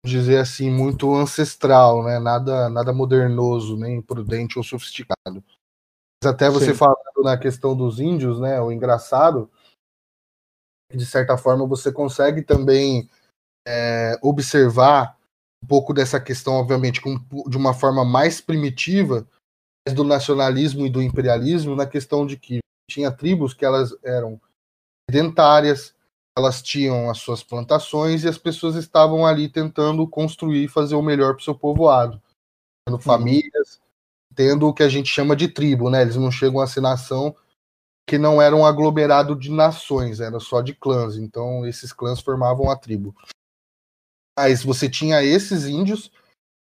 dizer 0.04 0.40
assim, 0.40 0.72
muito 0.72 1.14
ancestral, 1.14 2.04
né? 2.04 2.18
Nada, 2.18 2.70
nada 2.70 2.92
modernoso, 2.92 3.78
nem 3.78 4.02
prudente 4.02 4.58
ou 4.58 4.64
sofisticado. 4.64 5.44
Mas 6.24 6.34
até 6.34 6.50
você 6.50 6.72
Sim. 6.72 6.80
falando 6.80 7.24
na 7.24 7.38
questão 7.38 7.78
dos 7.78 8.00
índios, 8.00 8.40
né? 8.40 8.60
O 8.60 8.72
engraçado, 8.72 9.50
de 10.92 11.06
certa 11.06 11.38
forma, 11.38 11.68
você 11.68 11.92
consegue 11.92 12.42
também 12.42 13.08
é, 13.68 14.18
observar 14.24 15.16
um 15.64 15.68
pouco 15.68 15.94
dessa 15.94 16.20
questão, 16.20 16.54
obviamente, 16.54 17.00
com, 17.00 17.16
de 17.48 17.58
uma 17.58 17.76
forma 17.76 18.04
mais 18.04 18.42
primitiva, 18.42 19.28
do 19.94 20.04
nacionalismo 20.04 20.86
e 20.86 20.90
do 20.90 21.02
imperialismo 21.02 21.76
na 21.76 21.86
questão 21.86 22.26
de 22.26 22.38
que 22.38 22.60
tinha 22.90 23.12
tribos 23.12 23.54
que 23.54 23.64
elas 23.64 23.96
eram 24.04 24.40
sedentárias, 25.10 25.96
elas 26.38 26.62
tinham 26.62 27.10
as 27.10 27.20
suas 27.20 27.44
plantações 27.44 28.24
e 28.24 28.28
as 28.28 28.38
pessoas 28.38 28.76
estavam 28.76 29.26
ali 29.26 29.48
tentando 29.48 30.08
construir 30.08 30.66
e 30.66 30.68
fazer 30.68 30.96
o 30.96 31.02
melhor 31.02 31.34
para 31.34 31.42
o 31.42 31.44
seu 31.44 31.56
povoado, 31.56 32.22
tendo 32.86 32.96
uhum. 32.96 33.02
famílias, 33.02 33.80
tendo 34.36 34.68
o 34.68 34.74
que 34.74 34.84
a 34.84 34.90
gente 34.90 35.10
chama 35.10 35.36
de 35.36 35.48
tribo, 35.48 35.90
né? 35.90 36.02
Eles 36.02 36.16
não 36.16 36.32
chegam 36.32 36.60
a 36.60 36.68
ser 36.68 36.82
nação 36.82 37.36
que 38.08 38.18
não 38.18 38.42
era 38.42 38.56
um 38.56 38.66
aglomerado 38.66 39.36
de 39.36 39.52
nações, 39.52 40.20
era 40.20 40.40
só 40.40 40.62
de 40.62 40.74
clãs. 40.74 41.16
Então 41.16 41.66
esses 41.68 41.94
clãs 41.94 42.20
formavam 42.20 42.70
a 42.70 42.76
tribo. 42.76 43.16
Mas 44.38 44.64
você 44.64 44.90
tinha 44.90 45.24
esses 45.24 45.66
índios 45.66 46.12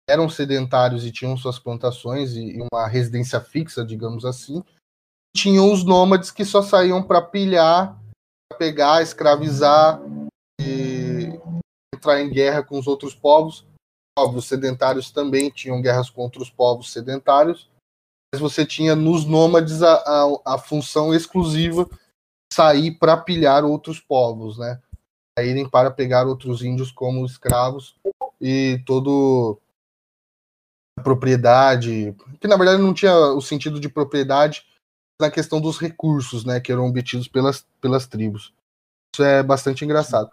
eram 0.09 0.29
sedentários 0.29 1.05
e 1.05 1.11
tinham 1.11 1.37
suas 1.37 1.59
plantações 1.59 2.35
e 2.35 2.59
uma 2.72 2.87
residência 2.87 3.41
fixa, 3.41 3.85
digamos 3.85 4.24
assim. 4.24 4.62
Tinham 5.37 5.70
os 5.70 5.84
nômades 5.84 6.30
que 6.30 6.47
só 6.47 6.62
saíam 6.62 7.03
para 7.03 7.20
pilhar, 7.20 7.95
pra 8.49 8.59
pegar, 8.59 9.03
escravizar 9.03 10.01
e 10.59 11.39
entrar 11.95 12.22
em 12.22 12.30
guerra 12.30 12.62
com 12.62 12.78
os 12.78 12.87
outros 12.87 13.14
povos. 13.14 13.66
Os 14.18 14.47
sedentários 14.47 15.11
também 15.11 15.51
tinham 15.51 15.82
guerras 15.82 16.09
contra 16.09 16.41
os 16.41 16.49
povos 16.49 16.91
sedentários, 16.91 17.68
mas 18.32 18.41
você 18.41 18.64
tinha 18.64 18.97
nos 18.97 19.26
nômades 19.26 19.82
a, 19.82 19.93
a, 19.97 20.55
a 20.55 20.59
função 20.59 21.12
exclusiva 21.12 21.84
de 21.84 22.55
sair 22.55 22.93
para 22.93 23.14
pilhar 23.18 23.62
outros 23.62 24.01
povos, 24.01 24.57
né? 24.57 24.80
Saírem 25.39 25.68
para 25.68 25.91
pegar 25.91 26.26
outros 26.26 26.62
índios 26.62 26.91
como 26.91 27.26
escravos 27.26 27.95
e 28.41 28.82
todo 28.87 29.61
propriedade, 31.05 32.16
que 32.41 32.49
na 32.49 32.57
verdade 32.57 32.80
não 32.80 32.95
tinha 32.95 33.14
o 33.34 33.43
sentido 33.43 33.78
de 33.78 33.91
propriedade 33.91 34.64
na 35.21 35.31
questão 35.31 35.61
dos 35.61 35.79
recursos, 35.79 36.45
né, 36.45 36.61
que 36.61 36.71
eram 36.71 36.87
obtidos 36.87 37.29
pelas, 37.29 37.67
pelas 37.81 38.07
tribos. 38.07 38.53
Isso 39.14 39.25
é 39.25 39.43
bastante 39.43 39.85
engraçado. 39.85 40.31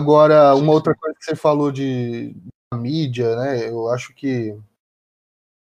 Agora, 0.00 0.54
uma 0.54 0.72
outra 0.72 0.94
coisa 0.94 1.16
que 1.18 1.24
você 1.24 1.36
falou 1.36 1.70
de 1.70 2.34
mídia, 2.74 3.36
né, 3.36 3.68
eu 3.68 3.88
acho 3.88 4.14
que 4.14 4.56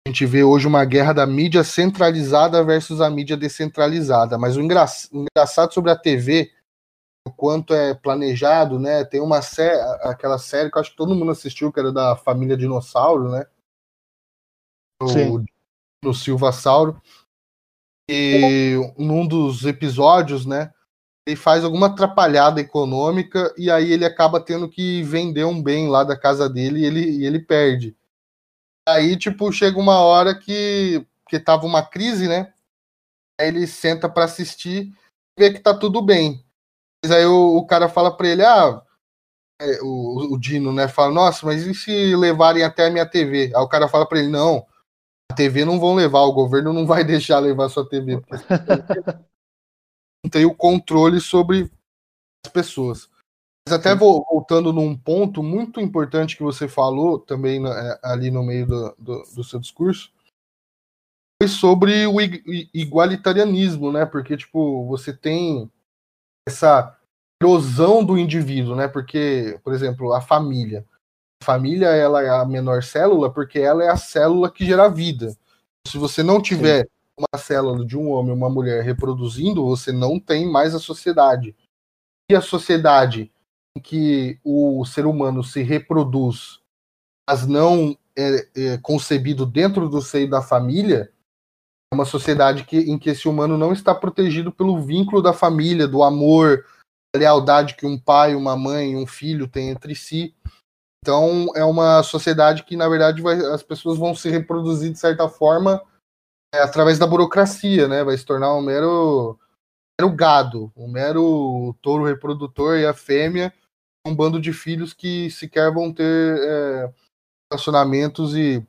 a 0.07 0.11
gente 0.11 0.27
vê 0.27 0.43
hoje 0.43 0.67
uma 0.67 0.85
guerra 0.85 1.12
da 1.12 1.27
mídia 1.27 1.65
centralizada 1.65 2.62
versus 2.62 3.01
a 3.01 3.09
mídia 3.09 3.37
descentralizada, 3.37 4.37
mas 4.37 4.57
o, 4.57 4.61
engra 4.61 4.85
o 5.12 5.25
engraçado 5.25 5.73
sobre 5.73 5.91
a 5.91 5.97
TV 5.97 6.53
o 7.27 7.33
quanto 7.33 7.73
é 7.73 7.95
planejado, 7.95 8.79
né? 8.79 9.03
Tem 9.03 9.19
uma 9.19 9.41
série, 9.41 9.81
aquela 10.03 10.37
série 10.37 10.71
que 10.71 10.77
eu 10.77 10.81
acho 10.81 10.91
que 10.91 10.97
todo 10.97 11.15
mundo 11.15 11.31
assistiu, 11.31 11.73
que 11.73 11.81
era 11.81 11.91
da 11.91 12.15
família 12.17 12.55
Dinossauro, 12.55 13.31
né? 13.31 13.47
no 16.05 16.12
Silva 16.12 16.53
Sauro. 16.53 17.01
E 18.09 18.74
num 18.98 19.26
dos 19.26 19.64
episódios, 19.64 20.44
né? 20.44 20.72
Ele 21.26 21.36
faz 21.36 21.64
alguma 21.64 21.86
atrapalhada 21.86 22.61
econômica 22.61 23.52
e 23.57 23.70
aí 23.70 23.92
ele 23.92 24.05
acaba 24.05 24.40
tendo 24.40 24.68
que 24.68 25.02
vender 25.02 25.44
um 25.44 25.62
bem 25.62 25.88
lá 25.88 26.05
da 26.05 26.18
casa 26.18 26.48
dele 26.48 26.80
e 26.80 26.84
ele, 26.84 27.00
e 27.18 27.26
ele 27.26 27.38
perde. 27.38 27.96
Aí, 28.86 29.16
tipo, 29.16 29.50
chega 29.50 29.78
uma 29.78 30.00
hora 30.00 30.34
que, 30.38 31.07
que 31.28 31.40
tava 31.40 31.64
uma 31.64 31.82
crise, 31.82 32.28
né? 32.28 32.52
Aí 33.40 33.48
ele 33.48 33.66
senta 33.66 34.09
para 34.09 34.24
assistir 34.24 34.92
e 35.38 35.42
vê 35.42 35.52
que 35.52 35.61
tá 35.61 35.72
tudo 35.72 36.02
bem. 36.02 36.44
Mas 37.02 37.11
aí 37.11 37.24
o, 37.24 37.57
o 37.57 37.66
cara 37.66 37.88
fala 37.88 38.14
pra 38.14 38.28
ele, 38.28 38.44
ah, 38.44 38.82
é, 39.61 39.80
o, 39.82 40.34
o 40.34 40.38
Dino, 40.38 40.72
né? 40.72 40.88
Fala, 40.88 41.12
nossa, 41.12 41.46
mas 41.46 41.66
e 41.66 41.74
se 41.74 42.14
levarem 42.16 42.62
até 42.62 42.86
a 42.86 42.90
minha 42.90 43.07
TV? 43.07 43.52
Aí 43.55 43.62
o 43.62 43.68
cara 43.68 43.88
fala 43.88 44.07
pra 44.07 44.18
ele, 44.18 44.28
não, 44.28 44.66
a 45.31 45.35
TV 45.35 45.64
não 45.64 45.81
vão 45.81 45.95
levar, 45.95 46.22
o 46.22 46.33
governo 46.33 46.72
não 46.72 46.87
vai 46.87 47.03
deixar 47.05 47.39
levar 47.39 47.68
sua 47.68 47.89
TV. 47.89 48.20
não 50.25 50.31
tem 50.31 50.45
o 50.45 50.55
controle 50.55 51.20
sobre 51.20 51.70
as 52.45 52.53
pessoas. 52.53 53.09
Mas 53.66 53.79
até 53.79 53.95
voltando 53.95 54.72
num 54.72 54.97
ponto 54.97 55.43
muito 55.43 55.81
importante 55.81 56.37
que 56.37 56.43
você 56.43 56.68
falou 56.68 57.18
também 57.18 57.61
né, 57.61 57.99
ali 58.03 58.31
no 58.31 58.43
meio 58.43 58.66
do, 58.66 58.95
do, 58.99 59.22
do 59.35 59.45
seu 59.45 59.59
discurso, 59.59 60.12
foi 61.43 61.49
sobre 61.49 62.07
o 62.07 62.20
igualitarianismo, 62.75 63.91
né? 63.91 64.05
Porque, 64.05 64.37
tipo, 64.37 64.87
você 64.87 65.12
tem 65.12 65.70
essa 66.47 66.97
erosão 67.43 68.05
do 68.05 68.18
indivíduo, 68.18 68.77
né? 68.77 68.87
Porque, 68.87 69.59
por 69.64 69.72
exemplo, 69.72 70.12
a 70.12 70.20
família. 70.20 70.87
Família 71.45 71.88
ela 71.88 72.22
é 72.22 72.28
a 72.28 72.45
menor 72.45 72.82
célula 72.82 73.30
porque 73.30 73.59
ela 73.59 73.84
é 73.84 73.88
a 73.88 73.97
célula 73.97 74.51
que 74.51 74.64
gera 74.64 74.88
vida. 74.88 75.36
Se 75.86 75.99
você 75.99 76.22
não 76.22 76.40
tiver 76.40 76.84
Sim. 76.84 76.90
uma 77.18 77.38
célula 77.38 77.84
de 77.84 77.97
um 77.97 78.11
homem 78.11 78.32
e 78.32 78.36
uma 78.36 78.49
mulher 78.49 78.82
reproduzindo, 78.82 79.64
você 79.64 79.92
não 79.92 80.18
tem 80.18 80.51
mais 80.51 80.74
a 80.74 80.78
sociedade. 80.78 81.55
E 82.30 82.34
a 82.34 82.40
sociedade 82.40 83.30
em 83.76 83.80
que 83.80 84.38
o 84.42 84.84
ser 84.86 85.05
humano 85.05 85.45
se 85.45 85.62
reproduz, 85.62 86.61
mas 87.28 87.47
não 87.47 87.97
é, 88.16 88.49
é 88.57 88.78
concebido 88.78 89.45
dentro 89.45 89.88
do 89.88 90.01
seio 90.01 90.30
da 90.30 90.40
família, 90.40 91.12
é 91.92 91.95
uma 91.95 92.05
sociedade 92.05 92.64
que, 92.64 92.78
em 92.78 92.99
que 92.99 93.11
esse 93.11 93.28
humano 93.28 93.59
não 93.59 93.72
está 93.72 93.95
protegido 93.95 94.51
pelo 94.51 94.80
vínculo 94.80 95.20
da 95.20 95.32
família, 95.32 95.86
do 95.86 96.03
amor, 96.03 96.64
da 97.14 97.20
lealdade 97.20 97.76
que 97.76 97.86
um 97.86 97.99
pai, 97.99 98.34
uma 98.34 98.57
mãe, 98.57 98.97
um 98.97 99.07
filho 99.07 99.47
têm 99.47 99.68
entre 99.70 99.95
si. 99.95 100.34
Então, 101.05 101.48
é 101.55 101.62
uma 101.62 102.02
sociedade 102.02 102.62
que, 102.62 102.78
na 102.78 102.88
verdade, 102.88 103.20
vai, 103.20 103.36
as 103.52 103.62
pessoas 103.62 103.98
vão 103.98 104.14
se 104.14 104.30
reproduzir 104.30 104.90
de 104.90 104.98
certa 104.98 105.28
forma 105.28 105.84
é, 106.55 106.61
através 106.61 106.98
da 106.98 107.07
burocracia, 107.07 107.86
né? 107.86 108.02
Vai 108.02 108.16
se 108.16 108.24
tornar 108.24 108.55
um 108.55 108.62
mero, 108.62 109.38
mero 110.00 110.16
gado, 110.16 110.72
um 110.74 110.88
mero 110.88 111.76
touro 111.82 112.07
reprodutor 112.07 112.78
e 112.78 112.86
a 112.86 112.94
fêmea, 112.94 113.52
um 114.07 114.16
bando 114.16 114.40
de 114.40 114.50
filhos 114.50 114.94
que 114.94 115.30
sequer 115.30 115.70
vão 115.70 115.92
ter 115.92 116.38
é, 116.40 116.94
relacionamentos 117.52 118.34
e 118.34 118.66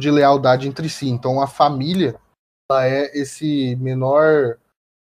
de 0.00 0.10
lealdade 0.10 0.66
entre 0.66 0.88
si. 0.88 1.10
Então, 1.10 1.42
a 1.42 1.46
família 1.46 2.18
ela 2.72 2.86
é 2.86 3.14
esse 3.14 3.76
menor 3.76 4.56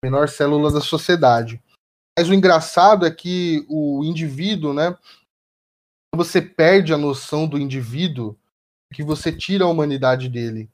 menor 0.03 0.27
célula 0.27 0.73
da 0.73 0.81
sociedade. 0.81 1.63
Mas 2.19 2.27
o 2.27 2.33
engraçado 2.33 3.05
é 3.05 3.11
que 3.11 3.65
o 3.69 4.03
indivíduo, 4.03 4.73
né? 4.73 4.93
Você 6.17 6.41
perde 6.41 6.91
a 6.91 6.97
noção 6.97 7.47
do 7.47 7.59
indivíduo, 7.59 8.35
que 8.91 9.03
você 9.03 9.31
tira 9.31 9.65
a 9.65 9.67
humanidade 9.67 10.27
dele. 10.27 10.67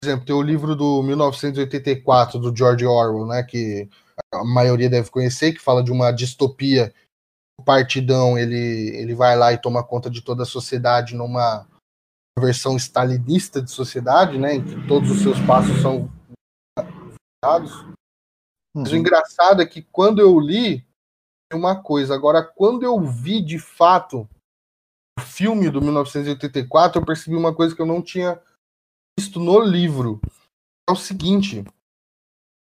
Por 0.00 0.08
exemplo, 0.08 0.24
tem 0.24 0.36
o 0.36 0.40
livro 0.40 0.76
do 0.76 1.02
1984 1.02 2.38
do 2.38 2.56
George 2.56 2.86
Orwell, 2.86 3.26
né? 3.26 3.42
Que 3.42 3.88
a 4.32 4.44
maioria 4.44 4.88
deve 4.88 5.10
conhecer, 5.10 5.52
que 5.52 5.60
fala 5.60 5.82
de 5.82 5.90
uma 5.90 6.12
distopia. 6.12 6.94
O 7.58 7.64
partidão 7.64 8.38
ele, 8.38 8.96
ele 8.96 9.14
vai 9.16 9.36
lá 9.36 9.52
e 9.52 9.60
toma 9.60 9.82
conta 9.82 10.08
de 10.08 10.22
toda 10.22 10.44
a 10.44 10.46
sociedade 10.46 11.16
numa 11.16 11.66
versão 12.38 12.76
stalinista 12.76 13.60
de 13.60 13.72
sociedade, 13.72 14.38
né, 14.38 14.54
em 14.54 14.64
que 14.64 14.88
todos 14.88 15.10
os 15.10 15.22
seus 15.22 15.38
passos 15.40 15.80
são 15.80 16.10
dados. 17.44 17.72
Mas 18.74 18.90
o 18.90 18.92
uhum. 18.92 19.00
engraçado 19.00 19.60
é 19.60 19.66
que 19.66 19.82
quando 19.82 20.20
eu 20.20 20.38
li 20.38 20.84
uma 21.52 21.80
coisa, 21.80 22.14
agora 22.14 22.42
quando 22.42 22.84
eu 22.84 23.00
vi 23.00 23.40
de 23.40 23.58
fato 23.58 24.28
filme 25.20 25.70
do 25.70 25.80
1984, 25.80 27.00
eu 27.00 27.06
percebi 27.06 27.36
uma 27.36 27.54
coisa 27.54 27.74
que 27.74 27.80
eu 27.80 27.86
não 27.86 28.02
tinha 28.02 28.40
visto 29.18 29.38
no 29.38 29.60
livro. 29.60 30.20
É 30.88 30.92
o 30.92 30.96
seguinte, 30.96 31.64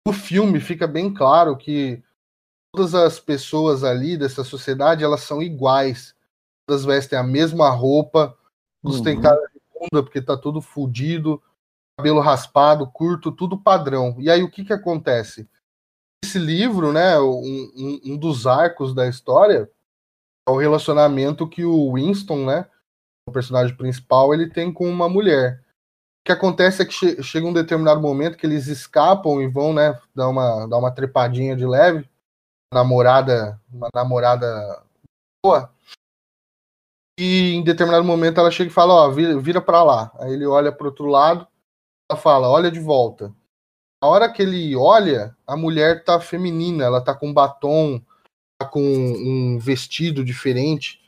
no 0.06 0.12
filme 0.12 0.60
fica 0.60 0.86
bem 0.86 1.12
claro 1.12 1.56
que 1.56 2.02
todas 2.72 2.94
as 2.94 3.18
pessoas 3.18 3.84
ali 3.84 4.16
dessa 4.16 4.44
sociedade, 4.44 5.04
elas 5.04 5.22
são 5.22 5.42
iguais. 5.42 6.14
Todas 6.66 6.84
vestem 6.84 7.18
a 7.18 7.22
mesma 7.22 7.68
roupa, 7.70 8.36
todos 8.82 8.98
uhum. 8.98 9.04
têm 9.04 9.20
cara 9.20 9.40
bunda, 9.72 10.02
porque 10.02 10.20
tá 10.20 10.36
tudo 10.36 10.60
fudido, 10.60 11.42
cabelo 11.98 12.20
raspado, 12.20 12.86
curto, 12.86 13.32
tudo 13.32 13.58
padrão. 13.58 14.16
E 14.18 14.30
aí 14.30 14.42
o 14.42 14.50
que 14.50 14.64
que 14.64 14.72
acontece? 14.72 15.48
Esse 16.24 16.38
livro, 16.38 16.92
né, 16.92 17.18
um, 17.18 18.00
um 18.04 18.16
dos 18.16 18.46
arcos 18.46 18.94
da 18.94 19.08
história 19.08 19.70
é 20.48 20.50
o 20.50 20.56
relacionamento 20.56 21.48
que 21.48 21.64
o 21.64 21.94
Winston, 21.94 22.46
né, 22.46 22.68
o 23.28 23.32
personagem 23.32 23.76
principal, 23.76 24.34
ele 24.34 24.48
tem 24.48 24.72
com 24.72 24.88
uma 24.88 25.08
mulher. 25.08 25.62
O 26.22 26.26
que 26.26 26.32
acontece 26.32 26.82
é 26.82 26.84
que 26.84 26.92
che 26.92 27.22
chega 27.22 27.46
um 27.46 27.52
determinado 27.52 28.00
momento 28.00 28.36
que 28.36 28.46
eles 28.46 28.66
escapam 28.66 29.40
e 29.40 29.48
vão, 29.48 29.72
né, 29.72 29.98
dar 30.14 30.28
uma, 30.28 30.66
dar 30.66 30.78
uma 30.78 30.90
trepadinha 30.90 31.56
de 31.56 31.66
leve, 31.66 32.08
namorada, 32.72 33.60
uma 33.72 33.88
namorada 33.94 34.82
boa, 35.44 35.72
e 37.20 37.52
em 37.54 37.62
determinado 37.62 38.02
momento 38.02 38.40
ela 38.40 38.50
chega 38.50 38.70
e 38.70 38.72
fala, 38.72 38.94
ó, 38.94 39.10
vira, 39.10 39.38
vira 39.38 39.60
para 39.60 39.82
lá. 39.82 40.10
Aí 40.18 40.32
ele 40.32 40.46
olha 40.46 40.72
para 40.72 40.86
outro 40.86 41.04
lado, 41.04 41.46
ela 42.10 42.18
fala, 42.18 42.48
olha 42.48 42.70
de 42.70 42.80
volta. 42.80 43.30
A 44.02 44.06
hora 44.06 44.32
que 44.32 44.40
ele 44.40 44.74
olha, 44.74 45.36
a 45.46 45.54
mulher 45.54 46.02
tá 46.02 46.18
feminina, 46.18 46.84
ela 46.84 47.02
tá 47.02 47.14
com 47.14 47.30
batom, 47.30 48.00
com 48.64 48.82
um 48.82 49.58
vestido 49.58 50.24
diferente. 50.24 51.00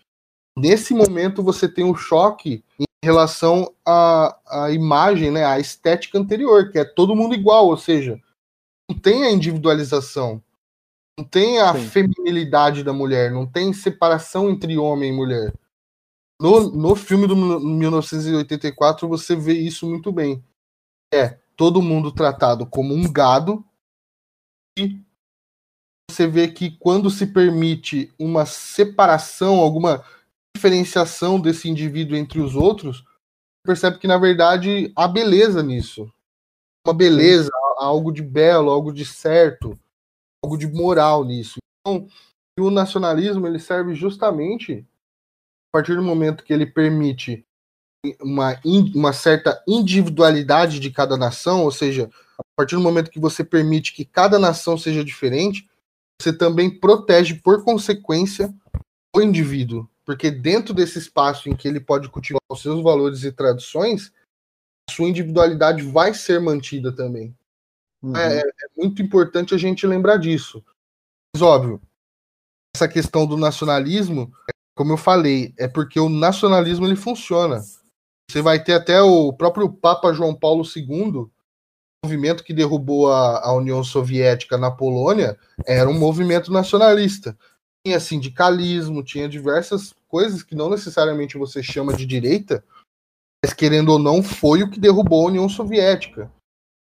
Nesse 0.56 0.94
momento 0.94 1.42
você 1.42 1.68
tem 1.68 1.84
um 1.84 1.94
choque 1.94 2.64
em 2.78 2.84
relação 3.04 3.74
à, 3.86 4.38
à 4.46 4.70
imagem, 4.70 5.30
né, 5.30 5.44
à 5.44 5.58
estética 5.58 6.18
anterior, 6.18 6.70
que 6.70 6.78
é 6.78 6.84
todo 6.84 7.16
mundo 7.16 7.34
igual, 7.34 7.66
ou 7.66 7.76
seja, 7.76 8.20
não 8.90 8.98
tem 8.98 9.24
a 9.24 9.30
individualização, 9.30 10.42
não 11.18 11.24
tem 11.24 11.58
a 11.58 11.72
Sim. 11.72 11.88
feminilidade 11.88 12.84
da 12.84 12.92
mulher, 12.92 13.30
não 13.30 13.46
tem 13.46 13.72
separação 13.72 14.50
entre 14.50 14.76
homem 14.76 15.10
e 15.10 15.16
mulher. 15.16 15.52
No, 16.40 16.70
no 16.70 16.96
filme 16.96 17.26
do 17.26 17.36
1984 17.36 19.08
você 19.08 19.36
vê 19.36 19.52
isso 19.52 19.88
muito 19.88 20.10
bem. 20.10 20.42
É 21.12 21.38
todo 21.56 21.82
mundo 21.82 22.10
tratado 22.10 22.66
como 22.66 22.94
um 22.94 23.10
gado 23.10 23.64
e 24.76 25.00
você 26.10 26.26
vê 26.26 26.48
que 26.48 26.70
quando 26.70 27.10
se 27.10 27.26
permite 27.26 28.12
uma 28.18 28.44
separação, 28.44 29.60
alguma 29.60 30.04
diferenciação 30.56 31.40
desse 31.40 31.68
indivíduo 31.68 32.16
entre 32.16 32.40
os 32.40 32.54
outros, 32.54 33.04
percebe 33.64 33.98
que 33.98 34.06
na 34.06 34.18
verdade 34.18 34.92
há 34.94 35.08
beleza 35.08 35.62
nisso. 35.62 36.12
Uma 36.86 36.94
beleza, 36.94 37.50
algo 37.78 38.12
de 38.12 38.22
belo, 38.22 38.70
algo 38.70 38.92
de 38.92 39.04
certo, 39.04 39.78
algo 40.44 40.56
de 40.56 40.66
moral 40.66 41.24
nisso. 41.24 41.58
Então, 41.80 42.06
o 42.58 42.70
nacionalismo 42.70 43.46
ele 43.46 43.58
serve 43.58 43.94
justamente 43.94 44.86
a 45.72 45.78
partir 45.78 45.96
do 45.96 46.02
momento 46.02 46.44
que 46.44 46.52
ele 46.52 46.66
permite 46.66 47.44
uma, 48.20 48.60
uma 48.94 49.12
certa 49.12 49.62
individualidade 49.66 50.80
de 50.80 50.90
cada 50.90 51.16
nação, 51.16 51.62
ou 51.64 51.70
seja, 51.70 52.10
a 52.38 52.42
partir 52.56 52.74
do 52.74 52.82
momento 52.82 53.10
que 53.10 53.20
você 53.20 53.44
permite 53.44 53.94
que 53.94 54.04
cada 54.04 54.38
nação 54.38 54.76
seja 54.76 55.04
diferente, 55.04 55.68
você 56.22 56.32
também 56.32 56.70
protege, 56.70 57.34
por 57.34 57.64
consequência, 57.64 58.52
o 59.14 59.20
indivíduo. 59.20 59.88
Porque 60.04 60.30
dentro 60.30 60.74
desse 60.74 60.98
espaço 60.98 61.48
em 61.48 61.56
que 61.56 61.68
ele 61.68 61.80
pode 61.80 62.08
cultivar 62.08 62.40
os 62.48 62.60
seus 62.60 62.82
valores 62.82 63.24
e 63.24 63.32
tradições, 63.32 64.12
a 64.88 64.92
sua 64.92 65.08
individualidade 65.08 65.82
vai 65.82 66.12
ser 66.12 66.40
mantida 66.40 66.92
também. 66.92 67.34
Uhum. 68.02 68.16
É, 68.16 68.40
é, 68.40 68.44
muito 68.76 69.00
importante 69.00 69.54
a 69.54 69.58
gente 69.58 69.86
lembrar 69.86 70.16
disso. 70.16 70.64
Mas, 71.34 71.42
óbvio, 71.42 71.80
essa 72.74 72.88
questão 72.88 73.26
do 73.26 73.36
nacionalismo 73.36 74.32
como 74.74 74.92
eu 74.92 74.96
falei, 74.96 75.54
é 75.58 75.68
porque 75.68 76.00
o 76.00 76.08
nacionalismo 76.08 76.86
ele 76.86 76.96
funciona. 76.96 77.62
Você 78.30 78.40
vai 78.40 78.62
ter 78.62 78.72
até 78.72 79.00
o 79.02 79.32
próprio 79.32 79.70
Papa 79.70 80.12
João 80.12 80.34
Paulo 80.34 80.64
II, 80.64 81.30
movimento 82.04 82.44
que 82.44 82.52
derrubou 82.52 83.12
a, 83.12 83.46
a 83.46 83.52
União 83.52 83.82
Soviética 83.84 84.58
na 84.58 84.70
Polônia, 84.70 85.38
era 85.66 85.88
um 85.88 85.98
movimento 85.98 86.52
nacionalista. 86.52 87.36
Tinha 87.86 88.00
sindicalismo, 88.00 89.02
tinha 89.02 89.28
diversas 89.28 89.92
coisas 90.08 90.42
que 90.42 90.54
não 90.54 90.68
necessariamente 90.68 91.38
você 91.38 91.62
chama 91.62 91.94
de 91.94 92.04
direita, 92.04 92.64
mas 93.44 93.52
querendo 93.52 93.90
ou 93.90 93.98
não, 93.98 94.22
foi 94.22 94.62
o 94.62 94.70
que 94.70 94.80
derrubou 94.80 95.24
a 95.24 95.28
União 95.28 95.48
Soviética. 95.48 96.30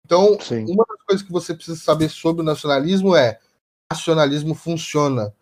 Então, 0.06 0.40
Sim. 0.40 0.66
uma 0.66 0.86
das 0.88 1.02
coisas 1.04 1.26
que 1.26 1.32
você 1.32 1.54
precisa 1.54 1.78
saber 1.78 2.10
sobre 2.10 2.42
o 2.42 2.46
nacionalismo 2.46 3.16
é 3.16 3.40
nacionalismo 3.92 4.56
funciona. 4.56 5.34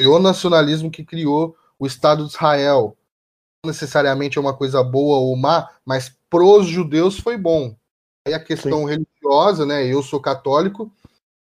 Foi 0.00 0.10
o 0.10 0.18
nacionalismo 0.18 0.90
que 0.90 1.04
criou 1.04 1.56
o 1.78 1.86
Estado 1.86 2.24
de 2.24 2.32
Israel 2.32 2.96
não 3.64 3.70
necessariamente 3.70 4.38
é 4.38 4.40
uma 4.40 4.56
coisa 4.56 4.82
boa 4.82 5.18
ou 5.18 5.36
má, 5.36 5.70
mas 5.86 6.16
pros 6.28 6.66
judeus 6.66 7.18
foi 7.18 7.36
bom. 7.36 7.76
Aí 8.26 8.34
a 8.34 8.42
questão 8.42 8.88
Sim. 8.88 9.06
Religiosa, 9.22 9.64
né? 9.64 9.86
Eu 9.86 10.02
sou 10.02 10.20
católico 10.20 10.90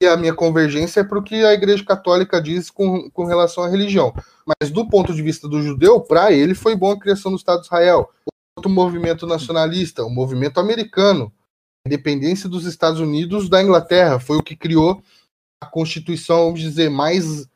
e 0.01 0.05
a 0.05 0.17
minha 0.17 0.33
convergência 0.33 1.01
é 1.01 1.03
para 1.03 1.19
o 1.19 1.23
que 1.23 1.35
a 1.45 1.53
Igreja 1.53 1.83
Católica 1.83 2.41
diz 2.41 2.69
com, 2.69 3.09
com 3.11 3.25
relação 3.25 3.63
à 3.63 3.67
religião. 3.67 4.13
Mas 4.45 4.71
do 4.71 4.87
ponto 4.87 5.13
de 5.13 5.21
vista 5.21 5.47
do 5.47 5.61
judeu, 5.61 6.01
para 6.01 6.31
ele 6.31 6.53
foi 6.53 6.75
bom 6.75 6.91
a 6.91 6.99
criação 6.99 7.31
do 7.31 7.37
Estado 7.37 7.61
de 7.61 7.65
Israel. 7.65 8.09
Outro 8.55 8.71
movimento 8.71 9.27
nacionalista, 9.27 10.03
o 10.03 10.09
movimento 10.09 10.59
americano, 10.59 11.31
a 11.85 11.89
independência 11.89 12.49
dos 12.49 12.65
Estados 12.65 12.99
Unidos 12.99 13.49
da 13.49 13.61
Inglaterra, 13.61 14.19
foi 14.19 14.37
o 14.37 14.43
que 14.43 14.55
criou 14.55 15.01
a 15.61 15.65
Constituição, 15.65 16.45
vamos 16.45 16.59
dizer, 16.59 16.89
mais 16.89 17.47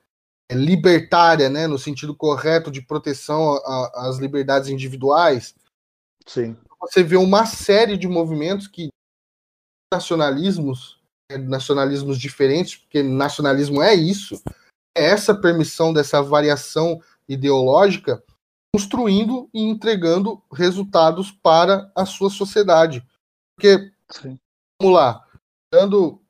libertária, 0.52 1.50
né, 1.50 1.66
no 1.66 1.80
sentido 1.80 2.16
correto 2.16 2.70
de 2.70 2.82
proteção 2.82 3.60
às 3.96 4.18
liberdades 4.18 4.70
individuais. 4.70 5.56
Sim. 6.26 6.58
Você 6.82 7.04
vê 7.04 7.16
uma 7.16 7.46
série 7.46 7.96
de 7.96 8.08
movimentos 8.08 8.68
que 8.68 8.90
nacionalismos, 9.94 11.00
é, 11.30 11.38
nacionalismos 11.38 12.18
diferentes, 12.18 12.78
porque 12.78 13.04
nacionalismo 13.04 13.82
é 13.82 13.94
isso, 13.94 14.42
é 14.98 15.06
essa 15.06 15.36
permissão 15.36 15.94
dessa 15.94 16.22
variação 16.22 17.02
ideológica, 17.28 18.24
construindo 18.74 19.50
e 19.54 19.62
entregando 19.62 20.42
resultados 20.52 21.32
para 21.32 21.92
a 21.96 22.06
sua 22.06 22.30
sociedade. 22.30 23.06
Porque, 23.56 23.92
Sim. 24.10 24.40
vamos 24.82 24.96
lá, 24.96 25.26
dando 25.74 26.22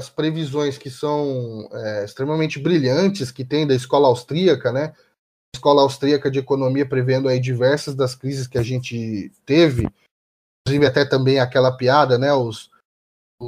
as 0.00 0.10
previsões 0.10 0.76
que 0.76 0.90
são 0.90 1.68
é, 1.72 2.04
extremamente 2.04 2.58
brilhantes 2.58 3.30
que 3.30 3.44
tem 3.44 3.66
da 3.66 3.74
escola 3.74 4.08
austríaca, 4.08 4.72
né? 4.72 4.94
A 5.54 5.56
escola 5.56 5.82
austríaca 5.82 6.30
de 6.30 6.38
economia 6.38 6.86
prevendo 6.86 7.28
aí 7.28 7.38
diversas 7.38 7.94
das 7.94 8.14
crises 8.14 8.46
que 8.46 8.58
a 8.58 8.62
gente 8.62 9.30
teve, 9.46 9.88
inclusive 10.66 10.86
até 10.86 11.04
também 11.04 11.38
aquela 11.38 11.76
piada, 11.76 12.18
né? 12.18 12.32
Os, 12.32 12.70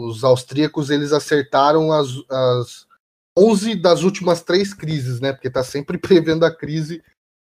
os 0.05 0.25
austríacos 0.25 0.91
eles 0.91 1.13
acertaram 1.13 1.93
as, 1.93 2.09
as 2.31 2.87
11 3.39 3.77
das 3.77 4.03
últimas 4.03 4.43
três 4.43 4.73
crises, 4.73 5.21
né? 5.21 5.33
Porque 5.33 5.49
está 5.49 5.63
sempre 5.63 5.97
prevendo 5.99 6.45
a 6.45 6.55
crise 6.55 7.03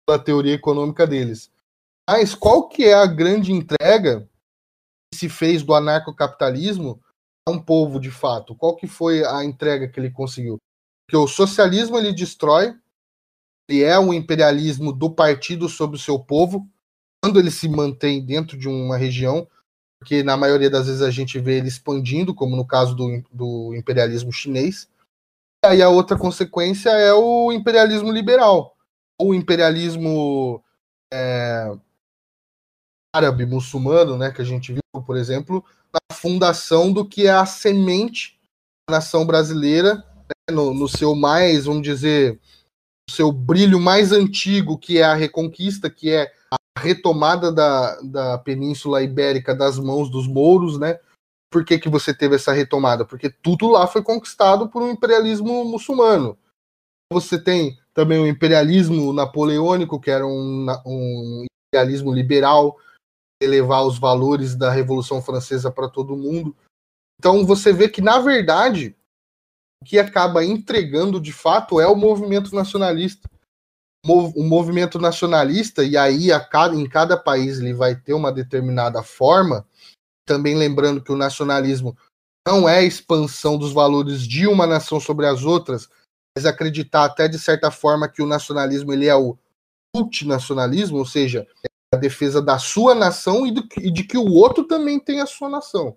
da 0.07 0.19
teoria 0.19 0.53
econômica 0.53 1.07
deles. 1.07 1.51
Mas 2.09 2.35
qual 2.35 2.67
que 2.67 2.85
é 2.85 2.93
a 2.93 3.05
grande 3.05 3.51
entrega 3.51 4.27
que 5.11 5.19
se 5.19 5.29
fez 5.29 5.63
do 5.63 5.73
anarcocapitalismo 5.73 7.01
a 7.47 7.51
um 7.51 7.61
povo 7.61 7.99
de 7.99 8.11
fato? 8.11 8.55
Qual 8.55 8.75
que 8.75 8.87
foi 8.87 9.25
a 9.25 9.43
entrega 9.43 9.87
que 9.87 9.99
ele 9.99 10.11
conseguiu? 10.11 10.57
Porque 11.05 11.17
o 11.17 11.27
socialismo 11.27 11.97
ele 11.97 12.13
destrói, 12.13 12.75
ele 13.69 13.83
é 13.83 13.97
um 13.97 14.13
imperialismo 14.13 14.91
do 14.91 15.09
partido 15.09 15.69
sobre 15.69 15.95
o 15.95 15.99
seu 15.99 16.19
povo, 16.19 16.67
quando 17.23 17.39
ele 17.39 17.51
se 17.51 17.69
mantém 17.69 18.25
dentro 18.25 18.57
de 18.57 18.67
uma 18.67 18.97
região, 18.97 19.47
porque 20.03 20.21
na 20.21 20.35
maioria 20.35 20.69
das 20.69 20.87
vezes 20.87 21.01
a 21.01 21.09
gente 21.09 21.39
vê 21.39 21.57
ele 21.57 21.69
expandindo, 21.69 22.35
como 22.35 22.57
no 22.57 22.67
caso 22.67 22.93
do, 22.93 23.23
do 23.31 23.73
imperialismo 23.73 24.33
chinês. 24.33 24.89
E 25.63 25.67
aí 25.67 25.81
a 25.81 25.87
outra 25.87 26.17
consequência 26.17 26.89
é 26.89 27.13
o 27.13 27.53
imperialismo 27.53 28.11
liberal, 28.11 28.75
o 29.17 29.33
imperialismo 29.33 30.61
é, 31.11 31.73
árabe 33.15 33.45
muçulmano, 33.45 34.17
né, 34.17 34.29
que 34.29 34.41
a 34.41 34.45
gente 34.45 34.73
viu, 34.73 35.03
por 35.05 35.15
exemplo, 35.15 35.63
na 35.93 36.13
fundação 36.13 36.91
do 36.91 37.07
que 37.07 37.25
é 37.25 37.31
a 37.31 37.45
semente 37.45 38.37
da 38.89 38.97
nação 38.97 39.25
brasileira, 39.25 39.95
né, 39.95 40.53
no, 40.53 40.73
no 40.73 40.89
seu 40.89 41.15
mais, 41.15 41.63
vamos 41.63 41.83
dizer, 41.83 42.41
seu 43.09 43.31
brilho 43.31 43.79
mais 43.79 44.11
antigo, 44.11 44.77
que 44.77 44.97
é 44.97 45.03
a 45.03 45.13
Reconquista, 45.13 45.89
que 45.89 46.11
é 46.11 46.29
retomada 46.78 47.51
da, 47.51 48.01
da 48.01 48.38
Península 48.38 49.03
Ibérica 49.03 49.55
das 49.55 49.78
mãos 49.78 50.09
dos 50.09 50.28
mouros, 50.28 50.80
né? 50.80 50.99
Por 51.51 51.63
que, 51.63 51.78
que 51.78 51.89
você 51.89 52.13
teve 52.13 52.36
essa 52.36 52.51
retomada? 52.51 53.05
Porque 53.05 53.30
tudo 53.30 53.69
lá 53.69 53.86
foi 53.86 54.01
conquistado 54.01 54.67
por 54.69 54.82
um 54.82 54.89
imperialismo 54.89 55.63
muçulmano. 55.65 56.38
Você 57.11 57.39
tem 57.41 57.78
também 57.93 58.19
o 58.19 58.28
imperialismo 58.28 59.13
napoleônico, 59.13 59.99
que 59.99 60.09
era 60.09 60.26
um, 60.26 60.65
um 60.86 61.45
imperialismo 61.69 62.11
liberal, 62.11 62.78
elevar 63.41 63.86
os 63.86 63.99
valores 63.99 64.55
da 64.55 64.71
Revolução 64.71 65.21
Francesa 65.21 65.71
para 65.71 65.88
todo 65.88 66.17
mundo. 66.17 66.55
Então 67.19 67.45
você 67.45 67.71
vê 67.71 67.88
que, 67.88 68.01
na 68.01 68.19
verdade, 68.19 68.95
o 69.82 69.86
que 69.86 69.99
acaba 69.99 70.43
entregando 70.43 71.19
de 71.19 71.32
fato 71.32 71.80
é 71.80 71.88
o 71.88 71.95
movimento 71.95 72.55
nacionalista. 72.55 73.30
O 74.05 74.43
movimento 74.43 74.99
nacionalista, 74.99 75.83
e 75.83 75.95
aí 75.95 76.31
a 76.31 76.39
cada, 76.39 76.75
em 76.75 76.87
cada 76.87 77.15
país 77.15 77.59
ele 77.59 77.73
vai 77.73 77.95
ter 77.95 78.13
uma 78.13 78.33
determinada 78.33 79.01
forma, 79.01 79.65
também 80.25 80.55
lembrando 80.55 81.01
que 81.01 81.11
o 81.11 81.17
nacionalismo 81.17 81.97
não 82.45 82.67
é 82.67 82.83
expansão 82.83 83.57
dos 83.57 83.71
valores 83.71 84.27
de 84.27 84.45
uma 84.45 84.67
nação 84.67 84.99
sobre 84.99 85.25
as 85.25 85.43
outras, 85.43 85.89
mas 86.35 86.45
acreditar 86.45 87.05
até 87.05 87.27
de 87.27 87.39
certa 87.39 87.71
forma 87.71 88.09
que 88.09 88.21
o 88.21 88.27
nacionalismo 88.27 88.91
ele 88.91 89.07
é 89.07 89.15
o 89.15 89.37
multinacionalismo, 89.95 90.97
ou 90.97 91.05
seja, 91.05 91.47
a 91.93 91.97
defesa 91.97 92.41
da 92.41 92.57
sua 92.57 92.95
nação 92.95 93.45
e, 93.45 93.51
do, 93.51 93.63
e 93.77 93.91
de 93.91 94.03
que 94.03 94.17
o 94.17 94.33
outro 94.33 94.63
também 94.65 94.99
tem 94.99 95.21
a 95.21 95.25
sua 95.25 95.47
nação. 95.47 95.95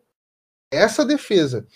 Essa 0.71 1.05
defesa. 1.05 1.67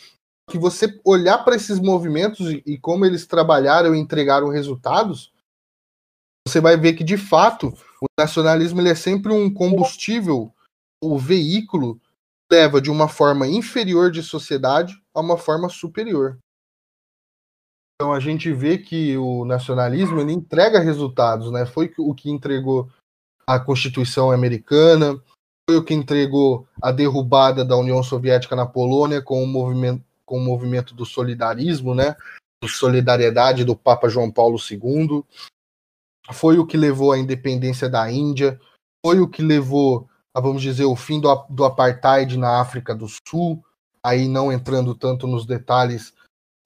Que 0.49 0.59
você 0.59 1.01
olhar 1.05 1.39
para 1.39 1.57
esses 1.57 1.79
movimentos 1.79 2.51
e, 2.51 2.63
e 2.67 2.79
como 2.79 3.07
eles 3.07 3.27
trabalharam 3.27 3.95
e 3.95 3.99
entregaram 3.99 4.49
resultados, 4.49 5.30
você 6.47 6.61
vai 6.61 6.77
ver 6.77 6.95
que, 6.95 7.05
de 7.05 7.17
fato, 7.17 7.69
o 8.01 8.07
nacionalismo 8.19 8.81
ele 8.81 8.89
é 8.89 8.95
sempre 8.95 9.33
um 9.33 9.53
combustível, 9.53 10.53
o 11.03 11.19
veículo 11.19 12.01
leva 12.51 12.81
de 12.81 12.91
uma 12.91 13.09
forma 13.09 13.47
inferior 13.47 14.11
de 14.11 14.23
sociedade 14.23 15.01
a 15.15 15.21
uma 15.21 15.39
forma 15.39 15.69
superior. 15.69 16.39
Então 17.95 18.13
a 18.13 18.19
gente 18.19 18.51
vê 18.53 18.79
que 18.79 19.17
o 19.19 19.45
nacionalismo 19.45 20.21
ele 20.21 20.33
entrega 20.33 20.81
resultados, 20.81 21.53
né? 21.53 21.67
Foi 21.67 21.93
o 21.99 22.15
que 22.15 22.31
entregou 22.31 22.91
a 23.47 23.61
Constituição 23.61 24.31
Americana, 24.31 25.21
foi 25.69 25.77
o 25.77 25.85
que 25.85 25.93
entregou 25.93 26.67
a 26.81 26.91
derrubada 26.91 27.65
da 27.65 27.77
União 27.77 28.03
Soviética 28.03 28.57
na 28.57 28.65
Polônia 28.67 29.21
com 29.21 29.43
o 29.43 29.47
movimento, 29.47 30.03
com 30.25 30.39
o 30.39 30.45
movimento 30.45 30.95
do 30.95 31.05
solidarismo, 31.05 31.95
né? 31.95 32.17
Do 32.63 32.69
solidariedade 32.69 33.65
do 33.65 33.77
Papa 33.77 34.09
João 34.09 34.31
Paulo 34.31 34.57
II. 34.59 35.23
Foi 36.33 36.59
o 36.59 36.67
que 36.67 36.77
levou 36.77 37.13
à 37.13 37.19
independência 37.19 37.89
da 37.89 38.11
Índia, 38.11 38.61
foi 39.05 39.21
o 39.21 39.29
que 39.29 39.43
levou, 39.43 40.09
a, 40.35 40.41
vamos 40.41 40.63
dizer, 40.63 40.85
o 40.85 40.97
fim 40.97 41.21
do, 41.21 41.35
do 41.49 41.65
apartheid 41.65 42.37
na 42.37 42.61
África 42.61 42.95
do 42.95 43.07
Sul, 43.29 43.65
aí 44.05 44.29
não 44.29 44.53
entrando 44.53 44.95
tanto 44.95 45.27
nos 45.27 45.47
detalhes 45.47 46.13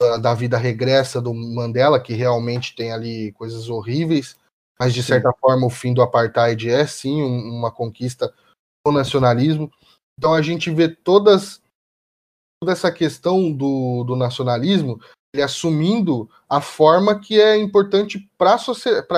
da, 0.00 0.16
da 0.16 0.34
vida 0.34 0.58
regressa 0.58 1.20
do 1.20 1.32
Mandela, 1.32 2.00
que 2.00 2.12
realmente 2.12 2.74
tem 2.74 2.92
ali 2.92 3.32
coisas 3.32 3.68
horríveis, 3.68 4.36
mas 4.78 4.92
de 4.92 5.02
certa 5.02 5.30
sim. 5.30 5.38
forma 5.40 5.66
o 5.66 5.70
fim 5.70 5.94
do 5.94 6.02
apartheid 6.02 6.68
é 6.68 6.86
sim 6.86 7.22
uma 7.22 7.70
conquista 7.70 8.32
do 8.84 8.92
nacionalismo. 8.92 9.70
Então 10.18 10.34
a 10.34 10.42
gente 10.42 10.70
vê 10.70 10.88
todas 10.88 11.62
toda 12.60 12.72
essa 12.72 12.90
questão 12.90 13.52
do, 13.52 14.04
do 14.04 14.16
nacionalismo 14.16 15.00
ele 15.35 15.43
assumindo 15.43 16.30
a 16.49 16.61
forma 16.61 17.18
que 17.18 17.41
é 17.41 17.57
importante 17.57 18.30
para 18.39 18.57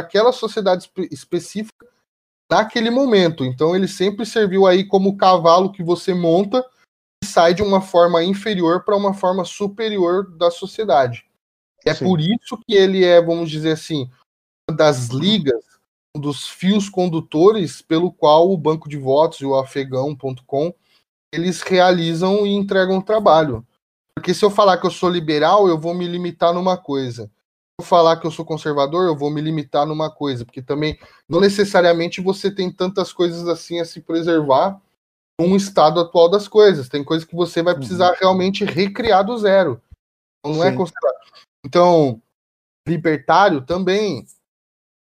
aquela 0.01 0.33
sociedade 0.33 0.91
específica 1.11 1.87
naquele 2.51 2.89
momento. 2.89 3.45
Então 3.45 3.77
ele 3.77 3.87
sempre 3.87 4.25
serviu 4.25 4.67
aí 4.67 4.83
como 4.83 5.19
cavalo 5.19 5.71
que 5.71 5.83
você 5.83 6.15
monta 6.15 6.65
e 7.23 7.27
sai 7.27 7.53
de 7.53 7.63
uma 7.63 7.83
forma 7.83 8.25
inferior 8.25 8.83
para 8.83 8.97
uma 8.97 9.13
forma 9.13 9.45
superior 9.45 10.35
da 10.37 10.51
sociedade. 10.51 11.27
É 11.85 11.93
Sim. 11.93 12.07
por 12.07 12.19
isso 12.19 12.59
que 12.67 12.75
ele 12.75 13.05
é, 13.05 13.21
vamos 13.21 13.51
dizer 13.51 13.73
assim, 13.73 14.11
das 14.71 15.09
ligas, 15.09 15.63
um 16.17 16.21
dos 16.21 16.49
fios 16.49 16.89
condutores 16.89 17.83
pelo 17.83 18.11
qual 18.11 18.51
o 18.51 18.57
banco 18.57 18.89
de 18.89 18.97
votos 18.97 19.41
e 19.41 19.45
o 19.45 19.55
afegão.com 19.55 20.75
eles 21.31 21.61
realizam 21.61 22.47
e 22.47 22.55
entregam 22.55 23.03
trabalho. 23.03 23.67
Porque 24.17 24.33
se 24.33 24.45
eu 24.45 24.51
falar 24.51 24.79
que 24.79 24.87
eu 24.87 24.91
sou 24.91 25.11
liberal, 25.11 25.69
eu 25.69 25.79
vou 25.79 25.95
me 25.95 26.07
limitar 26.07 26.53
numa 26.53 26.77
coisa. 26.77 27.25
Se 27.27 27.83
eu 27.83 27.85
falar 27.85 28.17
que 28.17 28.27
eu 28.27 28.31
sou 28.31 28.45
conservador, 28.45 29.07
eu 29.07 29.17
vou 29.17 29.31
me 29.31 29.41
limitar 29.41 29.87
numa 29.87 30.11
coisa, 30.11 30.45
porque 30.45 30.63
também 30.63 30.99
não 31.29 31.41
necessariamente 31.41 32.21
você 32.21 32.51
tem 32.51 32.73
tantas 32.73 33.13
coisas 33.13 33.47
assim 33.47 33.79
a 33.79 33.85
se 33.85 34.01
preservar 34.01 34.81
um 35.39 35.55
estado 35.55 36.01
atual 36.01 36.31
das 36.31 36.49
coisas. 36.49 36.89
Tem 36.89 37.05
coisas 37.05 37.29
que 37.29 37.37
você 37.37 37.63
vai 37.63 37.75
precisar 37.75 38.11
uhum. 38.13 38.17
realmente 38.19 38.65
recriar 38.65 39.23
do 39.23 39.37
zero. 39.37 39.81
Então, 40.41 40.57
não 40.57 40.65
é 40.65 40.69
Sim. 40.69 40.75
é 40.75 40.77
considerado. 40.77 41.17
Então, 41.65 42.23
libertário 42.89 43.61
também 43.61 44.27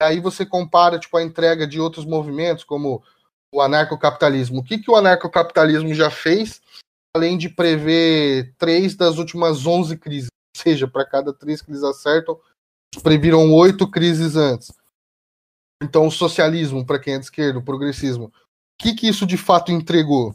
aí 0.01 0.21
você 0.21 0.45
compara 0.45 0.99
tipo 0.99 1.17
a 1.17 1.23
entrega 1.23 1.67
de 1.67 1.81
outros 1.81 2.05
movimentos 2.05 2.65
como 2.65 3.03
o 3.53 3.61
anarcocapitalismo. 3.61 4.61
O 4.61 4.65
que, 4.65 4.79
que 4.79 4.91
o 4.91 4.97
anarcocapitalismo 4.97 5.95
já 5.95 6.11
fez, 6.11 6.61
além 7.17 7.37
de 7.39 7.49
prever 7.49 8.55
três 8.59 8.95
das 8.95 9.19
últimas 9.19 9.67
onze 9.67 9.97
crises? 9.97 10.29
Ou 10.57 10.63
seja, 10.63 10.87
para 10.87 11.05
cada 11.05 11.33
três 11.33 11.61
que 11.61 11.71
eles 11.71 11.83
acertam, 11.83 12.39
previram 13.03 13.53
oito 13.53 13.91
crises 13.91 14.37
antes. 14.37 14.73
Então, 15.83 16.07
o 16.07 16.11
socialismo, 16.11 16.87
para 16.87 16.99
quem 16.99 17.15
é 17.15 17.19
de 17.19 17.25
esquerda, 17.25 17.59
o 17.59 17.65
progressismo. 17.65 18.27
O 18.27 18.33
que, 18.79 18.95
que 18.95 19.09
isso 19.09 19.27
de 19.27 19.37
fato 19.37 19.73
entregou? 19.73 20.33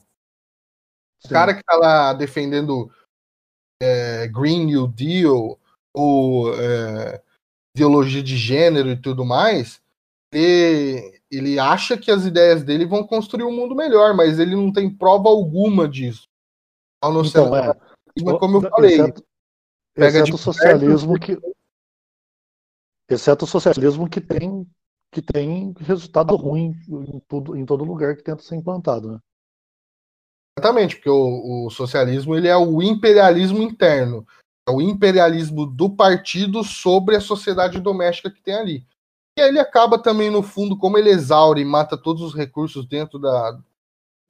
Sim. 1.21 1.27
O 1.27 1.29
cara 1.29 1.53
que 1.53 1.59
está 1.59 1.75
lá 1.77 2.13
defendendo 2.13 2.91
é, 3.81 4.27
Green 4.27 4.65
New 4.65 4.87
Deal 4.87 5.59
ou 5.93 6.53
é, 6.55 7.21
ideologia 7.75 8.21
de 8.21 8.37
gênero 8.37 8.89
e 8.89 8.95
tudo 8.99 9.25
mais, 9.25 9.81
ele, 10.33 11.21
ele 11.29 11.59
acha 11.59 11.97
que 11.97 12.11
as 12.11 12.25
ideias 12.25 12.63
dele 12.63 12.85
vão 12.85 13.05
construir 13.05 13.43
um 13.43 13.55
mundo 13.55 13.75
melhor, 13.75 14.15
mas 14.15 14.39
ele 14.39 14.55
não 14.55 14.71
tem 14.71 14.89
prova 14.89 15.29
alguma 15.29 15.87
disso. 15.87 16.30
Não 17.03 17.25
então, 17.25 17.51
ser, 17.51 17.69
é. 17.69 18.39
como 18.39 18.57
eu 18.57 18.69
falei. 18.69 18.93
Exceto, 18.93 19.23
exceto 19.95 20.35
o 20.35 20.37
socialismo 20.37 21.19
que. 21.19 21.37
Exceto 23.09 23.45
o 23.45 23.47
socialismo 23.47 24.09
que 24.09 24.21
tem, 24.21 24.65
que 25.11 25.21
tem 25.21 25.73
resultado 25.79 26.35
ruim 26.35 26.73
em, 26.87 27.19
tudo, 27.27 27.57
em 27.57 27.65
todo 27.65 27.83
lugar 27.83 28.15
que 28.15 28.23
tenta 28.23 28.43
ser 28.43 28.55
implantado. 28.55 29.13
Né? 29.13 29.19
Exatamente, 30.57 30.95
porque 30.95 31.09
o, 31.09 31.65
o, 31.65 31.69
socialismo 31.69 32.35
ele 32.35 32.47
é 32.47 32.55
o 32.55 32.81
imperialismo 32.81 33.61
interno, 33.61 34.25
é 34.67 34.71
o 34.71 34.81
imperialismo 34.81 35.65
do 35.65 35.89
partido 35.89 36.63
sobre 36.63 37.15
a 37.15 37.21
sociedade 37.21 37.79
doméstica 37.79 38.31
que 38.31 38.41
tem 38.41 38.53
ali. 38.53 38.87
E 39.37 39.41
aí 39.41 39.49
ele 39.49 39.59
acaba 39.59 39.97
também, 39.97 40.29
no 40.29 40.43
fundo, 40.43 40.77
como 40.77 40.97
ele 40.97 41.09
exaure 41.09 41.61
e 41.61 41.65
mata 41.65 41.97
todos 41.97 42.21
os 42.21 42.33
recursos 42.33 42.85
dentro 42.85 43.17
da 43.17 43.59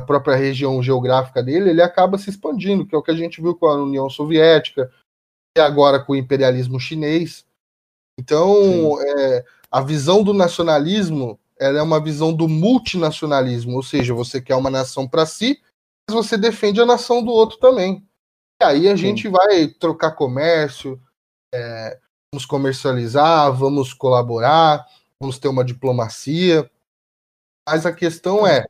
própria 0.01 0.35
região 0.35 0.81
geográfica 0.81 1.41
dele, 1.41 1.69
ele 1.69 1.81
acaba 1.81 2.17
se 2.17 2.29
expandindo, 2.29 2.85
que 2.85 2.95
é 2.95 2.97
o 2.97 3.03
que 3.03 3.11
a 3.11 3.15
gente 3.15 3.41
viu 3.41 3.55
com 3.55 3.67
a 3.67 3.75
União 3.75 4.09
Soviética 4.09 4.91
e 5.57 5.61
agora 5.61 5.99
com 5.99 6.13
o 6.13 6.15
imperialismo 6.15 6.79
chinês. 6.79 7.45
Então, 8.19 8.99
é, 9.01 9.45
a 9.69 9.81
visão 9.81 10.23
do 10.23 10.33
nacionalismo 10.33 11.39
ela 11.61 11.77
é 11.77 11.81
uma 11.83 11.99
visão 11.99 12.33
do 12.33 12.47
multinacionalismo, 12.47 13.75
ou 13.75 13.83
seja, 13.83 14.15
você 14.15 14.41
quer 14.41 14.55
uma 14.55 14.71
nação 14.71 15.07
para 15.07 15.27
si, 15.27 15.61
mas 16.09 16.15
você 16.15 16.35
defende 16.35 16.81
a 16.81 16.85
nação 16.87 17.23
do 17.23 17.31
outro 17.31 17.59
também. 17.59 18.03
E 18.59 18.65
aí 18.65 18.89
a 18.89 18.97
Sim. 18.97 18.97
gente 18.97 19.27
vai 19.27 19.67
trocar 19.67 20.13
comércio, 20.13 20.99
é, 21.53 21.99
vamos 22.33 22.47
comercializar, 22.47 23.53
vamos 23.53 23.93
colaborar, 23.93 24.87
vamos 25.21 25.37
ter 25.37 25.49
uma 25.49 25.63
diplomacia. 25.63 26.67
Mas 27.69 27.85
a 27.85 27.93
questão 27.93 28.47
é, 28.47 28.65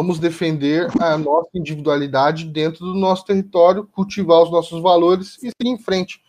vamos 0.00 0.18
defender 0.18 0.88
a 0.98 1.18
nossa 1.18 1.50
individualidade 1.54 2.46
dentro 2.46 2.86
do 2.86 2.94
nosso 2.94 3.22
território, 3.22 3.86
cultivar 3.86 4.42
os 4.42 4.50
nossos 4.50 4.80
valores 4.80 5.36
e 5.42 5.50
seguir 5.50 5.74
em 5.74 5.78
frente. 5.78 6.24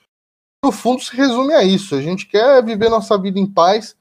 No 0.61 0.73
fundo, 0.73 1.01
se 1.01 1.15
resume 1.15 1.53
a 1.53 1.63
isso. 1.63 1.95
A 1.95 2.01
gente 2.01 2.27
quer 2.27 2.61
viver 2.65 2.89
nossa 2.89 3.17
vida 3.17 3.39
em 3.39 3.49
paz, 3.49 3.95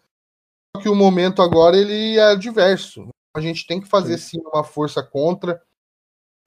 só 0.74 0.82
que 0.82 0.88
o 0.88 0.94
momento 0.96 1.40
agora 1.40 1.76
ele 1.76 2.18
é 2.18 2.34
diverso. 2.34 3.10
A 3.36 3.40
gente 3.40 3.64
tem 3.64 3.80
que 3.80 3.86
fazer 3.86 4.18
sim 4.18 4.40
uma 4.52 4.64
força 4.64 5.04
contra, 5.04 5.62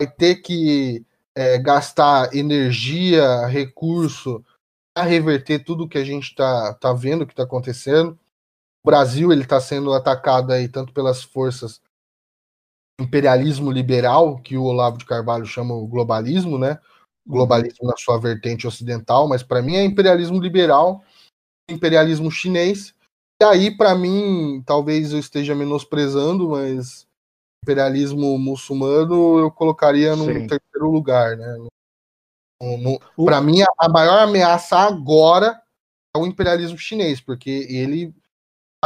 vai 0.02 0.12
ter 0.12 0.42
que 0.42 1.06
é, 1.34 1.58
gastar 1.58 2.36
energia, 2.36 3.46
recurso 3.46 4.44
para 4.94 5.08
reverter 5.08 5.64
tudo 5.64 5.88
que 5.88 5.98
a 5.98 6.04
gente 6.04 6.26
está 6.26 6.74
tá 6.74 6.92
vendo 6.92 7.26
que 7.26 7.32
está 7.32 7.44
acontecendo. 7.44 8.20
O 8.86 8.90
Brasil 8.90 9.32
ele 9.32 9.44
está 9.44 9.62
sendo 9.62 9.94
atacado 9.94 10.52
aí 10.52 10.68
tanto 10.68 10.92
pelas 10.92 11.24
forças 11.24 11.82
imperialismo 13.00 13.72
liberal, 13.72 14.38
que 14.38 14.58
o 14.58 14.64
Olavo 14.64 14.98
de 14.98 15.06
Carvalho 15.06 15.46
chama 15.46 15.74
o 15.74 15.88
globalismo, 15.88 16.58
né? 16.58 16.80
Globalismo 17.26 17.88
na 17.88 17.96
sua 17.98 18.20
vertente 18.20 18.68
ocidental, 18.68 19.28
mas 19.28 19.42
para 19.42 19.62
mim 19.62 19.76
é 19.76 19.84
imperialismo 19.84 20.40
liberal, 20.40 21.04
imperialismo 21.70 22.30
chinês. 22.30 22.94
E 23.42 23.46
aí, 23.46 23.76
para 23.76 23.96
mim, 23.96 24.62
talvez 24.66 25.12
eu 25.12 25.20
esteja 25.20 25.56
menosprezando, 25.56 26.50
mas 26.50 27.08
imperialismo 27.64 28.38
muçulmano 28.38 29.40
eu 29.40 29.50
colocaria 29.50 30.16
no 30.16 30.26
terceiro 30.26 30.92
lugar, 30.92 31.38
né? 31.38 31.68
Para 33.26 33.42
mim, 33.42 33.62
a 33.78 33.90
maior 33.90 34.20
ameaça 34.20 34.78
agora 34.78 35.62
é 36.16 36.20
o 36.20 36.26
imperialismo 36.26 36.78
chinês, 36.78 37.20
porque 37.20 37.68
ele 37.70 38.14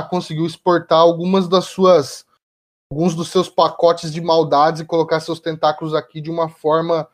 conseguiu 0.09 0.45
exportar 0.45 0.99
algumas 0.99 1.47
das 1.47 1.65
suas 1.65 2.26
alguns 2.91 3.15
dos 3.15 3.29
seus 3.29 3.49
pacotes 3.49 4.11
de 4.11 4.21
maldades 4.21 4.81
e 4.81 4.85
colocar 4.85 5.19
seus 5.19 5.39
tentáculos 5.39 5.93
aqui 5.93 6.21
de 6.21 6.31
uma 6.31 6.49
forma 6.49 7.07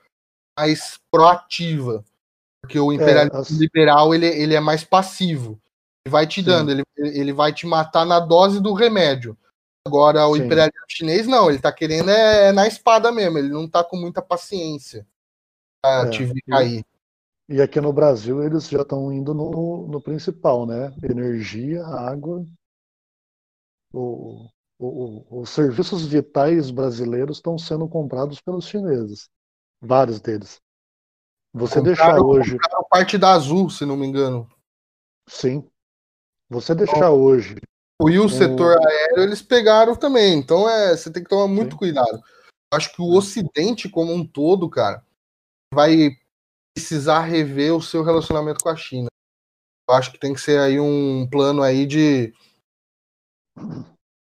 mais 0.58 1.00
proativa. 1.12 2.04
Porque 2.62 2.80
o 2.80 2.92
é, 2.92 2.96
imperialismo 2.96 3.38
é, 3.38 3.42
as... 3.42 3.50
liberal 3.50 4.14
ele, 4.14 4.28
ele 4.28 4.56
é 4.56 4.60
mais 4.60 4.84
passivo. 4.84 5.60
Ele 6.06 6.12
vai 6.12 6.28
te 6.28 6.42
Sim. 6.42 6.48
dando, 6.48 6.72
ele, 6.72 6.84
ele 6.98 7.34
vai 7.34 7.54
te 7.54 7.66
matar 7.66 8.06
na 8.06 8.20
dose 8.20 8.62
do 8.62 8.74
remédio. 8.74 9.38
Agora, 9.86 10.28
o 10.28 10.36
Sim. 10.36 10.44
imperialismo 10.44 10.86
chinês, 10.88 11.28
não, 11.28 11.50
ele 11.50 11.60
tá 11.60 11.72
querendo 11.72 12.10
é, 12.10 12.50
é, 12.50 12.52
na 12.52 12.68
espada 12.68 13.12
mesmo, 13.12 13.38
ele 13.38 13.50
não 13.50 13.68
tá 13.68 13.84
com 13.84 13.98
muita 13.98 14.22
paciência 14.22 15.06
pra 15.82 16.08
é, 16.08 16.10
te 16.10 16.24
ver 16.24 16.42
cair. 16.48 16.86
E 17.50 17.62
aqui 17.62 17.82
no 17.82 17.92
Brasil 17.92 18.42
eles 18.42 18.70
já 18.70 18.82
estão 18.82 19.12
indo 19.12 19.34
no, 19.34 19.88
no 19.88 20.02
principal, 20.02 20.66
né? 20.66 20.94
Energia, 21.04 21.86
água. 21.86 22.46
O, 23.94 24.48
o, 24.80 25.42
os 25.42 25.50
serviços 25.50 26.06
vitais 26.06 26.72
brasileiros 26.72 27.38
estão 27.38 27.58
sendo 27.58 27.88
comprados 27.88 28.42
pelos 28.42 28.68
chineses. 28.68 29.30
Vários 29.82 30.20
deles. 30.20 30.62
Você 31.54 31.76
compraram, 31.76 31.84
deixar 31.84 32.22
hoje. 32.22 32.58
parte 32.90 33.18
da 33.18 33.34
Azul, 33.34 33.70
se 33.70 33.86
não 33.86 33.96
me 33.96 34.08
engano. 34.08 34.50
Sim. 35.28 35.70
Você 36.50 36.74
deixar 36.74 37.12
hoje 37.12 37.56
e 38.10 38.20
o 38.20 38.30
setor 38.30 38.78
aéreo 38.78 39.24
eles 39.24 39.42
pegaram 39.42 39.96
também. 39.96 40.38
Então 40.38 40.70
é, 40.70 40.96
você 40.96 41.12
tem 41.12 41.24
que 41.24 41.30
tomar 41.30 41.48
muito 41.48 41.72
Sim. 41.72 41.78
cuidado. 41.78 42.22
Acho 42.74 42.94
que 42.94 43.02
o 43.02 43.14
Ocidente 43.14 43.88
como 43.88 44.14
um 44.14 44.26
todo, 44.26 44.70
cara, 44.70 45.06
vai 45.74 46.18
precisar 46.76 47.22
rever 47.22 47.74
o 47.76 47.82
seu 47.82 48.04
relacionamento 48.04 48.64
com 48.64 48.70
a 48.70 48.76
China. 48.76 49.08
Eu 49.88 49.96
acho 49.96 50.12
que 50.12 50.20
tem 50.20 50.34
que 50.34 50.42
ser 50.42 50.60
aí 50.60 50.80
um 50.80 51.28
plano 51.30 51.62
aí 51.62 51.86
de 51.86 52.34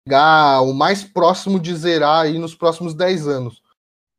chegar 0.07 0.61
o 0.61 0.73
mais 0.73 1.03
próximo 1.03 1.59
de 1.59 1.75
zerar 1.75 2.25
aí 2.25 2.37
nos 2.37 2.55
próximos 2.55 2.93
10 2.93 3.27
anos. 3.27 3.61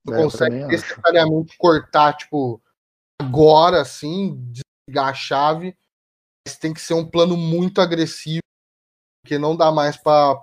Não 0.05 0.15
é, 0.15 0.23
consegue 0.23 0.65
necessariamente 0.65 1.57
cortar, 1.57 2.15
tipo, 2.15 2.61
agora, 3.21 3.81
assim, 3.81 4.37
desligar 4.51 5.11
a 5.11 5.15
chave, 5.15 5.77
mas 6.47 6.57
tem 6.57 6.75
que 6.75 6.81
ser 6.81 6.95
um 6.95 7.09
plano 7.09 7.37
muito 7.37 7.81
agressivo 7.81 8.43
porque 9.23 9.39
não 9.39 9.57
dá 9.57 9.71
mais 9.71 9.97
para 9.97 10.41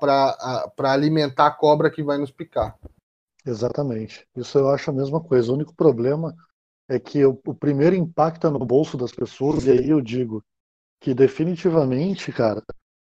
alimentar 0.79 1.47
a 1.47 1.51
cobra 1.51 1.91
que 1.91 2.01
vai 2.01 2.17
nos 2.17 2.31
picar. 2.31 2.79
Exatamente. 3.45 4.25
Isso 4.35 4.57
eu 4.57 4.69
acho 4.69 4.89
a 4.89 4.93
mesma 4.93 5.21
coisa. 5.21 5.51
O 5.51 5.55
único 5.55 5.75
problema 5.75 6.33
é 6.87 6.97
que 6.97 7.25
o, 7.25 7.39
o 7.45 7.53
primeiro 7.53 7.95
impacta 7.95 8.49
no 8.49 8.59
bolso 8.59 8.97
das 8.97 9.11
pessoas, 9.11 9.65
e 9.65 9.71
aí 9.71 9.89
eu 9.89 9.99
digo 9.99 10.43
que 11.01 11.13
definitivamente, 11.13 12.31
cara, 12.31 12.63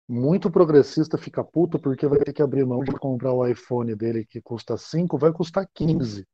muito 0.08 0.50
progressista 0.50 1.18
fica 1.18 1.44
puto 1.44 1.78
porque 1.78 2.06
vai 2.06 2.18
ter 2.20 2.32
que 2.32 2.42
abrir 2.42 2.64
mão 2.64 2.82
de 2.82 2.92
comprar 2.92 3.32
o 3.32 3.46
iPhone 3.46 3.94
dele 3.94 4.24
que 4.24 4.40
custa 4.40 4.76
5, 4.76 5.18
vai 5.18 5.32
custar 5.32 5.68
15. 5.74 6.26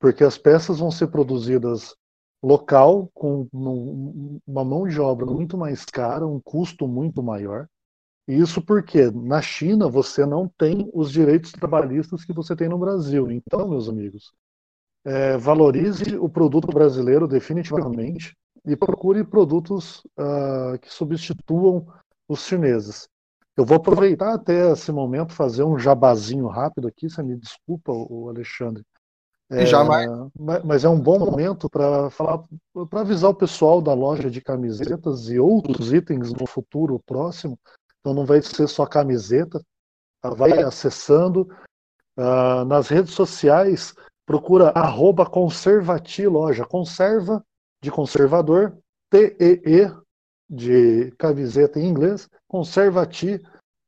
Porque 0.00 0.24
as 0.24 0.36
peças 0.36 0.80
vão 0.80 0.90
ser 0.90 1.06
produzidas 1.06 1.94
local, 2.42 3.08
com 3.14 3.46
uma 4.44 4.64
mão 4.64 4.88
de 4.88 5.00
obra 5.00 5.24
muito 5.24 5.56
mais 5.56 5.84
cara, 5.84 6.26
um 6.26 6.40
custo 6.40 6.88
muito 6.88 7.22
maior. 7.22 7.68
Isso 8.26 8.60
porque 8.60 9.10
na 9.10 9.40
China 9.40 9.88
você 9.88 10.26
não 10.26 10.48
tem 10.58 10.90
os 10.92 11.12
direitos 11.12 11.52
trabalhistas 11.52 12.24
que 12.24 12.32
você 12.32 12.56
tem 12.56 12.68
no 12.68 12.78
Brasil. 12.78 13.30
Então, 13.30 13.68
meus 13.68 13.88
amigos, 13.88 14.32
é, 15.04 15.36
valorize 15.36 16.16
o 16.16 16.28
produto 16.28 16.68
brasileiro 16.68 17.28
definitivamente 17.28 18.36
e 18.64 18.76
procure 18.76 19.24
produtos 19.24 20.00
uh, 20.18 20.78
que 20.80 20.92
substituam 20.92 21.86
os 22.28 22.46
chineses. 22.46 23.08
Eu 23.56 23.64
vou 23.64 23.76
aproveitar 23.76 24.34
até 24.34 24.72
esse 24.72 24.90
momento 24.90 25.32
fazer 25.32 25.62
um 25.62 25.78
jabazinho 25.78 26.46
rápido 26.46 26.88
aqui, 26.88 27.08
você 27.08 27.22
me 27.22 27.36
desculpa, 27.36 27.92
o 27.92 28.28
Alexandre. 28.28 28.82
É, 29.50 29.66
Jamais. 29.66 30.08
Mas 30.64 30.82
é 30.84 30.88
um 30.88 30.98
bom 30.98 31.18
momento 31.18 31.68
para 31.68 32.08
falar, 32.08 32.42
para 32.88 33.00
avisar 33.00 33.30
o 33.30 33.34
pessoal 33.34 33.82
da 33.82 33.92
loja 33.92 34.30
de 34.30 34.40
camisetas 34.40 35.28
e 35.28 35.38
outros 35.38 35.92
itens 35.92 36.32
no 36.32 36.46
futuro 36.46 36.98
próximo 37.04 37.58
então 38.02 38.12
não 38.12 38.26
vai 38.26 38.42
ser 38.42 38.68
só 38.68 38.84
camiseta. 38.84 39.64
Tá? 40.20 40.30
Vai 40.30 40.62
acessando. 40.62 41.48
Uh, 42.14 42.64
nas 42.66 42.88
redes 42.88 43.14
sociais, 43.14 43.94
procura 44.26 44.68
arroba 44.70 45.24
conservati 45.24 46.26
loja. 46.26 46.66
Conserva 46.66 47.42
de 47.82 47.90
conservador, 47.90 48.76
T-E-E 49.08 49.90
de 50.52 51.10
camiseta 51.12 51.80
em 51.80 51.88
inglês, 51.88 52.28
conservati 52.46 53.40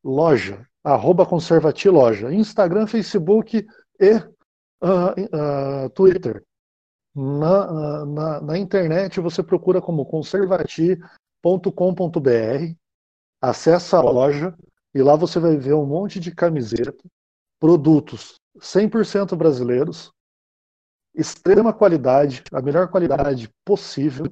loja. 0.03 0.67
Arroba 0.83 1.27
conservati 1.27 1.91
loja. 1.91 2.33
Instagram, 2.33 2.87
Facebook 2.87 3.67
e 4.01 4.15
uh, 4.83 5.85
uh, 5.85 5.91
Twitter. 5.91 6.43
Na, 7.15 8.05
na, 8.07 8.41
na, 8.41 8.59
internet 8.59 9.21
você 9.21 9.43
procura 9.43 9.81
como 9.81 10.05
conservati.com.br 10.05 12.75
Acesse 13.41 13.95
a 13.95 14.01
loja 14.01 14.53
e 14.95 15.03
lá 15.03 15.15
você 15.15 15.39
vai 15.39 15.57
ver 15.57 15.75
um 15.75 15.87
monte 15.87 16.19
de 16.19 16.35
camiseta, 16.35 17.05
produtos 17.61 18.41
100% 18.59 19.37
brasileiros, 19.37 20.11
extrema 21.15 21.73
qualidade, 21.73 22.43
a 22.53 22.63
melhor 22.63 22.89
qualidade 22.89 23.49
possível. 23.65 24.27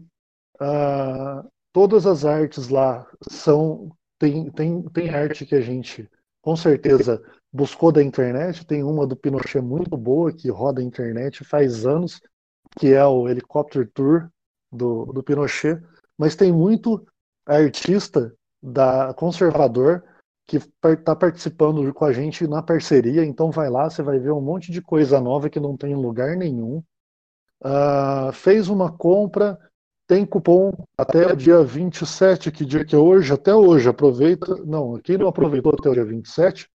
Uh, 0.55 1.52
todas 1.73 2.07
as 2.07 2.25
artes 2.25 2.69
lá 2.69 3.07
são 3.31 3.91
tem, 4.19 4.51
tem, 4.51 4.83
tem 4.83 5.11
arte 5.11 5.45
que 5.45 5.55
a 5.55 5.61
gente 5.61 6.09
com 6.41 6.55
certeza 6.55 7.23
buscou 7.53 7.91
da 7.91 8.03
internet. 8.03 8.65
Tem 8.67 8.83
uma 8.83 9.07
do 9.07 9.17
Pinochet 9.17 9.61
muito 9.61 9.97
boa 9.97 10.33
que 10.33 10.51
roda 10.51 10.81
a 10.81 10.85
internet 10.85 11.45
faz 11.45 11.85
anos, 11.87 12.21
que 12.79 12.93
é 12.93 13.05
o 13.05 13.29
Helicopter 13.29 13.91
Tour 13.93 14.29
do, 14.71 15.07
do 15.07 15.23
Pinochet. 15.23 15.83
Mas 16.17 16.37
tem 16.37 16.53
muito 16.53 17.05
artista 17.47 18.33
da 18.63 19.13
Conservador, 19.15 20.05
que 20.47 20.59
está 20.85 21.17
participando 21.17 21.93
com 21.93 22.05
a 22.05 22.13
gente 22.13 22.47
na 22.47 22.63
parceria. 22.63 23.25
Então 23.25 23.51
vai 23.51 23.69
lá, 23.69 23.89
você 23.89 24.03
vai 24.03 24.19
ver 24.19 24.33
um 24.33 24.41
monte 24.41 24.71
de 24.71 24.81
coisa 24.81 25.21
nova 25.21 25.51
que 25.51 25.59
não 25.59 25.77
tem 25.77 25.93
em 25.93 25.97
lugar 25.97 26.37
nenhum. 26.37 26.83
Uh, 27.61 28.33
fez 28.33 28.69
uma 28.69 28.91
compra, 28.91 29.59
tem 30.13 30.27
cupom 30.27 30.73
até 30.99 31.33
o 31.33 31.35
dia 31.35 31.65
27, 31.65 32.53
que 32.53 32.67
dia 32.67 32.85
que 32.85 32.95
é 32.95 32.99
hoje, 32.99 33.33
até 33.33 33.55
hoje, 33.55 33.89
aproveita. 33.89 34.57
Não, 34.57 34.99
quem 34.99 35.17
não 35.17 35.27
aproveitou 35.27 35.73
até 35.73 35.89
o 35.89 35.95
dia 35.95 36.05
27, 36.05 36.69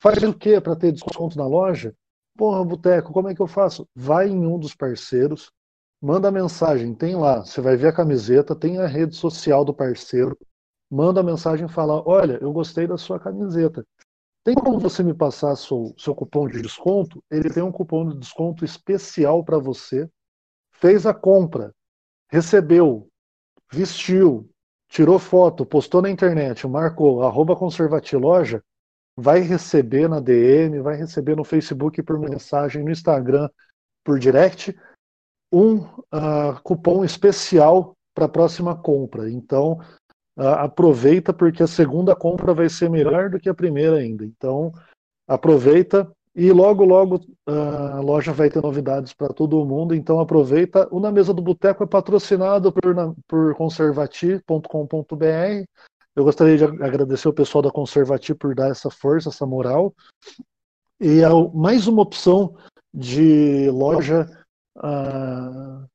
faz 0.00 0.22
o 0.22 0.32
quê 0.32 0.58
para 0.58 0.74
ter 0.74 0.90
desconto 0.90 1.36
na 1.36 1.46
loja? 1.46 1.94
Porra, 2.34 2.64
Boteco, 2.64 3.12
como 3.12 3.28
é 3.28 3.34
que 3.34 3.42
eu 3.42 3.46
faço? 3.46 3.86
Vai 3.94 4.30
em 4.30 4.46
um 4.46 4.58
dos 4.58 4.74
parceiros, 4.74 5.52
manda 6.00 6.30
mensagem, 6.30 6.94
tem 6.94 7.14
lá, 7.14 7.44
você 7.44 7.60
vai 7.60 7.76
ver 7.76 7.88
a 7.88 7.92
camiseta, 7.92 8.56
tem 8.56 8.78
a 8.78 8.86
rede 8.86 9.14
social 9.14 9.66
do 9.66 9.74
parceiro, 9.74 10.34
manda 10.90 11.22
mensagem 11.22 11.66
e 11.66 11.70
fala: 11.70 12.02
Olha, 12.08 12.38
eu 12.40 12.50
gostei 12.54 12.86
da 12.86 12.96
sua 12.96 13.20
camiseta. 13.20 13.84
Tem 14.42 14.54
como 14.54 14.78
você 14.78 15.02
me 15.02 15.12
passar 15.12 15.54
seu, 15.56 15.94
seu 15.98 16.14
cupom 16.14 16.48
de 16.48 16.62
desconto? 16.62 17.22
Ele 17.30 17.50
tem 17.50 17.62
um 17.62 17.70
cupom 17.70 18.08
de 18.08 18.18
desconto 18.18 18.64
especial 18.64 19.44
para 19.44 19.58
você. 19.58 20.08
Fez 20.70 21.04
a 21.04 21.12
compra, 21.12 21.74
recebeu, 22.28 23.08
vestiu, 23.72 24.48
tirou 24.88 25.18
foto, 25.18 25.66
postou 25.66 26.02
na 26.02 26.10
internet, 26.10 26.66
marcou 26.66 27.22
arroba 27.22 27.56
conservatiloja, 27.56 28.62
vai 29.16 29.40
receber 29.40 30.08
na 30.08 30.20
DM, 30.20 30.80
vai 30.80 30.96
receber 30.96 31.36
no 31.36 31.44
Facebook 31.44 32.02
por 32.02 32.18
mensagem, 32.18 32.84
no 32.84 32.90
Instagram 32.90 33.48
por 34.04 34.18
direct, 34.18 34.76
um 35.52 35.80
uh, 35.80 36.60
cupom 36.62 37.04
especial 37.04 37.96
para 38.14 38.26
a 38.26 38.28
próxima 38.28 38.76
compra. 38.76 39.30
Então, 39.30 39.78
uh, 40.38 40.42
aproveita 40.58 41.32
porque 41.32 41.62
a 41.62 41.66
segunda 41.66 42.14
compra 42.14 42.54
vai 42.54 42.68
ser 42.68 42.88
melhor 42.88 43.30
do 43.30 43.40
que 43.40 43.48
a 43.48 43.54
primeira 43.54 43.96
ainda. 43.96 44.24
Então, 44.24 44.72
aproveita 45.26 46.10
e 46.38 46.52
logo, 46.52 46.84
logo 46.84 47.20
a 47.44 48.00
loja 48.00 48.32
vai 48.32 48.48
ter 48.48 48.62
novidades 48.62 49.12
para 49.12 49.34
todo 49.34 49.64
mundo, 49.64 49.92
então 49.92 50.20
aproveita. 50.20 50.86
O 50.92 51.00
Na 51.00 51.10
Mesa 51.10 51.34
do 51.34 51.42
Boteco 51.42 51.82
é 51.82 51.86
patrocinado 51.86 52.70
por, 52.70 52.94
por 53.26 53.56
conservati.com.br. 53.56 55.64
Eu 56.14 56.22
gostaria 56.22 56.56
de 56.56 56.64
agradecer 56.64 57.28
o 57.28 57.32
pessoal 57.32 57.60
da 57.60 57.72
Conservati 57.72 58.36
por 58.36 58.54
dar 58.54 58.70
essa 58.70 58.88
força, 58.88 59.30
essa 59.30 59.44
moral. 59.44 59.92
E 61.00 61.22
é 61.22 61.28
mais 61.52 61.88
uma 61.88 62.02
opção 62.02 62.54
de 62.94 63.68
loja 63.70 64.30
uh, 64.76 65.88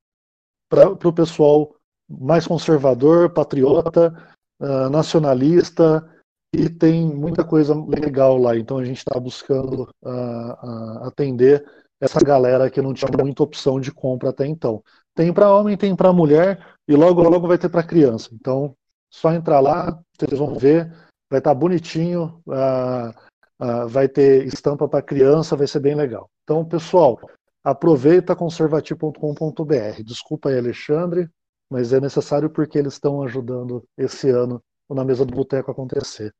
para 0.67 0.89
o 0.89 1.13
pessoal 1.13 1.73
mais 2.09 2.45
conservador, 2.45 3.29
patriota, 3.29 4.13
uh, 4.59 4.89
nacionalista, 4.89 6.05
e 6.53 6.69
tem 6.69 7.03
muita 7.03 7.43
coisa 7.43 7.73
legal 7.73 8.37
lá. 8.37 8.55
Então 8.55 8.77
a 8.77 8.85
gente 8.85 8.99
está 8.99 9.19
buscando 9.19 9.89
uh, 10.03 10.09
uh, 10.09 11.03
atender 11.05 11.65
essa 11.99 12.19
galera 12.19 12.69
que 12.69 12.81
não 12.81 12.93
tinha 12.93 13.09
muita 13.17 13.41
opção 13.41 13.79
de 13.79 13.91
compra 13.91 14.29
até 14.29 14.45
então. 14.45 14.83
Tem 15.15 15.33
para 15.33 15.53
homem, 15.53 15.75
tem 15.75 15.95
para 15.95 16.13
mulher 16.13 16.63
e 16.87 16.95
logo 16.95 17.23
logo 17.23 17.47
vai 17.47 17.57
ter 17.57 17.69
para 17.69 17.81
criança. 17.81 18.29
Então 18.33 18.75
só 19.09 19.33
entrar 19.33 19.59
lá, 19.59 19.99
vocês 20.17 20.37
vão 20.39 20.55
ver, 20.55 20.91
vai 21.29 21.39
estar 21.39 21.53
tá 21.53 21.55
bonitinho, 21.55 22.39
uh, 22.47 23.87
vai 23.87 24.07
ter 24.07 24.45
estampa 24.45 24.87
para 24.87 25.01
criança, 25.01 25.55
vai 25.55 25.65
ser 25.65 25.79
bem 25.79 25.95
legal. 25.95 26.29
Então 26.43 26.63
pessoal, 26.63 27.19
aproveita 27.63 28.35
conservativo.com.br. 28.35 30.03
Desculpa 30.05 30.49
aí 30.49 30.59
Alexandre, 30.59 31.27
mas 31.67 31.93
é 31.93 31.99
necessário 31.99 32.49
porque 32.49 32.77
eles 32.77 32.93
estão 32.93 33.23
ajudando 33.23 33.83
esse 33.97 34.29
ano 34.29 34.61
na 34.89 35.03
mesa 35.03 35.25
do 35.25 35.33
boteco 35.33 35.71
acontecer. 35.71 36.31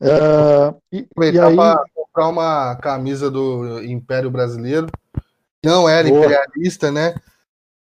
Uh, 0.00 0.80
e, 0.92 1.06
Aproveitar 1.10 1.48
aí... 1.48 1.56
para 1.56 1.84
comprar 1.94 2.28
uma 2.28 2.76
camisa 2.76 3.30
do 3.30 3.82
Império 3.82 4.30
Brasileiro. 4.30 4.86
Não 5.64 5.88
era 5.88 6.08
Boa. 6.08 6.18
imperialista, 6.20 6.90
né? 6.92 7.14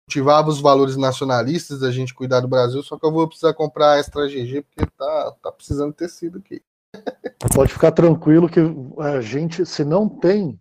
Cultivava 0.07 0.49
os 0.51 0.61
valores 0.61 0.97
nacionalistas 0.97 1.81
da 1.81 1.91
gente 1.91 2.13
cuidar 2.13 2.41
do 2.41 2.49
Brasil, 2.49 2.83
só 2.83 2.99
que 2.99 3.07
eu 3.07 3.13
vou 3.13 3.27
precisar 3.27 3.55
comprar 3.55 3.99
extra 3.99 4.27
GG 4.27 4.63
porque 4.63 4.91
tá, 4.99 5.33
tá 5.43 5.53
precisando 5.53 5.93
ter 5.93 6.09
sido 6.09 6.39
aqui. 6.39 6.61
Pode 7.55 7.73
ficar 7.73 7.93
tranquilo 7.93 8.49
que 8.49 8.61
a 8.99 9.21
gente, 9.21 9.65
se 9.65 9.85
não 9.85 10.09
tem, 10.09 10.61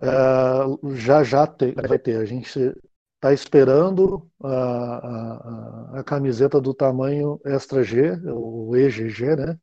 uh, 0.00 0.94
já 0.94 1.24
já 1.24 1.46
tem, 1.46 1.74
vai 1.74 1.98
ter. 1.98 2.18
A 2.18 2.24
gente 2.24 2.72
está 3.16 3.32
esperando 3.32 4.30
a, 4.42 4.48
a, 5.96 6.00
a, 6.00 6.04
camiseta 6.04 6.60
do 6.60 6.74
tamanho 6.74 7.40
extra 7.44 7.82
G, 7.82 8.12
o 8.26 8.76
EGG, 8.76 9.36
né? 9.36 9.58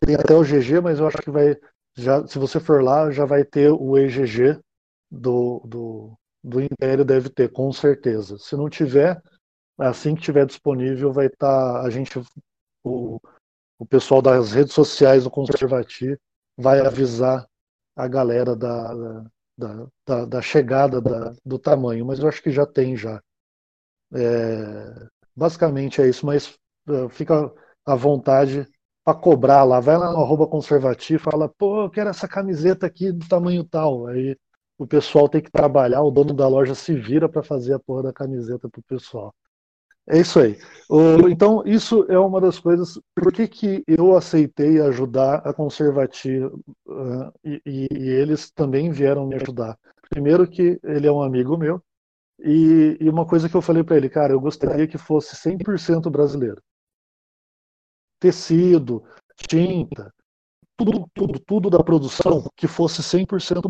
Tem 0.00 0.14
até 0.14 0.34
o 0.34 0.42
GG, 0.42 0.80
mas 0.80 0.98
eu 0.98 1.06
acho 1.06 1.18
que 1.18 1.30
vai. 1.30 1.56
Já, 1.96 2.26
se 2.26 2.38
você 2.38 2.60
for 2.60 2.82
lá, 2.82 3.10
já 3.10 3.24
vai 3.24 3.44
ter 3.44 3.70
o 3.70 3.96
EGG 3.96 4.60
do, 5.10 5.62
do, 5.64 6.18
do 6.44 6.60
Império, 6.60 7.04
deve 7.04 7.30
ter, 7.30 7.50
com 7.50 7.72
certeza. 7.72 8.36
Se 8.38 8.54
não 8.54 8.68
tiver, 8.68 9.20
assim 9.78 10.14
que 10.14 10.22
tiver 10.22 10.46
disponível, 10.46 11.12
vai 11.12 11.26
estar. 11.26 11.80
Tá, 11.80 11.82
a 11.82 11.90
gente. 11.90 12.20
O, 12.84 13.20
o 13.78 13.86
pessoal 13.86 14.22
das 14.22 14.52
redes 14.52 14.72
sociais 14.72 15.24
do 15.24 15.30
Conservati 15.30 16.18
vai 16.56 16.80
avisar 16.80 17.46
a 17.94 18.08
galera 18.08 18.54
da, 18.54 18.94
da, 19.56 19.86
da, 20.06 20.24
da 20.24 20.42
chegada 20.42 21.00
da, 21.00 21.34
do 21.44 21.58
tamanho, 21.58 22.04
mas 22.04 22.18
eu 22.18 22.28
acho 22.28 22.42
que 22.42 22.50
já 22.50 22.66
tem 22.66 22.96
já. 22.96 23.20
É, 24.14 25.08
basicamente 25.34 26.00
é 26.00 26.08
isso, 26.08 26.24
mas 26.24 26.56
uh, 26.88 27.08
fica 27.10 27.52
à 27.84 27.94
vontade 27.94 28.66
para 29.06 29.14
cobrar 29.14 29.62
lá. 29.62 29.78
Vai 29.78 29.96
lá 29.96 30.10
no 30.12 30.18
arroba 30.18 30.48
conservativo 30.48 31.22
fala, 31.22 31.48
pô, 31.48 31.84
eu 31.84 31.90
quero 31.90 32.10
essa 32.10 32.26
camiseta 32.26 32.86
aqui 32.86 33.12
do 33.12 33.28
tamanho 33.28 33.62
tal. 33.62 34.08
Aí 34.08 34.36
o 34.76 34.86
pessoal 34.86 35.28
tem 35.28 35.40
que 35.40 35.50
trabalhar, 35.50 36.02
o 36.02 36.10
dono 36.10 36.34
da 36.34 36.48
loja 36.48 36.74
se 36.74 36.92
vira 36.94 37.28
para 37.28 37.42
fazer 37.42 37.74
a 37.74 37.78
porra 37.78 38.04
da 38.04 38.12
camiseta 38.12 38.68
pro 38.68 38.82
pessoal. 38.82 39.32
É 40.08 40.20
isso 40.20 40.38
aí. 40.40 40.56
Então, 41.30 41.62
isso 41.66 42.04
é 42.08 42.18
uma 42.18 42.40
das 42.40 42.58
coisas. 42.58 43.00
Por 43.14 43.32
que, 43.32 43.48
que 43.48 43.84
eu 43.86 44.16
aceitei 44.16 44.80
ajudar 44.80 45.36
a 45.38 45.52
Conservativa 45.52 46.52
e, 47.44 47.60
e, 47.64 47.88
e, 47.90 48.08
eles 48.08 48.50
também 48.50 48.90
vieram 48.90 49.26
me 49.26 49.36
ajudar? 49.36 49.76
Primeiro, 50.08 50.46
que 50.46 50.78
ele 50.84 51.06
é 51.08 51.12
um 51.12 51.22
amigo 51.22 51.56
meu, 51.56 51.82
e, 52.38 52.96
e 53.00 53.08
uma 53.08 53.26
coisa 53.26 53.48
que 53.48 53.56
eu 53.56 53.62
falei 53.62 53.82
para 53.82 53.96
ele, 53.96 54.08
cara, 54.08 54.32
eu 54.32 54.40
gostaria 54.40 54.86
que 54.86 54.98
fosse 54.98 55.34
100% 55.34 56.08
brasileiro 56.10 56.62
tecido, 58.18 59.04
tinta, 59.36 60.12
tudo, 60.76 61.08
tudo, 61.14 61.38
tudo 61.40 61.70
da 61.70 61.82
produção 61.82 62.50
que 62.56 62.66
fosse 62.66 63.02
100% 63.02 63.62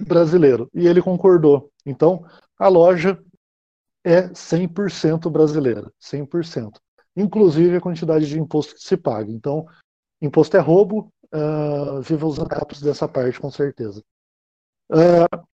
brasileiro. 0.00 0.68
E 0.74 0.86
ele 0.86 1.02
concordou. 1.02 1.70
Então, 1.84 2.24
a 2.58 2.68
loja 2.68 3.22
é 4.04 4.28
100% 4.28 5.30
brasileira, 5.30 5.92
100%. 6.00 6.80
Inclusive 7.16 7.76
a 7.76 7.80
quantidade 7.80 8.26
de 8.26 8.38
imposto 8.38 8.74
que 8.74 8.82
se 8.82 8.96
paga. 8.96 9.30
Então, 9.30 9.66
imposto 10.20 10.56
é 10.56 10.60
roubo, 10.60 11.12
uh, 11.34 12.00
viva 12.00 12.26
os 12.26 12.38
ANCAPs 12.38 12.80
dessa 12.80 13.08
parte, 13.08 13.40
com 13.40 13.50
certeza. 13.50 14.02
Uh, 14.90 15.46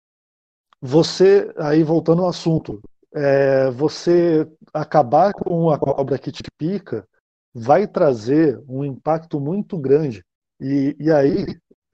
você, 0.82 1.52
aí 1.58 1.82
voltando 1.82 2.24
ao 2.24 2.30
assunto, 2.30 2.82
é, 3.16 3.70
você 3.72 4.46
acabar 4.74 5.34
com 5.34 5.70
a 5.70 5.80
cobra 5.80 6.18
que 6.18 6.32
te 6.32 6.44
pica 6.58 7.08
vai 7.54 7.88
trazer 7.88 8.62
um 8.68 8.84
impacto 8.84 9.39
muito 9.39 9.78
grande. 9.78 10.26
E, 10.60 10.95
e 10.99 11.12
aí, 11.12 11.45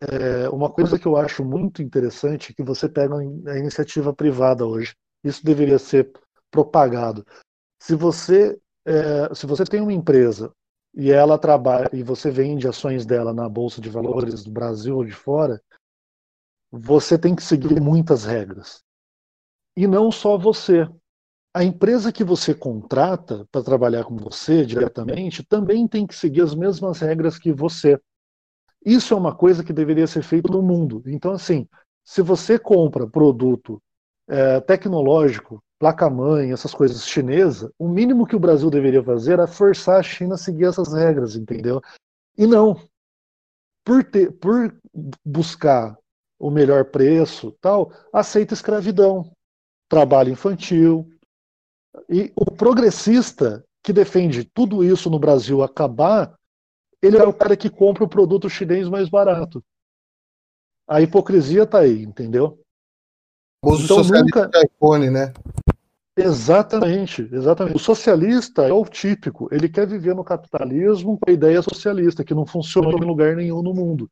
é, 0.01 0.49
uma 0.49 0.71
coisa 0.71 0.97
que 0.97 1.05
eu 1.05 1.17
acho 1.17 1.43
muito 1.43 1.81
interessante 1.81 2.51
é 2.51 2.55
que 2.55 2.63
você 2.63 2.87
pega 2.87 3.15
a 3.17 3.57
iniciativa 3.57 4.13
privada 4.13 4.65
hoje. 4.65 4.95
Isso 5.23 5.43
deveria 5.43 5.77
ser 5.77 6.11
propagado. 6.49 7.25
Se 7.81 7.95
você, 7.95 8.57
é, 8.85 9.33
se 9.35 9.45
você 9.45 9.65
tem 9.65 9.81
uma 9.81 9.93
empresa 9.93 10.53
e 10.95 11.11
ela 11.11 11.37
trabalha 11.37 11.89
e 11.93 12.01
você 12.01 12.31
vende 12.31 12.67
ações 12.67 13.05
dela 13.05 13.33
na 13.33 13.47
bolsa 13.49 13.81
de 13.81 13.89
valores 13.89 14.43
do 14.43 14.51
Brasil 14.51 14.95
ou 14.95 15.05
de 15.05 15.11
fora, 15.11 15.61
você 16.71 17.17
tem 17.17 17.35
que 17.35 17.43
seguir 17.43 17.81
muitas 17.81 18.23
regras. 18.23 18.81
E 19.75 19.87
não 19.87 20.11
só 20.11 20.37
você 20.37 20.87
a 21.53 21.63
empresa 21.63 22.11
que 22.11 22.23
você 22.23 22.53
contrata 22.53 23.45
para 23.51 23.63
trabalhar 23.63 24.03
com 24.03 24.15
você 24.15 24.65
diretamente 24.65 25.43
também 25.43 25.87
tem 25.87 26.05
que 26.05 26.15
seguir 26.15 26.41
as 26.41 26.53
mesmas 26.53 26.99
regras 26.99 27.39
que 27.39 27.51
você. 27.51 27.99
Isso 28.85 29.13
é 29.13 29.17
uma 29.17 29.35
coisa 29.35 29.63
que 29.63 29.73
deveria 29.73 30.07
ser 30.07 30.21
feito 30.21 30.51
no 30.51 30.61
mundo. 30.61 31.03
Então, 31.07 31.31
assim, 31.31 31.67
se 32.03 32.21
você 32.21 32.57
compra 32.57 33.07
produto 33.07 33.81
é, 34.27 34.59
tecnológico, 34.61 35.61
placa-mãe, 35.79 36.51
essas 36.51 36.73
coisas 36.73 37.07
chinesa, 37.07 37.73
o 37.79 37.87
mínimo 37.87 38.27
que 38.27 38.35
o 38.35 38.39
Brasil 38.39 38.69
deveria 38.69 39.03
fazer 39.03 39.39
é 39.39 39.47
forçar 39.47 39.99
a 39.99 40.03
China 40.03 40.35
a 40.35 40.37
seguir 40.37 40.65
essas 40.65 40.93
regras, 40.93 41.35
entendeu? 41.35 41.81
E 42.37 42.45
não. 42.45 42.79
Por, 43.83 44.03
ter, 44.03 44.31
por 44.33 44.75
buscar 45.25 45.97
o 46.37 46.51
melhor 46.51 46.85
preço, 46.85 47.51
tal, 47.59 47.91
aceita 48.13 48.53
escravidão, 48.53 49.31
trabalho 49.89 50.31
infantil, 50.31 51.09
e 52.09 52.31
o 52.35 52.45
progressista 52.45 53.63
que 53.83 53.93
defende 53.93 54.43
tudo 54.43 54.83
isso 54.83 55.09
no 55.09 55.19
Brasil 55.19 55.63
acabar, 55.63 56.37
ele 57.01 57.17
é 57.17 57.23
o 57.23 57.33
cara 57.33 57.55
que 57.55 57.69
compra 57.69 58.03
o 58.03 58.09
produto 58.09 58.49
chinês 58.49 58.89
mais 58.89 59.09
barato. 59.09 59.63
A 60.87 61.01
hipocrisia 61.01 61.65
tá 61.65 61.79
aí, 61.79 62.03
entendeu? 62.03 62.59
O 63.63 63.71
uso 63.71 63.85
então, 63.85 64.03
nunca... 64.03 64.49
iPhone, 64.63 65.09
né? 65.09 65.33
Exatamente, 66.17 67.29
exatamente. 67.31 67.75
O 67.75 67.79
socialista 67.79 68.63
é 68.67 68.73
o 68.73 68.83
típico, 68.83 69.47
ele 69.51 69.69
quer 69.69 69.87
viver 69.87 70.13
no 70.13 70.23
capitalismo 70.23 71.17
com 71.17 71.29
a 71.29 71.33
ideia 71.33 71.61
socialista, 71.61 72.23
que 72.23 72.33
não 72.33 72.45
funciona 72.45 72.89
em 72.89 73.05
lugar 73.05 73.35
nenhum 73.35 73.61
no 73.61 73.73
mundo. 73.73 74.09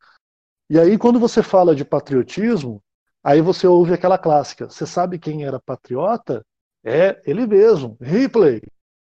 E 0.69 0.79
aí, 0.79 0.97
quando 0.97 1.19
você 1.19 1.43
fala 1.43 1.75
de 1.75 1.83
patriotismo, 1.83 2.81
aí 3.23 3.41
você 3.41 3.67
ouve 3.67 3.93
aquela 3.93 4.17
clássica. 4.17 4.69
Você 4.69 4.85
sabe 4.85 5.19
quem 5.19 5.45
era 5.45 5.59
patriota? 5.59 6.45
É 6.87 7.21
ele 7.29 7.45
mesmo, 7.45 7.97
Ripley. 7.99 8.61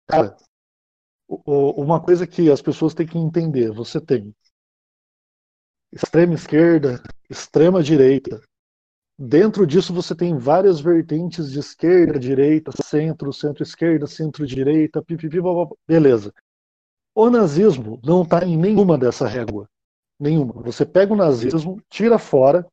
Cara, 0.07 0.37
uma 1.27 2.01
coisa 2.01 2.25
que 2.25 2.49
as 2.49 2.61
pessoas 2.61 2.93
têm 2.93 3.05
que 3.05 3.17
entender: 3.17 3.71
você 3.71 3.99
tem 3.99 4.33
extrema 5.91 6.33
esquerda, 6.33 7.03
extrema 7.29 7.83
direita, 7.83 8.41
Dentro 9.17 9.65
disso 9.65 9.93
você 9.93 10.13
tem 10.13 10.37
várias 10.37 10.81
vertentes 10.81 11.49
de 11.49 11.59
esquerda, 11.59 12.19
direita, 12.19 12.71
centro, 12.83 13.31
centro-esquerda, 13.31 14.05
centro-direita, 14.07 15.01
pipipi, 15.01 15.37
beleza. 15.87 16.33
O 17.15 17.29
nazismo 17.29 17.97
não 18.03 18.23
está 18.23 18.43
em 18.43 18.57
nenhuma 18.57 18.97
dessa 18.97 19.25
régua. 19.25 19.69
Nenhuma. 20.19 20.61
Você 20.63 20.85
pega 20.85 21.13
o 21.13 21.15
nazismo, 21.15 21.81
tira 21.89 22.19
fora, 22.19 22.67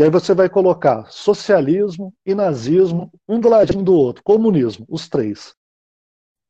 e 0.00 0.02
aí 0.02 0.08
você 0.08 0.32
vai 0.32 0.48
colocar 0.48 1.12
socialismo 1.12 2.10
e 2.24 2.34
nazismo, 2.34 3.12
um 3.28 3.38
do 3.38 3.50
ladinho 3.50 3.84
do 3.84 3.92
outro, 3.92 4.22
comunismo, 4.24 4.86
os 4.88 5.10
três. 5.10 5.54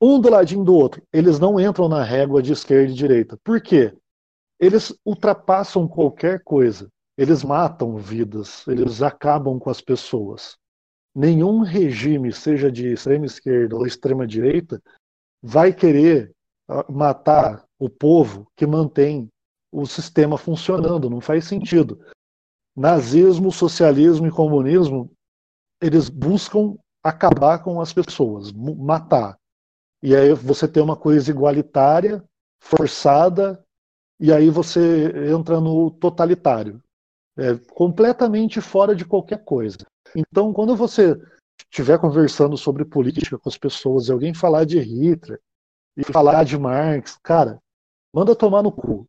Um 0.01 0.21
do 0.21 0.31
ladinho 0.31 0.63
do 0.63 0.73
outro. 0.73 1.03
Eles 1.13 1.41
não 1.41 1.59
entram 1.59 1.89
na 1.89 2.05
régua 2.05 2.41
de 2.41 2.53
esquerda 2.53 2.93
e 2.93 2.95
direita. 2.95 3.37
Por 3.43 3.61
quê? 3.61 3.93
Eles 4.61 4.97
ultrapassam 5.05 5.89
qualquer 5.89 6.45
coisa. 6.45 6.89
Eles 7.19 7.43
matam 7.43 7.97
vidas, 7.97 8.65
eles 8.69 9.03
acabam 9.03 9.59
com 9.59 9.69
as 9.69 9.81
pessoas. 9.81 10.57
Nenhum 11.13 11.63
regime, 11.63 12.33
seja 12.33 12.71
de 12.71 12.93
extrema 12.93 13.27
esquerda 13.27 13.75
ou 13.75 13.85
extrema 13.85 14.29
direita, 14.29 14.81
vai 15.43 15.73
querer 15.73 16.31
ah, 16.69 16.87
matar 16.89 17.65
o 17.81 17.91
povo 17.91 18.47
que 18.55 18.65
mantém 18.65 19.29
o 19.73 19.87
sistema 19.87 20.39
funcionando. 20.39 21.11
Não 21.11 21.21
faz 21.21 21.47
sentido. 21.47 22.01
Nazismo, 22.77 23.51
socialismo 23.51 24.27
e 24.27 24.31
comunismo, 24.31 25.11
eles 25.81 26.09
buscam 26.09 26.77
acabar 27.03 27.63
com 27.63 27.81
as 27.81 27.93
pessoas, 27.93 28.53
matar. 28.53 29.39
E 30.03 30.15
aí 30.15 30.33
você 30.33 30.69
tem 30.69 30.83
uma 30.83 30.97
coisa 30.97 31.31
igualitária, 31.31 32.25
forçada, 32.61 33.63
e 34.19 34.33
aí 34.33 34.51
você 34.51 35.31
entra 35.33 35.61
no 35.61 35.91
totalitário 35.91 36.83
é, 37.37 37.57
completamente 37.73 38.61
fora 38.61 38.95
de 38.95 39.05
qualquer 39.05 39.43
coisa. 39.45 39.79
Então, 40.15 40.53
quando 40.53 40.77
você 40.77 41.19
estiver 41.71 41.99
conversando 41.99 42.57
sobre 42.57 42.85
política 42.85 43.39
com 43.39 43.49
as 43.49 43.57
pessoas 43.57 44.09
e 44.09 44.13
alguém 44.13 44.35
falar 44.35 44.65
de 44.65 44.79
Hitler 44.79 45.41
e 45.97 46.05
falar 46.05 46.45
de 46.45 46.59
Marx, 46.59 47.19
cara, 47.23 47.59
manda 48.15 48.37
tomar 48.37 48.63
no 48.63 48.73
cu. 48.73 49.07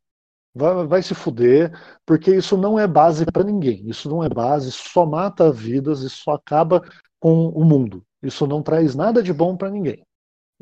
Vai, 0.54 0.86
vai 0.86 1.02
se 1.02 1.16
fuder, 1.16 1.72
porque 2.06 2.36
isso 2.36 2.58
não 2.58 2.78
é 2.78 2.86
base 2.88 3.26
para 3.26 3.44
ninguém. 3.44 3.88
Isso 3.88 4.10
não 4.10 4.24
é 4.24 4.30
base, 4.30 4.72
só 4.72 5.06
mata 5.06 5.52
vidas 5.52 6.02
e 6.02 6.10
só 6.10 6.32
acaba 6.32 6.82
com 7.20 7.48
o 7.50 7.64
mundo. 7.64 8.04
Isso 8.22 8.46
não 8.46 8.62
traz 8.62 8.96
nada 8.96 9.24
de 9.24 9.32
bom 9.32 9.56
para 9.56 9.70
ninguém. 9.70 10.04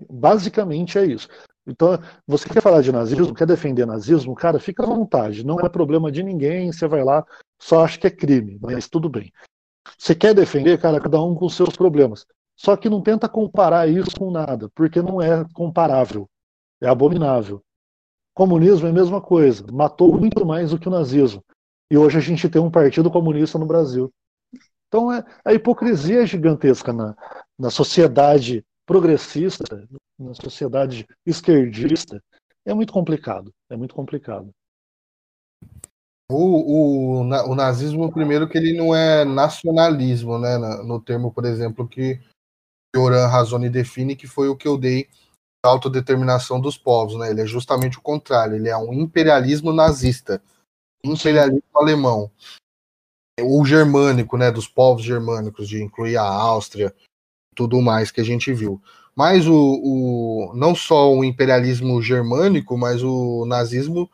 Basicamente 0.10 0.98
é 0.98 1.06
isso. 1.06 1.28
Então, 1.68 2.00
você 2.26 2.50
quer 2.50 2.62
falar 2.62 2.82
de 2.82 2.92
nazismo, 2.92 3.34
quer 3.34 3.46
defender 3.46 3.86
nazismo, 3.86 4.34
cara, 4.34 4.60
fica 4.60 4.84
à 4.84 4.88
vontade, 4.88 5.46
não 5.46 5.60
é 5.60 5.70
problema 5.70 6.12
de 6.12 6.24
ninguém, 6.24 6.72
você 6.72 6.88
vai 6.88 7.04
lá, 7.04 7.24
só 7.60 7.84
acha 7.84 8.00
que 8.00 8.08
é 8.08 8.10
crime, 8.10 8.58
mas 8.60 8.88
tudo 8.88 9.08
bem. 9.08 9.32
Você 9.98 10.16
quer 10.16 10.34
defender, 10.34 10.80
cara, 10.80 11.00
cada 11.00 11.22
um 11.22 11.36
com 11.36 11.48
seus 11.48 11.76
problemas. 11.76 12.26
Só 12.56 12.76
que 12.76 12.90
não 12.90 13.02
tenta 13.02 13.30
comparar 13.30 13.88
isso 13.88 14.18
com 14.18 14.32
nada, 14.32 14.70
porque 14.74 15.02
não 15.02 15.22
é 15.22 15.46
comparável, 15.54 16.28
é 16.82 16.88
abominável. 16.88 17.62
Comunismo 18.40 18.88
é 18.88 18.90
a 18.90 18.94
mesma 18.94 19.20
coisa, 19.20 19.66
matou 19.70 20.18
muito 20.18 20.46
mais 20.46 20.72
do 20.72 20.80
que 20.80 20.88
o 20.88 20.92
nazismo. 20.92 21.44
E 21.92 21.98
hoje 21.98 22.18
a 22.20 22.22
gente 22.22 22.48
tem 22.48 22.62
um 22.62 22.72
partido 22.72 23.12
comunista 23.12 23.60
no 23.60 23.66
Brasil. 23.66 24.10
Então 24.88 25.12
é, 25.12 25.26
a 25.44 25.54
hipocrisia 25.54 26.24
é 26.24 26.26
gigantesca 26.26 26.94
na, 26.94 27.18
na 27.60 27.70
sociedade 27.70 28.64
progressista, 28.86 29.86
na 30.18 30.34
sociedade 30.36 31.06
esquerdista, 31.26 32.24
é 32.66 32.74
muito 32.74 32.94
complicado. 32.94 33.52
É 33.70 33.76
muito 33.76 33.94
complicado. 33.94 34.52
O, 36.32 37.18
o, 37.18 37.20
o 37.20 37.56
nazismo, 37.56 38.10
primeiro, 38.10 38.48
que 38.48 38.58
ele 38.58 38.72
não 38.72 38.96
é 38.96 39.26
nacionalismo, 39.26 40.40
né? 40.40 40.58
No 40.86 41.02
termo, 41.02 41.30
por 41.34 41.44
exemplo, 41.44 41.86
que 41.86 42.22
Oran 42.96 43.28
Razoni 43.28 43.70
define, 43.70 44.16
que 44.16 44.28
foi 44.28 44.48
o 44.48 44.56
que 44.56 44.66
eu 44.66 44.78
dei 44.78 45.10
autodeterminação 45.64 46.60
dos 46.60 46.78
povos, 46.78 47.18
né? 47.18 47.30
Ele 47.30 47.42
é 47.42 47.46
justamente 47.46 47.98
o 47.98 48.02
contrário, 48.02 48.56
ele 48.56 48.70
é 48.70 48.78
um 48.78 48.94
imperialismo 48.94 49.74
nazista, 49.74 50.42
imperialismo 51.04 51.62
Sim. 51.62 51.84
alemão, 51.84 52.32
ou 53.42 53.66
germânico, 53.66 54.38
né? 54.38 54.52
Dos 54.52 54.68
povos 54.68 55.04
germânicos, 55.04 55.68
de 55.68 55.82
incluir 55.84 56.18
a 56.18 56.24
Áustria, 56.24 56.94
tudo 57.56 57.82
mais 57.82 58.12
que 58.12 58.22
a 58.22 58.24
gente 58.24 58.54
viu. 58.54 58.82
Mas 59.16 59.48
o, 59.48 59.54
o 59.54 60.54
não 60.56 60.74
só 60.74 61.14
o 61.14 61.24
imperialismo 61.24 62.02
germânico, 62.02 62.78
mas 62.78 63.04
o 63.04 63.46
nazismo 63.46 64.10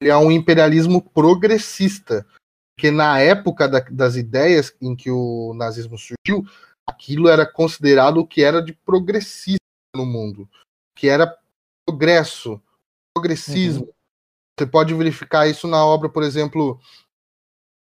ele 0.00 0.10
é 0.10 0.16
um 0.16 0.30
imperialismo 0.30 1.02
progressista, 1.02 2.26
porque 2.74 2.90
na 2.90 3.20
época 3.20 3.68
da, 3.68 3.80
das 3.80 4.16
ideias 4.16 4.74
em 4.80 4.96
que 4.96 5.10
o 5.10 5.52
nazismo 5.54 5.98
surgiu, 5.98 6.44
aquilo 6.88 7.28
era 7.28 7.46
considerado 7.46 8.18
o 8.18 8.26
que 8.26 8.42
era 8.42 8.62
de 8.62 8.72
progressista 8.72 9.60
no 9.94 10.06
mundo, 10.06 10.48
que 10.96 11.08
era 11.08 11.36
progresso, 11.86 12.60
progressismo. 13.14 13.86
Uhum. 13.86 13.92
Você 14.58 14.66
pode 14.66 14.94
verificar 14.94 15.48
isso 15.48 15.66
na 15.66 15.84
obra, 15.84 16.08
por 16.08 16.22
exemplo, 16.22 16.78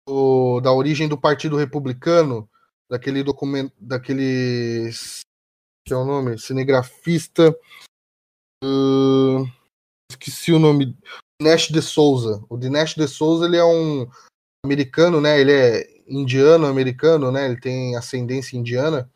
o, 0.07 0.61
da 0.61 0.71
origem 0.71 1.07
do 1.07 1.17
Partido 1.17 1.57
Republicano, 1.57 2.49
daquele 2.89 3.23
documento, 3.23 3.73
daqueles 3.79 5.21
que 5.85 5.93
é 5.93 5.97
o 5.97 6.05
nome, 6.05 6.37
cinegrafista, 6.37 7.57
uh, 8.63 9.43
esqueci 10.11 10.51
o 10.51 10.59
nome, 10.59 10.95
Dinesh 11.41 11.69
de 11.69 11.81
Souza. 11.81 12.43
O 12.47 12.57
Dinesh 12.57 12.93
de 12.95 13.07
Souza 13.07 13.45
ele 13.45 13.57
é 13.57 13.65
um 13.65 14.07
americano, 14.63 15.19
né? 15.19 15.39
Ele 15.39 15.51
é 15.51 15.89
indiano 16.07 16.67
americano, 16.67 17.31
né? 17.31 17.45
Ele 17.45 17.59
tem 17.59 17.95
ascendência 17.95 18.57
indiana. 18.57 19.09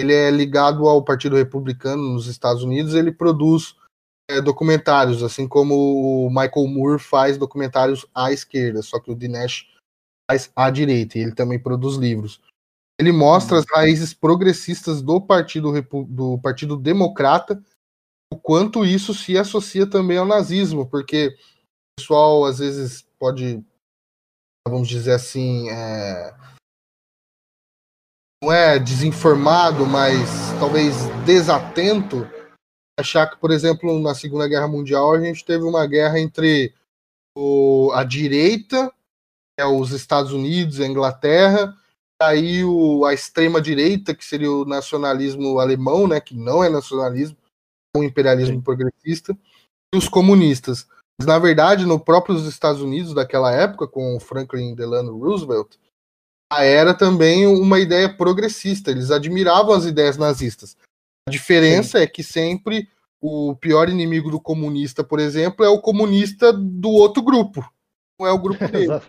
Ele 0.00 0.14
é 0.14 0.30
ligado 0.30 0.88
ao 0.88 1.04
Partido 1.04 1.36
Republicano 1.36 2.02
nos 2.14 2.26
Estados 2.26 2.62
Unidos. 2.62 2.94
Ele 2.94 3.12
produz 3.12 3.76
é, 4.30 4.40
documentários, 4.40 5.22
assim 5.22 5.46
como 5.46 5.74
o 5.74 6.28
Michael 6.30 6.68
Moore 6.68 6.98
faz 6.98 7.36
documentários 7.36 8.06
à 8.14 8.32
esquerda, 8.32 8.82
só 8.82 8.98
que 8.98 9.10
o 9.10 9.16
Dinesh 9.16 9.66
faz 10.30 10.50
à 10.54 10.70
direita. 10.70 11.18
E 11.18 11.22
ele 11.22 11.34
também 11.34 11.58
produz 11.58 11.96
livros. 11.96 12.40
Ele 13.00 13.12
mostra 13.12 13.58
as 13.58 13.64
raízes 13.66 14.12
progressistas 14.12 15.00
do 15.00 15.20
Partido, 15.20 15.72
do 16.06 16.38
partido 16.38 16.76
Democrata, 16.76 17.62
o 18.32 18.38
quanto 18.38 18.84
isso 18.84 19.14
se 19.14 19.36
associa 19.36 19.88
também 19.88 20.18
ao 20.18 20.26
nazismo, 20.26 20.86
porque 20.86 21.28
o 21.28 22.00
pessoal 22.00 22.44
às 22.44 22.58
vezes 22.58 23.02
pode, 23.18 23.64
vamos 24.68 24.86
dizer 24.86 25.12
assim, 25.12 25.68
é... 25.70 26.34
não 28.42 28.50
é 28.50 28.78
desinformado, 28.78 29.86
mas 29.86 30.28
talvez 30.58 30.96
desatento, 31.26 32.26
achar 32.98 33.26
que, 33.28 33.36
por 33.36 33.50
exemplo, 33.50 34.00
na 34.00 34.14
Segunda 34.14 34.48
Guerra 34.48 34.66
Mundial 34.66 35.12
a 35.12 35.20
gente 35.20 35.44
teve 35.44 35.64
uma 35.64 35.86
guerra 35.86 36.18
entre 36.18 36.74
o, 37.36 37.90
a 37.92 38.02
direita, 38.02 38.92
é 39.58 39.66
os 39.66 39.90
Estados 39.90 40.32
Unidos, 40.32 40.80
a 40.80 40.86
Inglaterra, 40.86 41.76
aí 42.20 42.64
o, 42.64 43.04
a 43.04 43.12
extrema 43.12 43.60
direita, 43.60 44.14
que 44.14 44.24
seria 44.24 44.50
o 44.50 44.64
nacionalismo 44.64 45.58
alemão, 45.58 46.08
né, 46.08 46.18
que 46.18 46.34
não 46.34 46.64
é 46.64 46.70
nacionalismo, 46.70 47.36
é 47.94 47.98
um 47.98 48.04
imperialismo 48.04 48.56
Sim. 48.56 48.62
progressista, 48.62 49.36
e 49.94 49.98
os 49.98 50.08
comunistas. 50.08 50.86
Mas, 51.18 51.26
na 51.26 51.38
verdade, 51.38 51.84
no 51.84 52.00
próprios 52.00 52.46
Estados 52.46 52.80
Unidos 52.80 53.12
daquela 53.12 53.52
época, 53.52 53.86
com 53.86 54.18
Franklin 54.18 54.74
Delano 54.74 55.18
Roosevelt, 55.18 55.76
era 56.52 56.92
também 56.92 57.46
uma 57.46 57.78
ideia 57.78 58.08
progressista. 58.08 58.90
Eles 58.90 59.10
admiravam 59.10 59.74
as 59.74 59.84
ideias 59.84 60.16
nazistas. 60.16 60.76
A 61.28 61.30
diferença 61.30 61.98
Sim. 61.98 62.04
é 62.04 62.06
que 62.06 62.22
sempre 62.22 62.88
o 63.20 63.54
pior 63.54 63.88
inimigo 63.88 64.30
do 64.30 64.40
comunista, 64.40 65.04
por 65.04 65.20
exemplo, 65.20 65.64
é 65.64 65.68
o 65.68 65.80
comunista 65.80 66.52
do 66.52 66.88
outro 66.90 67.22
grupo. 67.22 67.64
Não 68.18 68.26
é 68.26 68.32
o 68.32 68.38
grupo 68.38 68.66
dele. 68.68 69.00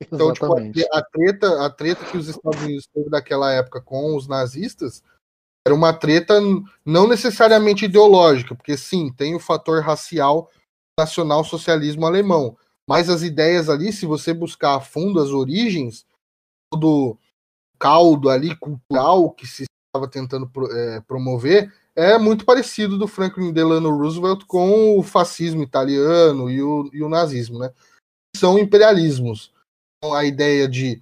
Então, 0.00 0.32
tipo, 0.32 0.54
a, 0.92 1.02
treta, 1.02 1.64
a 1.64 1.70
treta 1.70 2.04
que 2.04 2.18
os 2.18 2.28
Estados 2.28 2.60
Unidos 2.62 2.86
teve 2.92 3.08
daquela 3.08 3.52
época 3.52 3.80
com 3.80 4.16
os 4.16 4.26
nazistas 4.26 5.02
era 5.66 5.74
uma 5.74 5.94
treta 5.94 6.38
não 6.84 7.08
necessariamente 7.08 7.86
ideológica, 7.86 8.54
porque 8.54 8.76
sim, 8.76 9.10
tem 9.10 9.34
o 9.34 9.40
fator 9.40 9.82
racial 9.82 10.50
nacional-socialismo 10.98 12.04
alemão. 12.04 12.56
Mas 12.86 13.08
as 13.08 13.22
ideias 13.22 13.70
ali, 13.70 13.92
se 13.92 14.04
você 14.04 14.34
buscar 14.34 14.74
a 14.74 14.80
fundo 14.80 15.20
as 15.20 15.30
origens, 15.30 16.04
do 16.76 17.16
caldo 17.78 18.30
ali 18.30 18.56
cultural 18.56 19.30
que 19.30 19.46
se 19.46 19.64
estava 19.94 20.10
tentando 20.10 20.50
é, 20.72 21.00
promover, 21.02 21.72
é 21.94 22.18
muito 22.18 22.44
parecido 22.44 22.98
do 22.98 23.06
Franklin 23.06 23.52
Delano 23.52 23.96
Roosevelt 23.96 24.44
com 24.46 24.98
o 24.98 25.02
fascismo 25.02 25.62
italiano 25.62 26.50
e 26.50 26.60
o, 26.60 26.90
e 26.92 27.02
o 27.02 27.08
nazismo, 27.08 27.58
né? 27.58 27.72
São 28.36 28.58
imperialismos. 28.58 29.52
Então, 29.98 30.14
a 30.14 30.24
ideia 30.24 30.68
de 30.68 31.00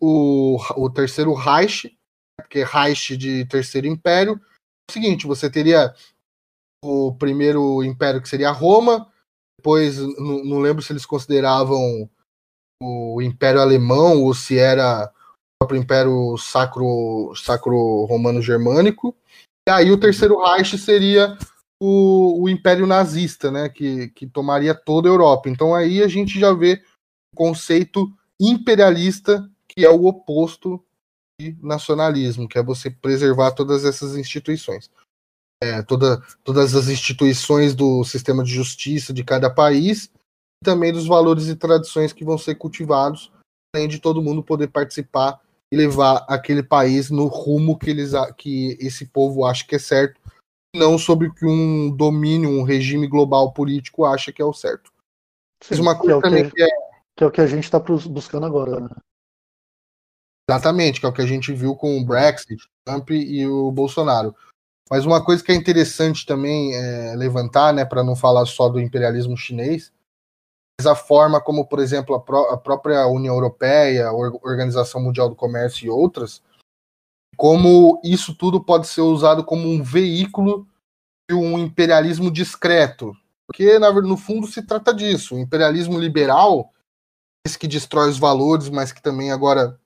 o, 0.00 0.56
o 0.76 0.90
terceiro 0.90 1.34
Reich, 1.34 1.96
porque 2.36 2.64
Reich 2.64 3.16
de 3.16 3.44
terceiro 3.46 3.86
império, 3.86 4.34
é 4.34 4.90
o 4.90 4.92
seguinte, 4.92 5.26
você 5.26 5.50
teria 5.50 5.94
o 6.82 7.14
primeiro 7.14 7.84
império 7.84 8.20
que 8.20 8.28
seria 8.28 8.50
Roma, 8.50 9.08
depois 9.58 9.98
não 9.98 10.58
lembro 10.58 10.82
se 10.82 10.92
eles 10.92 11.06
consideravam 11.06 12.10
o 12.82 13.22
Império 13.22 13.60
Alemão 13.60 14.22
ou 14.22 14.34
se 14.34 14.58
era 14.58 15.06
o 15.06 15.64
próprio 15.64 15.80
Império 15.80 16.36
Sacro, 16.36 17.32
Sacro 17.36 18.04
Romano 18.04 18.42
Germânico. 18.42 19.16
E 19.68 19.70
aí 19.70 19.90
o 19.90 19.98
terceiro 19.98 20.42
Reich 20.42 20.76
seria 20.76 21.38
o, 21.80 22.42
o 22.42 22.48
Império 22.48 22.86
Nazista, 22.86 23.50
né, 23.50 23.68
que, 23.68 24.08
que 24.08 24.26
tomaria 24.26 24.74
toda 24.74 25.08
a 25.08 25.12
Europa. 25.12 25.48
Então 25.48 25.74
aí 25.74 26.02
a 26.02 26.08
gente 26.08 26.38
já 26.38 26.52
vê 26.52 26.82
o 27.32 27.36
conceito 27.36 28.12
imperialista, 28.40 29.48
que 29.68 29.84
é 29.84 29.90
o 29.90 30.06
oposto 30.06 30.84
de 31.40 31.56
nacionalismo, 31.62 32.48
que 32.48 32.58
é 32.58 32.62
você 32.62 32.90
preservar 32.90 33.52
todas 33.52 33.84
essas 33.84 34.16
instituições 34.16 34.90
é, 35.62 35.80
toda, 35.80 36.20
todas 36.42 36.74
as 36.74 36.88
instituições 36.88 37.72
do 37.72 38.02
sistema 38.02 38.42
de 38.42 38.52
justiça 38.52 39.12
de 39.12 39.22
cada 39.22 39.48
país, 39.48 40.10
também 40.62 40.92
dos 40.92 41.06
valores 41.06 41.48
e 41.48 41.56
tradições 41.56 42.12
que 42.12 42.24
vão 42.24 42.38
ser 42.38 42.54
cultivados, 42.54 43.30
além 43.74 43.88
de 43.88 43.98
todo 43.98 44.22
mundo 44.22 44.42
poder 44.42 44.68
participar 44.68 45.40
e 45.72 45.76
levar 45.76 46.24
aquele 46.28 46.62
país 46.62 47.10
no 47.10 47.26
rumo 47.26 47.78
que, 47.78 47.90
eles, 47.90 48.12
que 48.36 48.76
esse 48.80 49.06
povo 49.06 49.44
acha 49.44 49.66
que 49.66 49.74
é 49.74 49.78
certo, 49.78 50.20
não 50.74 50.98
sobre 50.98 51.28
o 51.28 51.34
que 51.34 51.46
um 51.46 51.90
domínio, 51.94 52.48
um 52.48 52.62
regime 52.62 53.06
global 53.06 53.52
político 53.52 54.04
acha 54.04 54.32
que 54.32 54.40
é 54.40 54.44
o 54.44 54.52
certo. 54.52 54.90
Sim, 55.62 55.80
uma 55.80 55.96
coisa 55.96 56.20
que 56.20 56.26
é 56.26 56.30
também 56.30 56.44
que, 56.44 56.56
que, 56.56 56.62
é... 56.62 56.68
que 57.16 57.24
é 57.24 57.26
o 57.26 57.30
que 57.30 57.40
a 57.40 57.46
gente 57.46 57.64
está 57.64 57.78
buscando 57.78 58.46
agora, 58.46 58.80
né? 58.80 58.88
Exatamente, 60.50 61.00
que 61.00 61.06
é 61.06 61.08
o 61.08 61.12
que 61.12 61.22
a 61.22 61.26
gente 61.26 61.52
viu 61.52 61.74
com 61.76 61.98
o 61.98 62.04
Brexit, 62.04 62.62
Trump 62.84 63.10
e 63.10 63.46
o 63.46 63.70
Bolsonaro. 63.70 64.34
Mas 64.90 65.06
uma 65.06 65.24
coisa 65.24 65.42
que 65.42 65.52
é 65.52 65.54
interessante 65.54 66.26
também 66.26 66.74
é, 66.74 67.14
levantar, 67.16 67.72
né, 67.72 67.84
para 67.84 68.04
não 68.04 68.14
falar 68.14 68.44
só 68.44 68.68
do 68.68 68.80
imperialismo 68.80 69.36
chinês, 69.36 69.92
a 70.80 70.94
forma 70.94 71.40
como, 71.40 71.66
por 71.66 71.78
exemplo, 71.78 72.14
a, 72.14 72.20
pró 72.20 72.50
a 72.50 72.56
própria 72.56 73.06
União 73.06 73.34
Europeia, 73.34 74.08
a 74.08 74.12
Organização 74.12 75.00
Mundial 75.00 75.28
do 75.28 75.36
Comércio 75.36 75.86
e 75.86 75.90
outras, 75.90 76.42
como 77.36 78.00
isso 78.04 78.34
tudo 78.34 78.62
pode 78.62 78.86
ser 78.86 79.00
usado 79.02 79.44
como 79.44 79.68
um 79.68 79.82
veículo 79.82 80.66
de 81.28 81.36
um 81.36 81.58
imperialismo 81.58 82.30
discreto. 82.30 83.16
Porque, 83.46 83.78
no 83.78 84.16
fundo, 84.16 84.46
se 84.46 84.62
trata 84.62 84.94
disso. 84.94 85.34
O 85.34 85.38
imperialismo 85.38 85.98
liberal, 85.98 86.72
esse 87.46 87.58
que 87.58 87.68
destrói 87.68 88.08
os 88.08 88.18
valores, 88.18 88.68
mas 88.68 88.92
que 88.92 89.02
também 89.02 89.30
agora 89.30 89.78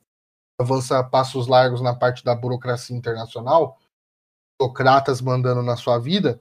avança 0.61 1.03
passos 1.03 1.47
largos 1.47 1.81
na 1.81 1.95
parte 1.95 2.25
da 2.25 2.35
burocracia 2.35 2.97
internacional, 2.97 3.79
burocratas 4.61 5.21
mandando 5.21 5.63
na 5.63 5.77
sua 5.77 5.99
vida, 5.99 6.41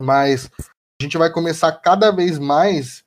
mas 0.00 0.50
a 0.58 1.02
gente 1.02 1.16
vai 1.16 1.30
começar 1.30 1.72
cada 1.72 2.10
vez 2.10 2.38
mais 2.38 3.04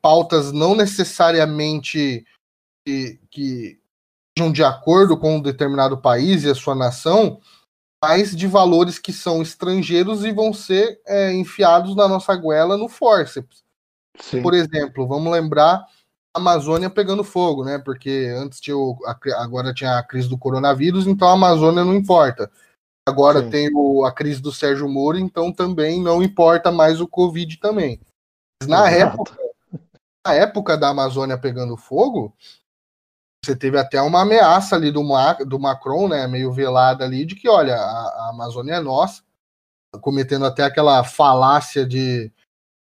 pautas 0.00 0.52
não 0.52 0.74
necessariamente 0.74 2.24
que, 2.84 3.20
que 3.30 3.80
sejam 4.36 4.52
de 4.52 4.64
acordo 4.64 5.16
com 5.16 5.36
um 5.36 5.42
determinado 5.42 5.98
país 5.98 6.44
e 6.44 6.50
a 6.50 6.54
sua 6.54 6.74
nação, 6.74 7.40
mas 8.02 8.34
de 8.34 8.46
valores 8.46 8.98
que 8.98 9.12
são 9.12 9.40
estrangeiros 9.42 10.24
e 10.24 10.32
vão 10.32 10.52
ser 10.52 11.00
é, 11.06 11.32
enfiados 11.32 11.94
na 11.94 12.08
nossa 12.08 12.34
goela 12.34 12.76
no 12.76 12.88
forceps. 12.88 13.62
Sim. 14.18 14.42
Por 14.42 14.54
exemplo, 14.54 15.06
vamos 15.06 15.32
lembrar 15.32 15.86
a 16.34 16.38
Amazônia 16.38 16.90
pegando 16.90 17.22
fogo, 17.22 17.64
né? 17.64 17.78
Porque 17.78 18.32
antes 18.36 18.60
tinha 18.60 18.76
o, 18.76 18.98
agora 19.36 19.72
tinha 19.72 19.98
a 19.98 20.02
crise 20.02 20.28
do 20.28 20.38
coronavírus, 20.38 21.06
então 21.06 21.28
a 21.28 21.32
Amazônia 21.32 21.84
não 21.84 21.94
importa. 21.94 22.50
Agora 23.06 23.42
Sim. 23.42 23.50
tem 23.50 23.70
o, 23.74 24.04
a 24.04 24.12
crise 24.12 24.40
do 24.40 24.52
Sérgio 24.52 24.88
Moro, 24.88 25.18
então 25.18 25.52
também 25.52 26.00
não 26.00 26.22
importa 26.22 26.70
mais 26.70 27.00
o 27.00 27.08
Covid 27.08 27.56
também. 27.58 28.00
Mas 28.60 28.68
na 28.68 28.90
época, 28.90 29.34
na 29.34 29.41
época 30.28 30.76
da 30.76 30.88
Amazônia 30.88 31.36
pegando 31.36 31.76
fogo, 31.76 32.34
você 33.44 33.56
teve 33.56 33.78
até 33.78 34.00
uma 34.00 34.22
ameaça 34.22 34.76
ali 34.76 34.92
do, 34.92 35.02
do 35.46 35.58
Macron, 35.58 36.08
né, 36.08 36.26
meio 36.26 36.52
velada 36.52 37.04
ali, 37.04 37.24
de 37.24 37.34
que, 37.34 37.48
olha, 37.48 37.74
a, 37.74 38.26
a 38.26 38.30
Amazônia 38.30 38.74
é 38.74 38.80
nossa, 38.80 39.22
cometendo 40.00 40.46
até 40.46 40.62
aquela 40.62 41.02
falácia 41.02 41.84
de 41.84 42.32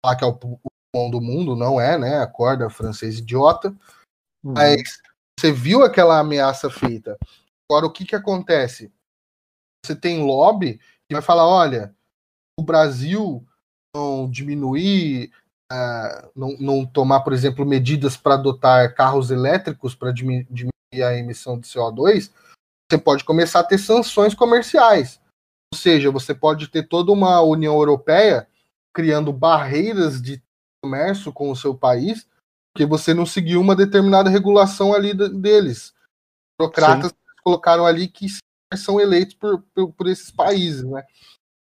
falar 0.04 0.16
que 0.16 0.24
é 0.24 0.26
o 0.26 0.36
pulmão 0.36 1.10
do 1.10 1.20
mundo, 1.20 1.54
não 1.54 1.80
é, 1.80 1.96
né, 1.96 2.18
acorda 2.18 2.68
francês 2.68 3.18
idiota, 3.18 3.68
uhum. 4.42 4.54
mas 4.54 5.00
você 5.38 5.52
viu 5.52 5.84
aquela 5.84 6.18
ameaça 6.18 6.68
feita. 6.68 7.16
Agora, 7.70 7.86
o 7.86 7.92
que 7.92 8.04
que 8.04 8.16
acontece? 8.16 8.92
você 9.84 9.96
tem 9.96 10.24
lobby 10.24 10.78
que 10.78 11.14
vai 11.14 11.22
falar, 11.22 11.46
olha, 11.46 11.94
o 12.58 12.62
Brasil 12.62 13.44
não 13.94 14.30
diminuir, 14.30 15.32
uh, 15.72 16.30
não, 16.36 16.56
não, 16.58 16.86
tomar, 16.86 17.20
por 17.20 17.32
exemplo, 17.32 17.64
medidas 17.64 18.16
para 18.16 18.34
adotar 18.34 18.94
carros 18.94 19.30
elétricos 19.30 19.94
para 19.94 20.12
diminuir 20.12 20.70
a 20.94 21.16
emissão 21.16 21.58
de 21.58 21.66
CO2, 21.66 22.30
você 22.90 22.98
pode 22.98 23.24
começar 23.24 23.60
a 23.60 23.64
ter 23.64 23.78
sanções 23.78 24.34
comerciais. 24.34 25.20
Ou 25.72 25.78
seja, 25.78 26.10
você 26.10 26.34
pode 26.34 26.68
ter 26.68 26.86
toda 26.86 27.10
uma 27.10 27.40
União 27.40 27.74
Europeia 27.74 28.46
criando 28.94 29.32
barreiras 29.32 30.20
de 30.20 30.42
comércio 30.84 31.32
com 31.32 31.50
o 31.50 31.56
seu 31.56 31.74
país, 31.74 32.28
porque 32.74 32.84
você 32.84 33.14
não 33.14 33.24
seguiu 33.24 33.60
uma 33.60 33.74
determinada 33.74 34.28
regulação 34.28 34.92
ali 34.92 35.14
deles. 35.14 35.94
Burocratas 36.60 37.14
colocaram 37.42 37.86
ali 37.86 38.06
que 38.06 38.26
são 38.76 39.00
eleitos 39.00 39.34
por, 39.34 39.62
por, 39.74 39.92
por, 39.92 40.07
esses 40.07 40.30
países, 40.30 40.82
né? 40.82 41.04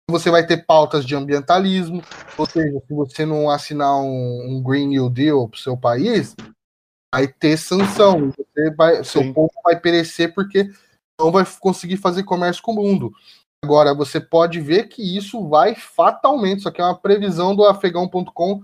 Você 0.09 0.31
vai 0.31 0.45
ter 0.45 0.65
pautas 0.65 1.05
de 1.05 1.15
ambientalismo, 1.15 2.03
ou 2.37 2.45
seja, 2.45 2.81
se 2.87 2.93
você 2.93 3.25
não 3.25 3.49
assinar 3.49 3.95
um, 3.97 4.47
um 4.49 4.63
Green 4.63 4.87
New 4.87 5.09
Deal 5.09 5.47
para 5.47 5.57
o 5.57 5.59
seu 5.59 5.77
país, 5.77 6.35
vai 7.13 7.27
ter 7.27 7.57
sanção, 7.57 8.31
você 8.31 8.71
vai, 8.71 9.03
seu 9.03 9.33
povo 9.33 9.51
vai 9.63 9.79
perecer 9.79 10.33
porque 10.33 10.69
não 11.19 11.31
vai 11.31 11.45
conseguir 11.59 11.97
fazer 11.97 12.23
comércio 12.23 12.63
com 12.63 12.71
o 12.71 12.75
mundo. 12.75 13.11
Agora, 13.63 13.93
você 13.93 14.21
pode 14.21 14.61
ver 14.61 14.87
que 14.87 15.17
isso 15.17 15.47
vai 15.47 15.75
fatalmente, 15.75 16.59
isso 16.59 16.69
aqui 16.69 16.81
é 16.81 16.83
uma 16.83 16.97
previsão 16.97 17.55
do 17.55 17.65
afegão.com, 17.65 18.63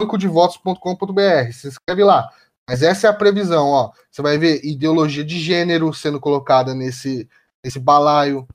bancodevotos.com.br, 0.00 1.52
se 1.52 1.68
inscreve 1.68 2.04
lá. 2.04 2.30
Mas 2.68 2.82
essa 2.82 3.06
é 3.06 3.10
a 3.10 3.14
previsão, 3.14 3.68
ó. 3.68 3.92
Você 4.10 4.22
vai 4.22 4.38
ver 4.38 4.64
ideologia 4.64 5.24
de 5.24 5.38
gênero 5.38 5.92
sendo 5.94 6.20
colocada 6.20 6.74
nesse, 6.74 7.28
esse 7.64 7.78
balaio, 7.78 8.46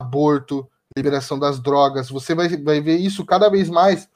aborto, 0.00 0.68
liberação 0.96 1.38
das 1.38 1.60
drogas. 1.60 2.08
Você 2.10 2.34
vai, 2.34 2.48
vai 2.48 2.80
ver 2.80 2.96
isso 2.96 3.24
cada 3.24 3.48
vez 3.48 3.68
mais. 3.68 4.08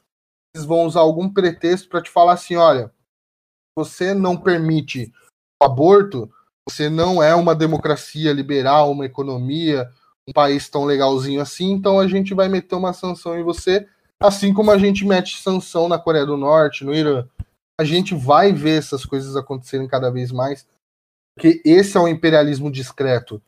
Eles 0.55 0.67
vão 0.67 0.85
usar 0.85 1.01
algum 1.01 1.29
pretexto 1.29 1.89
para 1.89 2.03
te 2.03 2.11
falar 2.11 2.33
assim: 2.33 2.57
olha, 2.57 2.93
você 3.77 4.15
não 4.15 4.37
permite 4.37 5.13
o 5.63 5.67
aborto, 5.67 6.31
você 6.69 6.89
não 6.89 7.23
é 7.23 7.35
uma 7.35 7.55
democracia 7.55 8.33
liberal, 8.33 8.91
uma 8.91 9.07
economia, 9.07 9.91
um 10.29 10.33
país 10.33 10.69
tão 10.69 10.85
legalzinho 10.85 11.41
assim, 11.41 11.71
então 11.71 12.01
a 12.01 12.09
gente 12.09 12.35
vai 12.35 12.49
meter 12.49 12.75
uma 12.75 12.93
sanção 12.93 13.39
em 13.39 13.43
você, 13.43 13.87
assim 14.21 14.53
como 14.53 14.71
a 14.71 14.79
gente 14.79 15.05
mete 15.05 15.41
sanção 15.41 15.89
na 15.89 15.99
Coreia 15.99 16.27
do 16.27 16.37
Norte, 16.37 16.85
no 16.85 16.95
Irã. 16.95 17.29
A 17.79 17.85
gente 17.85 18.15
vai 18.15 18.53
ver 18.53 18.79
essas 18.79 19.05
coisas 19.05 19.37
acontecerem 19.37 19.87
cada 19.87 20.11
vez 20.11 20.33
mais, 20.33 20.67
porque 21.35 21.61
esse 21.65 21.97
é 21.97 22.01
o 22.01 22.09
imperialismo 22.09 22.71
discreto. 22.71 23.41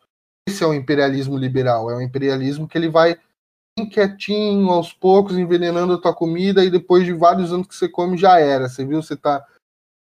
Esse 0.49 0.65
é 0.65 0.67
o 0.67 0.73
imperialismo 0.73 1.37
liberal, 1.37 1.91
é 1.91 1.95
o 1.95 2.01
imperialismo 2.01 2.67
que 2.67 2.79
ele 2.79 2.89
vai 2.89 3.21
quietinho, 3.91 4.71
aos 4.71 4.95
poucos, 4.95 5.37
envenenando 5.37 5.93
a 5.93 6.01
tua 6.01 6.15
comida 6.15 6.65
e 6.65 6.71
depois 6.71 7.05
de 7.05 7.13
vários 7.13 7.53
anos 7.53 7.67
que 7.67 7.75
você 7.75 7.87
come 7.87 8.17
já 8.17 8.41
era. 8.41 8.67
Você 8.67 8.85
viu? 8.85 9.03
Você 9.03 9.15
tá, 9.15 9.47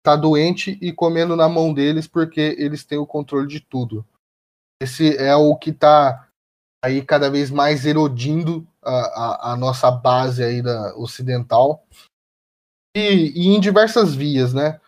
tá 0.04 0.16
doente 0.16 0.80
e 0.82 0.92
comendo 0.92 1.36
na 1.36 1.48
mão 1.48 1.72
deles 1.72 2.08
porque 2.08 2.56
eles 2.58 2.84
têm 2.84 2.98
o 2.98 3.06
controle 3.06 3.48
de 3.48 3.60
tudo. 3.60 4.04
Esse 4.82 5.16
é 5.16 5.36
o 5.36 5.56
que 5.56 5.72
tá 5.72 6.28
aí 6.84 7.06
cada 7.06 7.30
vez 7.30 7.52
mais 7.52 7.86
erodindo 7.86 8.68
a, 8.82 8.92
a, 8.92 9.52
a 9.54 9.56
nossa 9.56 9.92
base 9.92 10.44
aí 10.44 10.60
da 10.60 10.98
ocidental 10.98 11.86
e, 12.98 13.32
e, 13.36 13.48
em 13.48 13.60
diversas 13.60 14.16
vias, 14.16 14.56
né? 14.56 14.82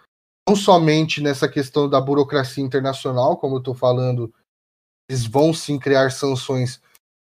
Não 0.49 0.55
somente 0.55 1.21
nessa 1.21 1.47
questão 1.47 1.88
da 1.88 2.01
burocracia 2.01 2.63
internacional, 2.63 3.38
como 3.38 3.55
eu 3.55 3.59
estou 3.59 3.75
falando 3.75 4.34
eles 5.14 5.26
vão 5.27 5.53
sim 5.53 5.77
criar 5.77 6.11
sanções 6.11 6.81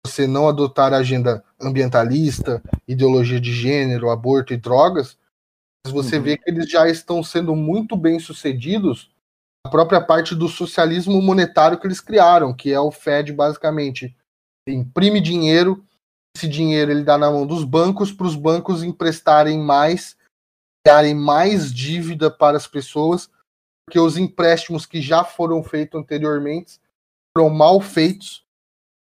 você 0.04 0.26
não 0.26 0.48
adotar 0.48 0.92
a 0.92 0.98
agenda 0.98 1.44
ambientalista, 1.60 2.62
ideologia 2.88 3.40
de 3.40 3.52
gênero, 3.52 4.10
aborto 4.10 4.52
e 4.52 4.56
drogas, 4.56 5.16
você 5.86 6.16
uhum. 6.16 6.22
vê 6.22 6.36
que 6.36 6.48
eles 6.50 6.68
já 6.68 6.88
estão 6.88 7.22
sendo 7.22 7.54
muito 7.54 7.96
bem 7.96 8.18
sucedidos 8.18 9.10
na 9.64 9.70
própria 9.70 10.00
parte 10.00 10.34
do 10.34 10.48
socialismo 10.48 11.20
monetário 11.22 11.78
que 11.78 11.86
eles 11.86 12.00
criaram, 12.00 12.52
que 12.52 12.72
é 12.72 12.80
o 12.80 12.90
Fed 12.90 13.32
basicamente 13.32 14.16
imprime 14.68 15.20
dinheiro, 15.20 15.84
esse 16.36 16.48
dinheiro 16.48 16.90
ele 16.90 17.04
dá 17.04 17.16
na 17.16 17.30
mão 17.30 17.46
dos 17.46 17.62
bancos 17.62 18.12
para 18.12 18.26
os 18.26 18.34
bancos 18.34 18.82
emprestarem 18.82 19.58
mais, 19.58 20.16
darem 20.84 21.14
mais 21.14 21.72
dívida 21.72 22.28
para 22.30 22.56
as 22.56 22.66
pessoas, 22.66 23.30
porque 23.86 24.00
os 24.00 24.16
empréstimos 24.16 24.84
que 24.86 25.00
já 25.00 25.22
foram 25.22 25.62
feitos 25.62 26.00
anteriormente 26.00 26.81
foram 27.36 27.50
mal 27.50 27.80
feitos. 27.80 28.44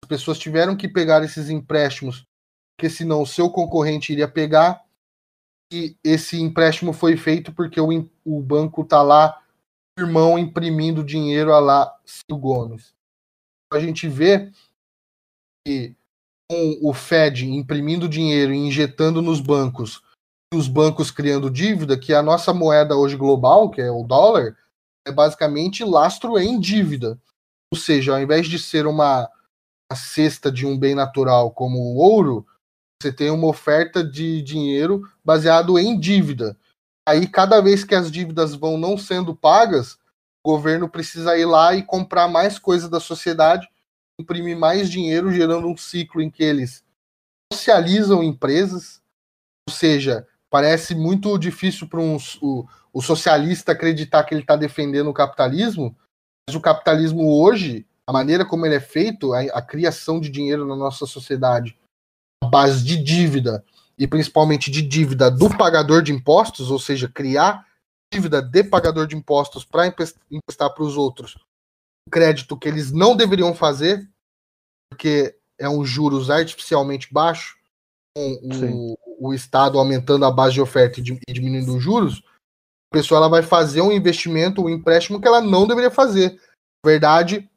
As 0.04 0.08
pessoas 0.08 0.40
tiveram 0.40 0.76
que 0.76 0.88
pegar 0.88 1.24
esses 1.24 1.50
empréstimos, 1.50 2.26
porque 2.76 2.90
senão 2.90 3.22
o 3.22 3.28
seu 3.28 3.50
concorrente 3.50 4.12
iria 4.12 4.28
pegar. 4.28 4.84
E 5.72 5.96
esse 6.04 6.41
empréstimo 6.41 6.94
foi 6.94 7.16
feito 7.16 7.54
porque 7.54 7.80
o, 7.80 8.10
o 8.26 8.41
banco 8.41 8.82
está 8.82 9.02
lá, 9.02 9.40
irmão, 9.98 10.40
imprimindo 10.40 11.04
dinheiro 11.04 11.54
a 11.54 11.60
lá 11.60 12.00
Ciro 12.06 12.40
Gomes. 12.40 12.94
A 13.72 13.80
gente 13.80 14.08
vê 14.08 14.52
que 15.66 15.96
com 16.50 16.80
o 16.82 16.94
Fed 16.94 17.48
imprimindo 17.48 18.10
dinheiro 18.10 18.52
e 18.52 18.58
injetando 18.58 19.22
nos 19.22 19.40
bancos, 19.40 20.02
e 20.52 20.58
os 20.58 20.68
bancos 20.68 21.12
criando 21.12 21.52
dívida, 21.52 22.00
que 22.00 22.12
a 22.12 22.24
nossa 22.24 22.52
moeda 22.52 22.96
hoje 22.96 23.16
global, 23.16 23.70
que 23.70 23.80
é 23.80 23.91
o 23.91 24.04
dólar, 24.04 24.58
é 25.06 25.12
basicamente 25.12 25.84
lastro 25.84 26.40
em 26.40 26.60
dívida. 26.60 27.20
Ou 27.74 27.80
seja, 27.80 28.14
ao 28.14 28.22
invés 28.22 28.48
de 28.48 28.58
ser 28.58 28.88
uma, 28.88 29.30
uma 29.91 29.96
cesta 29.98 30.52
de 30.52 30.66
um 30.66 30.78
bem 30.78 30.96
natural 30.96 31.52
como 31.52 31.78
o 31.78 31.98
ouro, 31.98 32.46
você 33.02 33.14
tem 33.14 33.30
uma 33.30 33.48
oferta 33.48 34.04
de 34.04 34.41
dinheiro 34.41 35.10
baseado 35.24 35.78
em 35.78 36.00
dívida. 36.00 36.58
Aí, 37.08 37.28
cada 37.28 37.62
vez 37.62 37.84
que 37.84 37.96
as 37.96 38.12
dívidas 38.12 38.54
vão 38.54 38.78
não 38.78 38.98
sendo 38.98 39.36
pagas, 39.36 39.94
o 40.46 40.52
governo 40.52 40.90
precisa 40.90 41.38
ir 41.38 41.46
lá 41.46 41.74
e 41.76 41.84
comprar 41.84 42.28
mais 42.28 42.60
coisas 42.60 42.90
da 42.90 43.00
sociedade 43.00 43.68
imprimir 44.20 44.58
mais 44.58 44.90
dinheiro, 44.90 45.32
gerando 45.32 45.68
um 45.68 45.78
ciclo 45.78 46.22
em 46.22 46.30
que 46.30 46.44
eles 46.44 46.84
socializam 47.52 48.22
empresas, 48.22 49.02
ou 49.68 49.74
seja, 49.74 50.28
parece 50.50 50.94
muito 50.94 51.38
difícil 51.38 51.88
para 51.88 52.02
um, 52.02 52.18
o, 52.41 52.68
o 52.91 53.02
socialista 53.02 53.72
acreditar 53.72 54.24
que 54.26 54.34
ele 54.34 54.41
está 54.41 54.58
defendendo 54.58 55.10
o 55.10 55.14
capitalismo, 55.14 55.96
mas 56.49 56.55
o 56.55 56.61
capitalismo 56.61 57.39
hoje, 57.39 57.85
a 58.07 58.11
maneira 58.11 58.43
como 58.43 58.65
ele 58.65 58.73
é 58.73 58.80
feito, 58.80 59.34
a, 59.34 59.41
a 59.41 59.61
criação 59.61 60.19
de 60.19 60.30
dinheiro 60.30 60.65
na 60.65 60.76
nossa 60.76 61.05
sociedade, 61.05 61.77
a 62.43 62.47
base 62.47 62.84
de 62.84 62.97
dívida, 62.97 63.63
e 63.95 64.07
principalmente 64.07 64.71
de 64.71 64.81
dívida 64.81 65.30
do 65.30 65.55
pagador 65.55 66.01
de 66.01 66.11
impostos, 66.11 66.71
ou 66.71 66.80
seja, 66.80 67.07
criar 67.07 67.67
dívida 68.11 68.41
de 68.41 68.63
pagador 68.63 69.05
de 69.05 69.15
impostos 69.15 69.63
para 69.63 69.85
emprestar 69.85 70.73
para 70.73 70.84
os 70.84 70.97
outros 70.97 71.38
crédito 72.09 72.57
que 72.57 72.67
eles 72.67 72.91
não 72.91 73.15
deveriam 73.15 73.53
fazer, 73.53 74.09
porque 74.89 75.38
é 75.59 75.69
um 75.69 75.85
juros 75.85 76.31
artificialmente 76.31 77.13
baixo, 77.13 77.55
com 78.15 78.95
o, 79.19 79.27
o, 79.30 79.34
Estado 79.35 79.77
aumentando 79.77 80.26
a 80.26 80.31
base 80.31 80.55
de 80.55 80.61
oferta 80.61 80.99
e 80.99 81.03
diminuindo 81.03 81.76
os 81.76 81.84
juros, 81.84 82.23
pessoa 82.91 83.20
ela 83.20 83.30
vai 83.30 83.44
fazer 83.44 83.82
um 83.82 83.91
investimento, 83.91 84.64
um 84.64 84.70
empréstimo 84.70 85.22
que 85.22 85.28
ela 85.28 85.41
não 85.41 85.68
deveria 85.68 85.91
fazer. 85.91 86.40
Verdade, 86.86 87.49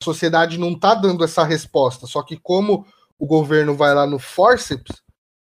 a 0.00 0.04
sociedade 0.04 0.58
não 0.58 0.72
está 0.72 0.94
dando 0.94 1.24
essa 1.24 1.44
resposta, 1.44 2.06
só 2.06 2.22
que 2.22 2.36
como 2.36 2.86
o 3.18 3.26
governo 3.26 3.76
vai 3.76 3.94
lá 3.94 4.06
no 4.06 4.18
forceps, 4.18 5.02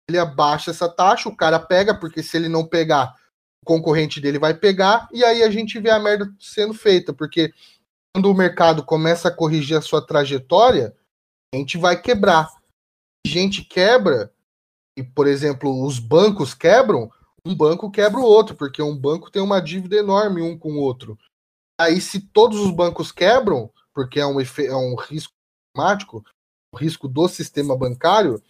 ele 0.10 0.18
abaixa 0.18 0.72
essa 0.72 0.90
taxa, 0.90 1.30
o 1.30 1.36
cara 1.36 1.60
pega, 1.60 1.98
porque 1.98 2.22
se 2.22 2.36
ele 2.36 2.50
não 2.50 2.66
pegar, 2.66 3.16
o 3.64 3.66
concorrente 3.66 4.20
dele 4.20 4.38
vai 4.38 4.54
pegar, 4.54 5.08
e 5.14 5.24
aí 5.24 5.44
a 5.44 5.50
gente 5.50 5.80
vê 5.80 5.90
a 5.90 6.00
merda 6.00 6.30
sendo 6.40 6.74
feita, 6.74 7.14
porque 7.14 7.54
quando 8.14 8.30
o 8.30 8.34
mercado 8.34 8.84
começa 8.84 9.30
a 9.30 9.36
corrigir 9.36 9.78
a 9.78 9.82
sua 9.82 10.06
trajetória, 10.06 10.94
a 11.54 11.58
gente 11.58 11.78
vai 11.78 12.00
quebrar. 12.00 12.50
A 13.26 13.30
gente 13.30 13.64
quebra, 13.64 14.32
e 14.98 15.04
por 15.04 15.26
exemplo, 15.26 15.86
os 15.86 16.00
bancos 16.00 16.54
quebram, 16.54 17.10
um 17.46 17.56
banco 17.56 17.92
quebra 17.92 18.20
o 18.20 18.26
outro, 18.26 18.56
porque 18.56 18.82
um 18.82 18.98
banco 18.98 19.30
tem 19.30 19.42
uma 19.42 19.62
dívida 19.62 19.98
enorme 19.98 20.42
um 20.42 20.58
com 20.58 20.74
o 20.74 20.80
outro. 20.80 21.18
Aí, 21.80 22.00
se 22.00 22.20
todos 22.20 22.60
os 22.60 22.72
bancos 22.72 23.12
quebram, 23.12 23.70
porque 23.94 24.20
é 24.20 24.26
um, 24.26 24.40
é 24.40 24.76
um 24.76 24.96
risco 24.96 25.34
climático, 25.74 26.24
o 26.74 26.78
risco 26.78 27.08
do 27.08 27.28
sistema 27.28 27.78
bancário, 27.78 28.42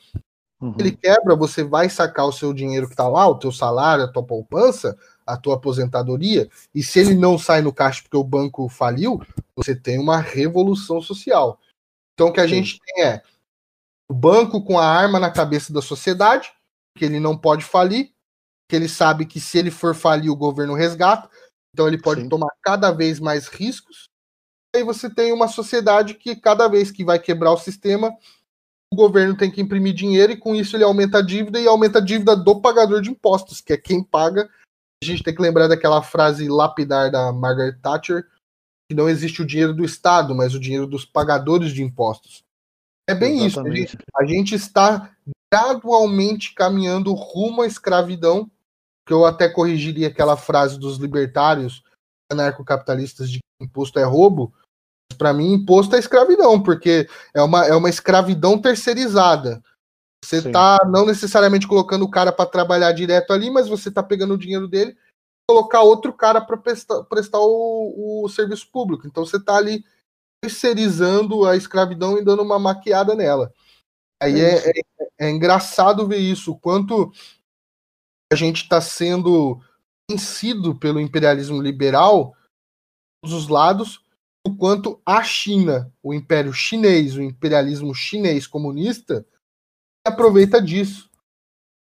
uhum. 0.61 0.75
ele 0.77 0.91
quebra, 0.95 1.35
você 1.35 1.63
vai 1.63 1.89
sacar 1.89 2.25
o 2.27 2.31
seu 2.31 2.53
dinheiro 2.53 2.87
que 2.87 2.93
está 2.93 3.07
lá, 3.07 3.27
o 3.27 3.39
teu 3.39 3.51
salário, 3.51 4.03
a 4.03 4.11
tua 4.11 4.23
poupança, 4.23 4.97
a 5.25 5.37
tua 5.37 5.55
aposentadoria, 5.55 6.49
e 6.75 6.83
se 6.83 6.99
ele 6.99 7.15
não 7.15 7.37
sai 7.37 7.61
no 7.61 7.73
caixa 7.73 8.01
porque 8.03 8.17
o 8.17 8.23
banco 8.23 8.67
faliu, 8.69 9.21
você 9.55 9.75
tem 9.75 9.97
uma 9.97 10.17
revolução 10.17 11.01
social. 11.01 11.59
Então 12.13 12.27
o 12.27 12.33
que 12.33 12.41
a 12.41 12.43
Sim. 12.43 12.55
gente 12.55 12.79
tem 12.79 13.03
é 13.03 13.23
o 14.09 14.13
banco 14.13 14.63
com 14.63 14.77
a 14.77 14.85
arma 14.85 15.19
na 15.19 15.31
cabeça 15.31 15.73
da 15.73 15.81
sociedade, 15.81 16.53
que 16.95 17.05
ele 17.05 17.19
não 17.19 17.37
pode 17.37 17.63
falir, 17.63 18.12
que 18.69 18.75
ele 18.75 18.87
sabe 18.87 19.25
que 19.25 19.39
se 19.39 19.57
ele 19.57 19.71
for 19.71 19.93
falir 19.93 20.31
o 20.31 20.35
governo 20.35 20.73
resgata, 20.73 21.29
então 21.73 21.87
ele 21.87 22.01
pode 22.01 22.21
Sim. 22.21 22.29
tomar 22.29 22.51
cada 22.61 22.91
vez 22.91 23.19
mais 23.19 23.47
riscos. 23.47 24.05
Aí 24.75 24.83
você 24.83 25.09
tem 25.09 25.31
uma 25.31 25.47
sociedade 25.47 26.15
que 26.15 26.35
cada 26.35 26.67
vez 26.67 26.91
que 26.91 27.03
vai 27.03 27.19
quebrar 27.19 27.51
o 27.51 27.57
sistema, 27.57 28.11
o 28.91 28.95
governo 28.95 29.37
tem 29.37 29.51
que 29.51 29.61
imprimir 29.61 29.93
dinheiro 29.93 30.33
e 30.33 30.37
com 30.37 30.55
isso 30.55 30.75
ele 30.75 30.83
aumenta 30.83 31.19
a 31.19 31.21
dívida 31.21 31.59
e 31.59 31.67
aumenta 31.67 31.99
a 31.99 32.01
dívida 32.01 32.35
do 32.35 32.59
pagador 32.59 33.01
de 33.01 33.09
impostos, 33.09 33.61
que 33.61 33.73
é 33.73 33.77
quem 33.77 34.03
paga 34.03 34.49
a 35.03 35.05
gente 35.05 35.23
tem 35.23 35.35
que 35.35 35.41
lembrar 35.41 35.67
daquela 35.67 36.01
frase 36.01 36.47
lapidar 36.47 37.11
da 37.11 37.31
Margaret 37.31 37.77
Thatcher, 37.81 38.25
que 38.89 38.95
não 38.95 39.09
existe 39.09 39.41
o 39.41 39.45
dinheiro 39.45 39.73
do 39.73 39.83
Estado, 39.83 40.33
mas 40.33 40.55
o 40.55 40.59
dinheiro 40.59 40.87
dos 40.87 41.05
pagadores 41.05 41.73
de 41.73 41.83
impostos. 41.83 42.43
É 43.07 43.13
bem 43.13 43.45
Exatamente. 43.45 43.85
isso. 43.85 43.97
A 44.15 44.25
gente, 44.25 44.33
a 44.33 44.37
gente 44.37 44.55
está 44.55 45.12
gradualmente 45.53 46.55
caminhando 46.55 47.13
rumo 47.13 47.61
à 47.61 47.67
escravidão, 47.67 48.49
que 49.05 49.13
eu 49.13 49.23
até 49.23 49.47
corrigiria 49.47 50.07
aquela 50.07 50.35
frase 50.35 50.79
dos 50.79 50.97
libertários 50.97 51.83
anarcocapitalistas 52.31 53.29
de 53.29 53.37
que 53.37 53.63
imposto 53.63 53.99
é 53.99 54.03
roubo. 54.03 54.51
Para 55.15 55.31
mim, 55.31 55.53
imposto 55.53 55.95
é 55.95 55.99
escravidão, 55.99 56.59
porque 56.59 57.07
é 57.35 57.41
uma, 57.43 57.67
é 57.67 57.75
uma 57.75 57.89
escravidão 57.89 58.59
terceirizada. 58.59 59.63
Você 60.25 60.41
Sim. 60.41 60.51
tá 60.51 60.79
não 60.89 61.05
necessariamente 61.05 61.67
colocando 61.67 62.03
o 62.03 62.09
cara 62.09 62.31
para 62.31 62.49
trabalhar 62.49 62.91
direto 62.91 63.31
ali, 63.31 63.51
mas 63.51 63.67
você 63.67 63.91
tá 63.91 64.01
pegando 64.01 64.33
o 64.33 64.39
dinheiro 64.39 64.67
dele 64.67 64.91
e 64.91 64.97
colocar 65.51 65.81
outro 65.81 66.11
cara 66.13 66.41
para 66.41 66.57
prestar, 66.57 67.03
prestar 67.03 67.37
o, 67.39 68.23
o, 68.23 68.29
serviço 68.29 68.71
público. 68.71 69.05
Então 69.05 69.23
você 69.23 69.39
tá 69.39 69.57
ali 69.57 69.85
terceirizando 70.41 71.45
a 71.45 71.55
escravidão 71.55 72.17
e 72.17 72.23
dando 72.23 72.41
uma 72.41 72.57
maquiada 72.57 73.13
nela. 73.13 73.53
Aí 74.23 74.39
é, 74.39 74.69
é, 74.69 74.81
é, 75.23 75.29
engraçado 75.29 76.07
ver 76.07 76.17
isso, 76.17 76.51
o 76.51 76.59
quanto 76.59 77.11
a 78.31 78.35
gente 78.35 78.63
está 78.63 78.81
sendo 78.81 79.61
vencido 80.09 80.75
pelo 80.75 80.99
imperialismo 80.99 81.61
liberal, 81.61 82.35
todos 83.21 83.35
os 83.35 83.47
lados, 83.47 84.03
o 84.45 84.55
quanto 84.55 85.01
a 85.05 85.23
China, 85.23 85.91
o 86.01 86.13
império 86.13 86.51
chinês, 86.51 87.15
o 87.15 87.21
imperialismo 87.21 87.93
chinês 87.95 88.45
comunista, 88.45 89.25
aproveita 90.05 90.61
disso. 90.61 91.09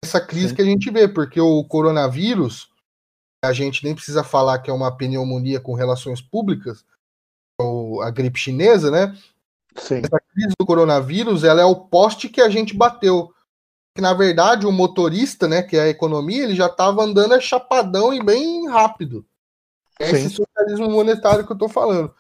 Essa 0.04 0.20
crise 0.20 0.50
Sim. 0.50 0.54
que 0.56 0.62
a 0.62 0.64
gente 0.64 0.90
vê, 0.90 1.08
porque 1.08 1.40
o 1.40 1.64
coronavírus, 1.64 2.70
a 3.44 3.52
gente 3.52 3.82
nem 3.84 3.94
precisa 3.94 4.22
falar 4.22 4.60
que 4.60 4.70
é 4.70 4.72
uma 4.72 4.96
pneumonia 4.96 5.60
com 5.60 5.74
relações 5.74 6.20
públicas, 6.20 6.84
ou 7.60 8.02
a 8.02 8.10
gripe 8.10 8.38
chinesa, 8.38 8.90
né? 8.90 9.16
Sim. 9.76 10.02
Essa 10.04 10.20
crise 10.32 10.54
do 10.58 10.66
coronavírus, 10.66 11.44
ela 11.44 11.60
é 11.60 11.64
o 11.64 11.76
poste 11.76 12.28
que 12.28 12.40
a 12.40 12.48
gente 12.48 12.74
bateu. 12.76 13.31
Que 13.94 14.00
na 14.00 14.14
verdade 14.14 14.66
o 14.66 14.72
motorista, 14.72 15.46
né, 15.46 15.62
que 15.62 15.76
é 15.76 15.82
a 15.82 15.88
economia, 15.88 16.44
ele 16.44 16.54
já 16.54 16.66
estava 16.66 17.02
andando 17.02 17.34
é 17.34 17.40
chapadão 17.40 18.12
e 18.12 18.22
bem 18.22 18.68
rápido. 18.68 19.26
É 19.98 20.06
Sim. 20.06 20.16
esse 20.16 20.30
socialismo 20.30 20.90
monetário 20.90 21.44
que 21.44 21.52
eu 21.52 21.56
estou 21.56 21.68
falando. 21.68 22.14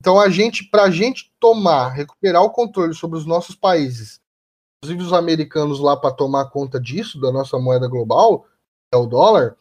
Então 0.00 0.20
a 0.20 0.28
gente, 0.28 0.64
para 0.64 0.84
a 0.84 0.90
gente 0.90 1.32
tomar, 1.40 1.88
recuperar 1.88 2.42
o 2.42 2.50
controle 2.50 2.94
sobre 2.94 3.18
os 3.18 3.26
nossos 3.26 3.56
países 3.56 4.20
inclusive 4.78 5.02
os 5.02 5.12
americanos 5.12 5.80
lá 5.80 5.96
para 5.96 6.14
tomar 6.14 6.50
conta 6.50 6.80
disso, 6.80 7.20
da 7.20 7.32
nossa 7.32 7.58
moeda 7.58 7.88
global, 7.88 8.46
é 8.92 8.96
o 8.96 9.06
dólar, 9.06 9.56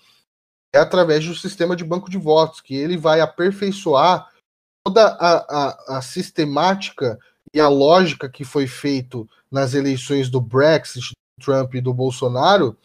é 0.73 0.79
através 0.79 1.25
do 1.25 1.35
sistema 1.35 1.75
de 1.75 1.83
banco 1.83 2.09
de 2.09 2.17
votos, 2.17 2.61
que 2.61 2.75
ele 2.75 2.97
vai 2.97 3.19
aperfeiçoar 3.19 4.31
toda 4.85 5.07
a, 5.07 5.95
a, 5.95 5.97
a 5.97 6.01
sistemática 6.01 7.17
e 7.53 7.59
a 7.59 7.67
lógica 7.67 8.29
que 8.29 8.43
foi 8.43 8.67
feito 8.67 9.27
nas 9.51 9.73
eleições 9.73 10.29
do 10.29 10.39
Brexit, 10.39 11.13
Trump 11.39 11.75
e 11.75 11.81
do 11.81 11.93
Bolsonaro, 11.93 12.77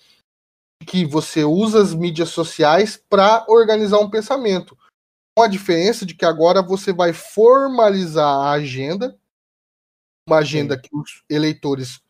que 0.87 1.05
você 1.05 1.45
usa 1.45 1.81
as 1.81 1.95
mídias 1.95 2.31
sociais 2.31 3.03
para 3.09 3.45
organizar 3.49 3.99
um 3.99 4.11
pensamento. 4.11 4.77
Com 5.37 5.45
a 5.45 5.49
diferença 5.49 6.05
de 6.05 6.15
que 6.15 6.25
agora 6.25 6.61
você 6.61 6.93
vai 6.93 7.13
formalizar 7.13 8.27
a 8.27 8.53
agenda, 8.53 9.19
uma 10.29 10.39
agenda 10.39 10.79
que 10.79 10.91
os 10.93 11.25
eleitores 11.29 12.03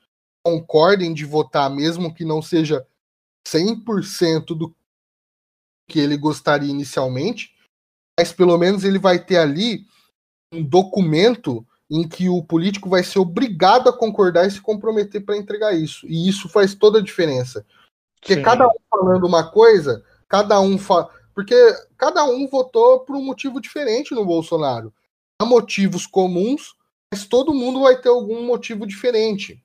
concordem 0.45 1.15
de 1.15 1.25
votar, 1.25 1.71
mesmo 1.71 2.13
que 2.13 2.25
não 2.25 2.43
seja 2.43 2.87
100% 3.47 4.57
do 4.57 4.75
que 5.89 5.99
ele 5.99 6.17
gostaria 6.17 6.71
inicialmente, 6.71 7.55
mas 8.19 8.33
pelo 8.33 8.57
menos 8.59 8.85
ele 8.85 8.99
vai 8.99 9.25
ter 9.25 9.39
ali 9.39 9.87
um 10.53 10.63
documento 10.63 11.67
em 11.91 12.09
que 12.09 12.29
o 12.29 12.43
político 12.43 12.89
vai 12.89 13.03
ser 13.03 13.19
obrigado 13.19 13.89
a 13.89 13.93
concordar 13.93 14.47
e 14.47 14.51
se 14.51 14.61
comprometer 14.61 15.25
para 15.25 15.37
entregar 15.37 15.73
isso. 15.73 16.07
E 16.07 16.29
isso 16.29 16.49
faz 16.49 16.75
toda 16.75 16.99
a 16.99 17.03
diferença. 17.03 17.67
Porque 18.19 18.37
Sim. 18.37 18.43
cada 18.43 18.67
um 18.67 18.75
falando 18.89 19.27
uma 19.27 19.51
coisa, 19.51 20.05
cada 20.29 20.61
um 20.61 20.79
fa... 20.79 21.09
porque 21.35 21.55
cada 21.97 22.25
um 22.25 22.47
votou 22.49 23.01
por 23.01 23.17
um 23.17 23.25
motivo 23.25 23.61
diferente 23.61 24.15
no 24.15 24.25
Bolsonaro. 24.25 24.93
Há 25.41 25.45
motivos 25.45 26.07
comuns, 26.07 26.75
mas 27.13 27.27
todo 27.27 27.53
mundo 27.53 27.81
vai 27.81 28.01
ter 28.01 28.09
algum 28.09 28.43
motivo 28.47 28.87
diferente. 28.87 29.63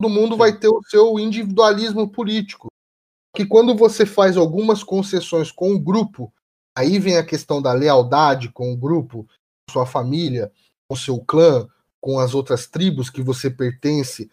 Todo 0.00 0.12
mundo 0.12 0.32
Sim. 0.32 0.38
vai 0.38 0.58
ter 0.58 0.68
o 0.68 0.82
seu 0.84 1.18
individualismo 1.18 2.08
político. 2.08 2.68
Que 3.34 3.44
quando 3.44 3.74
você 3.74 4.06
faz 4.06 4.36
algumas 4.36 4.82
concessões 4.82 5.52
com 5.52 5.74
o 5.74 5.78
grupo, 5.78 6.32
aí 6.76 6.98
vem 6.98 7.16
a 7.16 7.26
questão 7.26 7.60
da 7.60 7.72
lealdade 7.72 8.50
com 8.50 8.72
o 8.72 8.76
grupo, 8.76 9.28
sua 9.70 9.84
família, 9.84 10.50
o 10.90 10.96
seu 10.96 11.18
clã, 11.18 11.68
com 12.00 12.18
as 12.18 12.34
outras 12.34 12.66
tribos 12.66 13.10
que 13.10 13.22
você 13.22 13.50
pertence 13.50 14.30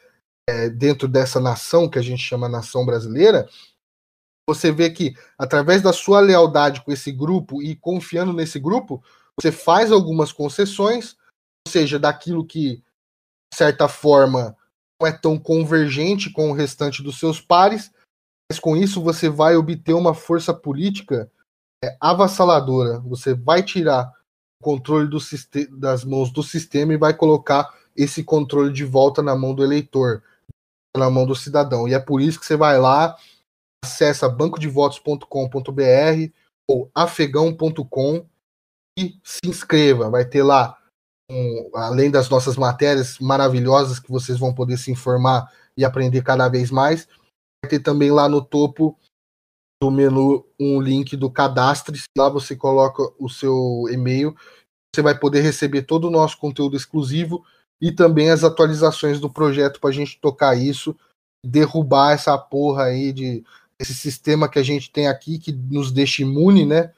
é, 0.47 0.69
dentro 0.69 1.07
dessa 1.07 1.39
nação 1.39 1.89
que 1.89 1.97
a 1.97 2.01
gente 2.01 2.21
chama 2.21 2.49
nação 2.49 2.85
brasileira, 2.85 3.49
você 4.47 4.71
vê 4.71 4.89
que 4.89 5.15
através 5.37 5.81
da 5.81 5.93
sua 5.93 6.19
lealdade 6.19 6.83
com 6.83 6.91
esse 6.91 7.11
grupo 7.11 7.61
e 7.61 7.75
confiando 7.75 8.33
nesse 8.33 8.59
grupo, 8.59 9.03
você 9.39 9.51
faz 9.51 9.91
algumas 9.91 10.31
concessões, 10.31 11.15
ou 11.65 11.71
seja, 11.71 11.97
daquilo 11.97 12.45
que, 12.45 12.75
de 12.75 13.57
certa 13.57 13.87
forma, 13.87 14.55
não 15.01 15.07
é 15.07 15.11
tão 15.11 15.39
convergente 15.39 16.29
com 16.29 16.51
o 16.51 16.53
restante 16.53 17.01
dos 17.01 17.17
seus 17.19 17.39
pares, 17.39 17.91
mas 18.51 18.59
com 18.59 18.75
isso 18.75 19.01
você 19.01 19.29
vai 19.29 19.55
obter 19.55 19.93
uma 19.93 20.13
força 20.13 20.53
política 20.53 21.31
é, 21.83 21.97
avassaladora. 21.99 22.99
Você 22.99 23.33
vai 23.33 23.63
tirar 23.63 24.11
controle 24.63 25.07
do 25.07 25.19
das 25.77 26.03
mãos 26.03 26.31
do 26.31 26.41
sistema 26.41 26.93
e 26.93 26.97
vai 26.97 27.13
colocar 27.13 27.71
esse 27.95 28.23
controle 28.23 28.73
de 28.73 28.83
volta 28.83 29.21
na 29.21 29.35
mão 29.35 29.53
do 29.53 29.63
eleitor, 29.63 30.23
na 30.97 31.09
mão 31.09 31.25
do 31.25 31.35
cidadão. 31.35 31.87
E 31.87 31.93
é 31.93 31.99
por 31.99 32.21
isso 32.21 32.39
que 32.39 32.45
você 32.45 32.55
vai 32.55 32.79
lá, 32.79 33.15
acessa 33.83 34.27
bancodevotos.com.br 34.27 36.31
ou 36.67 36.89
afegão.com 36.95 38.25
e 38.97 39.19
se 39.23 39.39
inscreva. 39.45 40.09
Vai 40.09 40.25
ter 40.25 40.43
lá, 40.43 40.77
um, 41.29 41.69
além 41.75 42.09
das 42.09 42.29
nossas 42.29 42.55
matérias 42.55 43.19
maravilhosas 43.19 43.99
que 43.99 44.09
vocês 44.09 44.39
vão 44.39 44.53
poder 44.53 44.77
se 44.77 44.91
informar 44.91 45.51
e 45.77 45.83
aprender 45.83 46.23
cada 46.23 46.47
vez 46.47 46.71
mais, 46.71 47.07
vai 47.63 47.69
ter 47.69 47.79
também 47.79 48.11
lá 48.11 48.29
no 48.29 48.43
topo 48.43 48.97
do 49.83 49.91
menu 49.91 50.45
um 50.57 50.81
link 50.81 51.17
do 51.17 51.29
cadastre. 51.29 52.01
Lá 52.17 52.29
você 52.29 52.55
coloca 52.55 53.03
o 53.19 53.27
seu 53.27 53.83
e-mail, 53.91 54.33
você 54.95 55.01
vai 55.01 55.17
poder 55.17 55.41
receber 55.41 55.81
todo 55.81 56.07
o 56.07 56.11
nosso 56.11 56.37
conteúdo 56.37 56.77
exclusivo 56.77 57.43
e 57.81 57.91
também 57.91 58.29
as 58.29 58.45
atualizações 58.45 59.19
do 59.19 59.29
projeto 59.29 59.81
para 59.81 59.89
a 59.89 59.93
gente 59.93 60.21
tocar 60.21 60.55
isso, 60.55 60.95
derrubar 61.45 62.13
essa 62.13 62.37
porra 62.37 62.85
aí 62.85 63.11
de 63.11 63.43
esse 63.77 63.93
sistema 63.93 64.47
que 64.47 64.57
a 64.57 64.63
gente 64.63 64.89
tem 64.89 65.09
aqui 65.09 65.37
que 65.37 65.51
nos 65.51 65.91
deixa 65.91 66.21
imune, 66.21 66.65
né? 66.65 66.93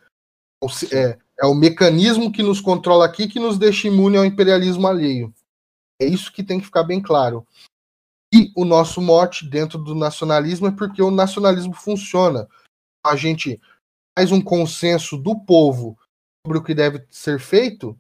É, 0.94 1.18
é 1.40 1.46
o 1.48 1.56
mecanismo 1.56 2.32
que 2.32 2.44
nos 2.44 2.62
controla 2.62 3.04
aqui 3.04 3.28
que 3.28 3.40
nos 3.40 3.58
deixa 3.58 3.88
imune 3.88 4.18
ao 4.18 4.26
imperialismo 4.26 4.86
alheio. 4.86 5.34
É 6.00 6.06
isso 6.06 6.32
que 6.32 6.44
tem 6.44 6.60
que 6.60 6.66
ficar 6.66 6.84
bem 6.84 7.02
claro. 7.02 7.48
E 8.32 8.52
o 8.56 8.64
nosso 8.64 9.02
mote 9.02 9.44
dentro 9.50 9.80
do 9.80 9.96
nacionalismo 9.96 10.68
é 10.68 10.72
porque 10.72 11.02
o 11.02 11.10
nacionalismo 11.10 11.74
funciona. 11.74 12.48
A 13.06 13.16
gente 13.16 13.60
faz 14.18 14.32
um 14.32 14.42
consenso 14.42 15.18
do 15.18 15.40
povo 15.40 15.98
sobre 16.46 16.58
o 16.58 16.64
que 16.64 16.74
deve 16.74 17.06
ser 17.10 17.40
feito, 17.40 17.98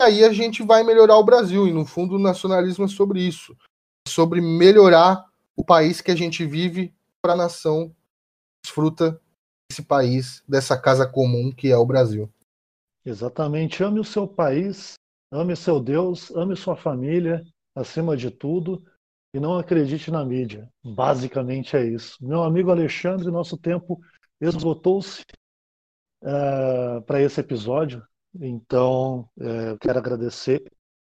aí 0.00 0.24
a 0.24 0.32
gente 0.32 0.62
vai 0.62 0.82
melhorar 0.82 1.16
o 1.16 1.24
Brasil. 1.24 1.66
E 1.66 1.72
no 1.72 1.84
fundo, 1.84 2.16
o 2.16 2.18
nacionalismo 2.18 2.84
é 2.84 2.88
sobre 2.88 3.20
isso 3.20 3.56
é 4.06 4.10
sobre 4.10 4.40
melhorar 4.40 5.26
o 5.54 5.62
país 5.62 6.00
que 6.00 6.10
a 6.10 6.16
gente 6.16 6.46
vive 6.46 6.94
para 7.22 7.34
a 7.34 7.36
nação 7.36 7.94
desfruta 8.64 9.20
desse 9.70 9.82
país, 9.82 10.42
dessa 10.48 10.80
casa 10.80 11.06
comum 11.06 11.52
que 11.52 11.70
é 11.70 11.76
o 11.76 11.84
Brasil. 11.84 12.30
Exatamente. 13.04 13.82
Ame 13.84 14.00
o 14.00 14.04
seu 14.04 14.26
país, 14.26 14.94
ame 15.30 15.54
seu 15.54 15.78
Deus, 15.78 16.30
ame 16.30 16.56
sua 16.56 16.76
família, 16.76 17.44
acima 17.74 18.16
de 18.16 18.30
tudo, 18.30 18.82
e 19.34 19.38
não 19.38 19.58
acredite 19.58 20.10
na 20.10 20.24
mídia. 20.24 20.68
Basicamente 20.82 21.76
é 21.76 21.84
isso. 21.84 22.16
Meu 22.20 22.42
amigo 22.42 22.70
Alexandre, 22.70 23.30
nosso 23.30 23.56
tempo 23.58 24.00
esgotou-se 24.40 25.24
é, 26.22 27.00
para 27.00 27.20
esse 27.22 27.40
episódio, 27.40 28.06
então 28.34 29.28
é, 29.38 29.70
eu 29.70 29.78
quero 29.78 29.98
agradecer 29.98 30.64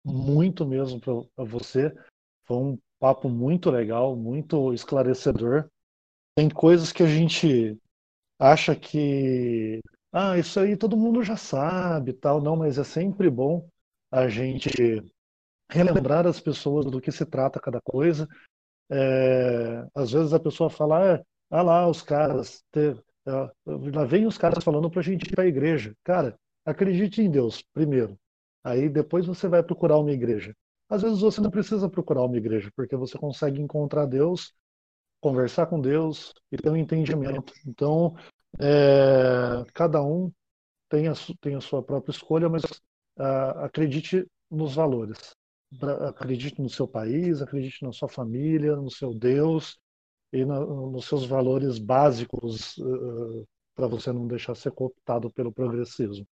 muito 0.04 0.66
mesmo 0.66 1.00
para 1.00 1.44
você. 1.44 1.94
Foi 2.44 2.56
um 2.56 2.78
papo 2.98 3.28
muito 3.28 3.70
legal, 3.70 4.16
muito 4.16 4.72
esclarecedor. 4.72 5.68
Tem 6.36 6.48
coisas 6.48 6.92
que 6.92 7.02
a 7.02 7.06
gente 7.06 7.78
acha 8.38 8.74
que 8.74 9.80
ah, 10.12 10.36
isso 10.38 10.60
aí 10.60 10.76
todo 10.76 10.96
mundo 10.96 11.22
já 11.22 11.36
sabe, 11.36 12.12
tal, 12.12 12.40
não, 12.40 12.54
mas 12.56 12.78
é 12.78 12.84
sempre 12.84 13.30
bom 13.30 13.66
a 14.10 14.28
gente 14.28 14.70
relembrar 15.70 16.26
as 16.26 16.38
pessoas 16.38 16.84
do 16.84 17.00
que 17.00 17.10
se 17.10 17.24
trata 17.24 17.60
cada 17.60 17.80
coisa. 17.80 18.28
É, 18.90 19.86
às 19.94 20.12
vezes 20.12 20.34
a 20.34 20.40
pessoa 20.40 20.68
fala, 20.68 21.14
ah, 21.16 21.24
ah 21.50 21.62
lá, 21.62 21.88
os 21.88 22.02
caras, 22.02 22.62
ah, 22.76 23.02
lá 23.26 24.04
vem 24.04 24.26
os 24.26 24.38
caras 24.38 24.62
falando 24.62 24.90
para 24.90 25.00
a 25.00 25.04
gente 25.04 25.26
ir 25.26 25.30
para 25.30 25.44
a 25.44 25.46
igreja. 25.46 25.94
Cara, 26.02 26.38
acredite 26.64 27.22
em 27.22 27.30
Deus 27.30 27.62
primeiro, 27.72 28.18
aí 28.64 28.88
depois 28.88 29.26
você 29.26 29.48
vai 29.48 29.62
procurar 29.62 29.98
uma 29.98 30.10
igreja. 30.10 30.54
Às 30.88 31.02
vezes 31.02 31.20
você 31.20 31.40
não 31.40 31.50
precisa 31.50 31.88
procurar 31.88 32.24
uma 32.24 32.36
igreja, 32.36 32.70
porque 32.76 32.96
você 32.96 33.16
consegue 33.16 33.60
encontrar 33.60 34.06
Deus, 34.06 34.52
conversar 35.20 35.66
com 35.66 35.80
Deus 35.80 36.34
e 36.50 36.56
ter 36.56 36.68
um 36.68 36.76
entendimento. 36.76 37.52
Então, 37.66 38.14
é, 38.60 39.64
cada 39.72 40.02
um 40.02 40.30
tem 40.88 41.08
a, 41.08 41.14
tem 41.40 41.54
a 41.54 41.60
sua 41.60 41.82
própria 41.82 42.12
escolha, 42.12 42.48
mas 42.48 42.62
uh, 43.18 43.58
acredite 43.64 44.26
nos 44.50 44.74
valores. 44.74 45.34
Acredite 46.06 46.60
no 46.60 46.68
seu 46.68 46.86
país, 46.86 47.40
acredite 47.40 47.82
na 47.82 47.92
sua 47.92 48.08
família, 48.08 48.76
no 48.76 48.90
seu 48.90 49.14
Deus 49.14 49.78
e 50.32 50.44
nos 50.44 51.06
seus 51.06 51.26
valores 51.26 51.78
básicos 51.78 52.76
uh, 52.78 53.46
para 53.74 53.86
você 53.86 54.12
não 54.12 54.26
deixar 54.26 54.54
ser 54.54 54.72
cooptado 54.72 55.30
pelo 55.30 55.52
progressismo. 55.52 56.26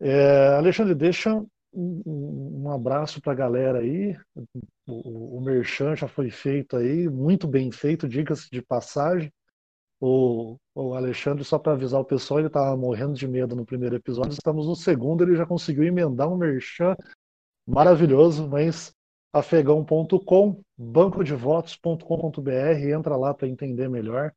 É, 0.00 0.48
Alexandre, 0.56 0.94
deixa 0.94 1.34
um, 1.72 2.62
um 2.64 2.70
abraço 2.70 3.20
para 3.20 3.32
a 3.32 3.36
galera 3.36 3.78
aí. 3.78 4.16
O, 4.86 5.38
o 5.38 5.40
Merchan 5.40 5.96
já 5.96 6.06
foi 6.06 6.30
feito 6.30 6.76
aí, 6.76 7.08
muito 7.08 7.46
bem 7.46 7.70
feito, 7.72 8.08
diga-se 8.08 8.50
de 8.50 8.60
passagem. 8.60 9.32
O, 10.00 10.58
o 10.74 10.94
Alexandre, 10.94 11.44
só 11.44 11.58
para 11.58 11.72
avisar 11.72 12.00
o 12.00 12.04
pessoal, 12.04 12.40
ele 12.40 12.48
estava 12.48 12.76
morrendo 12.76 13.14
de 13.14 13.26
medo 13.26 13.56
no 13.56 13.64
primeiro 13.64 13.96
episódio. 13.96 14.32
Estamos 14.32 14.66
no 14.66 14.76
segundo, 14.76 15.22
ele 15.22 15.36
já 15.36 15.46
conseguiu 15.46 15.84
emendar 15.84 16.30
um 16.30 16.36
merchan 16.36 16.94
maravilhoso, 17.66 18.46
mas 18.48 18.92
afegão.com, 19.34 20.62
bancodevotos.com.br, 20.78 22.50
entra 22.88 23.16
lá 23.16 23.34
para 23.34 23.48
entender 23.48 23.88
melhor. 23.88 24.32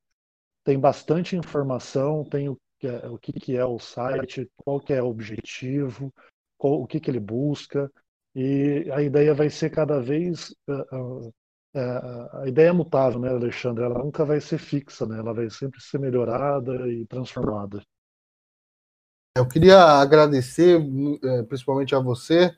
Tem 0.64 0.80
bastante 0.80 1.36
informação, 1.36 2.24
tem 2.26 2.50
o 2.50 2.58
que, 2.80 2.88
é, 2.88 3.08
o 3.08 3.18
que, 3.18 3.56
é 3.56 3.64
o 3.64 3.80
site, 3.80 4.50
qual 4.58 4.80
que 4.80 4.92
é 4.92 5.02
o 5.02 5.08
objetivo, 5.08 6.14
qual, 6.58 6.82
o 6.82 6.88
que, 6.88 7.00
que 7.00 7.12
ele 7.12 7.20
busca. 7.20 7.92
E 8.36 8.90
a 8.92 9.02
ideia 9.02 9.34
vai 9.34 9.50
ser 9.50 9.70
cada 9.70 10.00
vez 10.02 10.54
uh, 10.68 11.32
é, 11.74 12.40
a 12.42 12.48
ideia 12.48 12.70
é 12.70 12.74
mutável, 12.74 13.20
né, 13.20 13.30
Alexandre? 13.30 13.84
Ela 13.84 14.00
nunca 14.00 14.26
vai 14.26 14.42
ser 14.42 14.58
fixa, 14.58 15.06
né? 15.06 15.20
Ela 15.20 15.32
vai 15.32 15.48
sempre 15.50 15.80
ser 15.80 16.00
melhorada 16.00 16.88
e 16.90 17.06
transformada. 17.06 17.84
Eu 19.38 19.48
queria 19.48 19.80
agradecer, 19.80 20.82
é, 21.24 21.44
principalmente 21.44 21.94
a 21.94 22.00
você. 22.00 22.58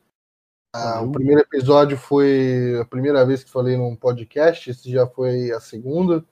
Ah, 0.74 1.02
o 1.02 1.12
primeiro 1.12 1.42
episódio 1.42 1.98
foi 1.98 2.80
a 2.80 2.86
primeira 2.86 3.26
vez 3.26 3.44
que 3.44 3.50
falei 3.50 3.76
num 3.76 3.96
podcast, 3.96 4.70
esse 4.70 4.92
já 4.92 5.08
foi 5.08 5.52
a 5.52 5.60
segunda. 5.60 6.24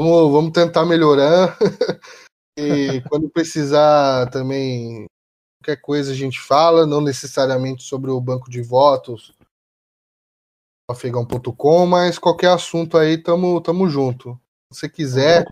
Vamos, 0.00 0.32
vamos 0.32 0.52
tentar 0.52 0.86
melhorar. 0.86 1.58
e 2.58 3.02
quando 3.08 3.28
precisar 3.28 4.30
também, 4.30 5.04
qualquer 5.62 5.80
coisa 5.80 6.12
a 6.12 6.14
gente 6.14 6.40
fala, 6.40 6.86
não 6.86 7.00
necessariamente 7.00 7.82
sobre 7.82 8.10
o 8.10 8.20
banco 8.20 8.50
de 8.50 8.62
votos 8.62 9.34
afegão.com, 10.90 11.86
mas 11.86 12.18
qualquer 12.18 12.50
assunto 12.50 12.98
aí, 12.98 13.16
tamo, 13.16 13.60
tamo 13.60 13.88
junto. 13.88 14.38
Se 14.72 14.80
você 14.80 14.88
quiser, 14.88 15.44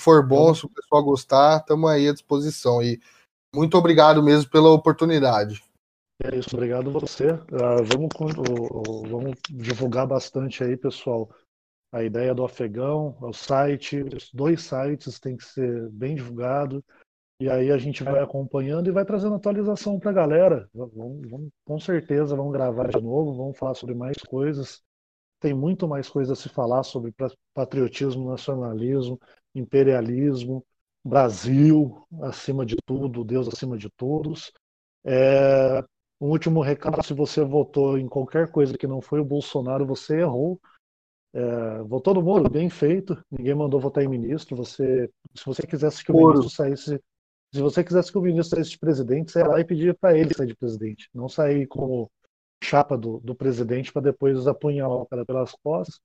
for 0.00 0.26
bom, 0.26 0.54
se 0.54 0.66
o 0.66 0.68
pessoal 0.68 1.02
gostar, 1.02 1.60
tamo 1.60 1.86
aí 1.86 2.08
à 2.08 2.12
disposição. 2.12 2.82
E 2.82 3.00
muito 3.54 3.76
obrigado 3.76 4.22
mesmo 4.22 4.50
pela 4.50 4.70
oportunidade. 4.70 5.62
É 6.20 6.34
isso, 6.34 6.56
obrigado 6.56 6.90
você. 6.90 7.30
Uh, 7.30 7.84
vamos, 7.84 8.08
uh, 8.36 9.08
vamos 9.08 9.38
divulgar 9.48 10.06
bastante 10.06 10.64
aí, 10.64 10.76
pessoal. 10.76 11.30
A 11.92 12.02
ideia 12.02 12.34
do 12.34 12.44
Afegão, 12.44 13.16
o 13.20 13.32
site, 13.32 14.02
os 14.02 14.30
dois 14.32 14.62
sites 14.62 15.20
têm 15.20 15.36
que 15.36 15.44
ser 15.44 15.88
bem 15.90 16.16
divulgados. 16.16 16.82
E 17.40 17.48
aí 17.48 17.70
a 17.70 17.78
gente 17.78 18.02
vai 18.02 18.20
acompanhando 18.20 18.88
e 18.88 18.92
vai 18.92 19.04
trazendo 19.04 19.36
atualização 19.36 19.98
para 20.00 20.10
a 20.10 20.14
galera. 20.14 20.68
Vamos, 20.74 21.30
vamos, 21.30 21.50
com 21.64 21.78
certeza 21.78 22.34
vamos 22.34 22.52
gravar 22.52 22.88
de 22.88 23.00
novo, 23.00 23.36
vamos 23.36 23.56
falar 23.56 23.74
sobre 23.74 23.94
mais 23.94 24.18
coisas. 24.18 24.82
Tem 25.38 25.54
muito 25.54 25.86
mais 25.86 26.08
coisa 26.08 26.32
a 26.32 26.36
se 26.36 26.48
falar 26.48 26.82
sobre 26.82 27.14
patriotismo, 27.54 28.28
nacionalismo, 28.28 29.20
imperialismo, 29.54 30.66
Brasil 31.04 32.04
acima 32.22 32.66
de 32.66 32.74
tudo, 32.84 33.22
Deus 33.24 33.46
acima 33.46 33.78
de 33.78 33.88
todos. 33.90 34.52
É, 35.04 35.80
um 36.20 36.28
último 36.28 36.60
recado: 36.60 37.02
se 37.04 37.14
você 37.14 37.44
votou 37.44 37.98
em 37.98 38.08
qualquer 38.08 38.50
coisa 38.50 38.76
que 38.76 38.86
não 38.86 39.00
foi 39.00 39.20
o 39.20 39.24
Bolsonaro, 39.24 39.86
você 39.86 40.20
errou. 40.20 40.60
É, 41.34 41.82
votou 41.82 42.14
no 42.14 42.22
Moro, 42.22 42.48
bem 42.48 42.70
feito. 42.70 43.16
Ninguém 43.30 43.54
mandou 43.54 43.80
votar 43.80 44.02
em 44.02 44.08
ministro. 44.08 44.56
Você, 44.56 45.10
se 45.34 45.44
você 45.44 45.66
quisesse 45.66 46.04
que 46.04 46.10
o 46.10 46.14
Moro. 46.14 46.38
ministro 46.38 46.50
saísse 46.50 47.00
se 47.52 47.62
você 47.62 47.82
quisesse 47.82 48.12
que 48.12 48.18
o 48.18 48.22
ministro 48.22 48.56
saísse 48.56 48.72
de 48.72 48.78
presidente, 48.78 49.32
você 49.32 49.38
ia 49.40 49.46
lá 49.46 49.60
e 49.60 49.64
pedia 49.64 49.94
para 49.94 50.16
ele 50.16 50.34
sair 50.34 50.48
de 50.48 50.56
presidente, 50.56 51.08
não 51.14 51.28
sair 51.28 51.66
como 51.66 52.10
chapa 52.62 52.96
do, 52.96 53.20
do 53.20 53.34
presidente 53.34 53.92
para 53.92 54.02
depois 54.02 54.46
apunhalar 54.46 54.98
o 54.98 55.06
cara 55.06 55.24
pelas 55.24 55.52
costas. 55.52 55.98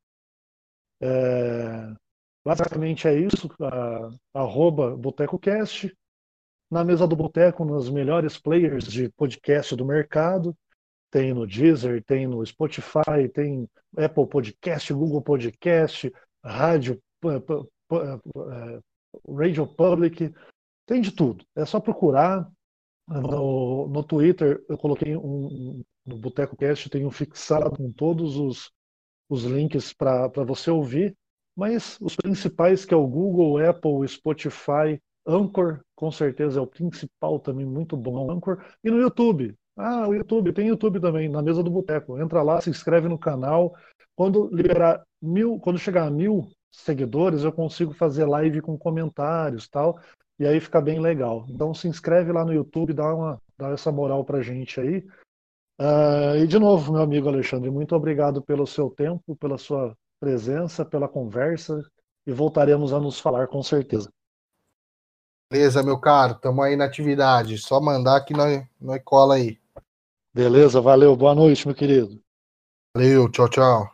É, 1.01 1.93
basicamente 2.45 3.07
é 3.07 3.19
isso. 3.19 3.49
A, 3.61 4.09
arroba 4.33 4.95
BotecoCast. 4.95 5.93
Na 6.73 6.83
mesa 6.83 7.05
do 7.05 7.15
Boteco, 7.15 7.63
nos 7.63 7.87
melhores 7.87 8.39
players 8.39 8.85
de 8.85 9.07
podcast 9.09 9.75
do 9.75 9.85
mercado. 9.85 10.57
Tem 11.11 11.31
no 11.31 11.45
Deezer, 11.45 12.03
tem 12.03 12.25
no 12.25 12.43
Spotify, 12.43 13.29
tem 13.31 13.69
Apple 13.95 14.25
Podcast, 14.25 14.91
Google 14.91 15.21
Podcast, 15.21 16.11
Rádio, 16.43 16.99
é, 17.23 18.79
Radio 19.31 19.67
Public, 19.67 20.33
tem 20.87 20.99
de 20.99 21.11
tudo. 21.11 21.45
É 21.55 21.63
só 21.63 21.79
procurar. 21.79 22.51
No, 23.07 23.87
no 23.87 24.03
Twitter 24.03 24.65
eu 24.67 24.75
coloquei 24.75 25.15
um. 25.15 25.83
No 26.03 26.17
Boteco 26.17 26.57
Cast 26.57 26.89
um 26.97 27.11
fixado 27.11 27.69
com 27.69 27.91
todos 27.91 28.35
os, 28.35 28.71
os 29.29 29.43
links 29.43 29.93
para 29.93 30.27
você 30.43 30.71
ouvir. 30.71 31.15
Mas 31.55 31.99
os 32.01 32.15
principais, 32.15 32.83
que 32.83 32.95
é 32.95 32.97
o 32.97 33.05
Google, 33.05 33.63
Apple, 33.63 34.07
Spotify, 34.07 34.99
Anchor, 35.25 35.81
com 35.95 36.11
certeza 36.11 36.59
é 36.59 36.61
o 36.61 36.67
principal 36.67 37.39
também, 37.39 37.65
muito 37.65 37.95
bom. 37.95 38.31
Anchor. 38.31 38.63
E 38.83 38.89
no 38.89 38.99
YouTube. 38.99 39.55
Ah, 39.75 40.07
o 40.07 40.13
YouTube, 40.13 40.53
tem 40.53 40.67
YouTube 40.67 40.99
também, 40.99 41.27
na 41.27 41.41
mesa 41.41 41.63
do 41.63 41.71
Boteco. 41.71 42.19
Entra 42.19 42.43
lá, 42.43 42.61
se 42.61 42.69
inscreve 42.69 43.07
no 43.07 43.17
canal. 43.17 43.73
Quando 44.15 44.47
liberar 44.53 45.03
mil, 45.21 45.59
quando 45.59 45.79
chegar 45.79 46.05
a 46.05 46.11
mil 46.11 46.47
seguidores, 46.71 47.43
eu 47.43 47.51
consigo 47.51 47.93
fazer 47.93 48.25
live 48.25 48.61
com 48.61 48.77
comentários 48.77 49.67
tal 49.67 49.99
e 50.39 50.45
aí 50.45 50.59
fica 50.59 50.81
bem 50.81 50.99
legal. 50.99 51.45
Então 51.49 51.73
se 51.73 51.87
inscreve 51.87 52.31
lá 52.31 52.43
no 52.43 52.53
YouTube, 52.53 52.93
dá, 52.93 53.13
uma, 53.13 53.41
dá 53.57 53.69
essa 53.69 53.91
moral 53.91 54.23
pra 54.25 54.41
gente 54.41 54.79
aí. 54.79 54.97
Uh, 55.79 56.37
e 56.43 56.47
de 56.47 56.59
novo, 56.59 56.93
meu 56.93 57.01
amigo 57.01 57.27
Alexandre, 57.27 57.69
muito 57.69 57.95
obrigado 57.95 58.41
pelo 58.41 58.67
seu 58.67 58.89
tempo, 58.89 59.35
pela 59.35 59.57
sua 59.57 59.95
presença, 60.19 60.85
pela 60.85 61.07
conversa 61.07 61.81
e 62.25 62.31
voltaremos 62.31 62.93
a 62.93 62.99
nos 62.99 63.19
falar 63.19 63.47
com 63.47 63.61
certeza. 63.61 64.09
Beleza, 65.53 65.83
meu 65.83 65.99
caro, 65.99 66.33
estamos 66.33 66.65
aí 66.65 66.75
na 66.75 66.85
atividade. 66.85 67.59
Só 67.59 67.79
mandar 67.79 68.21
que 68.21 68.33
nós, 68.33 68.65
nós 68.81 68.99
cola 69.05 69.35
aí. 69.35 69.59
Beleza, 70.33 70.81
valeu. 70.81 71.15
Boa 71.15 71.35
noite, 71.35 71.67
meu 71.67 71.75
querido. 71.75 72.19
Valeu, 72.97 73.29
tchau, 73.29 73.47
tchau. 73.47 73.92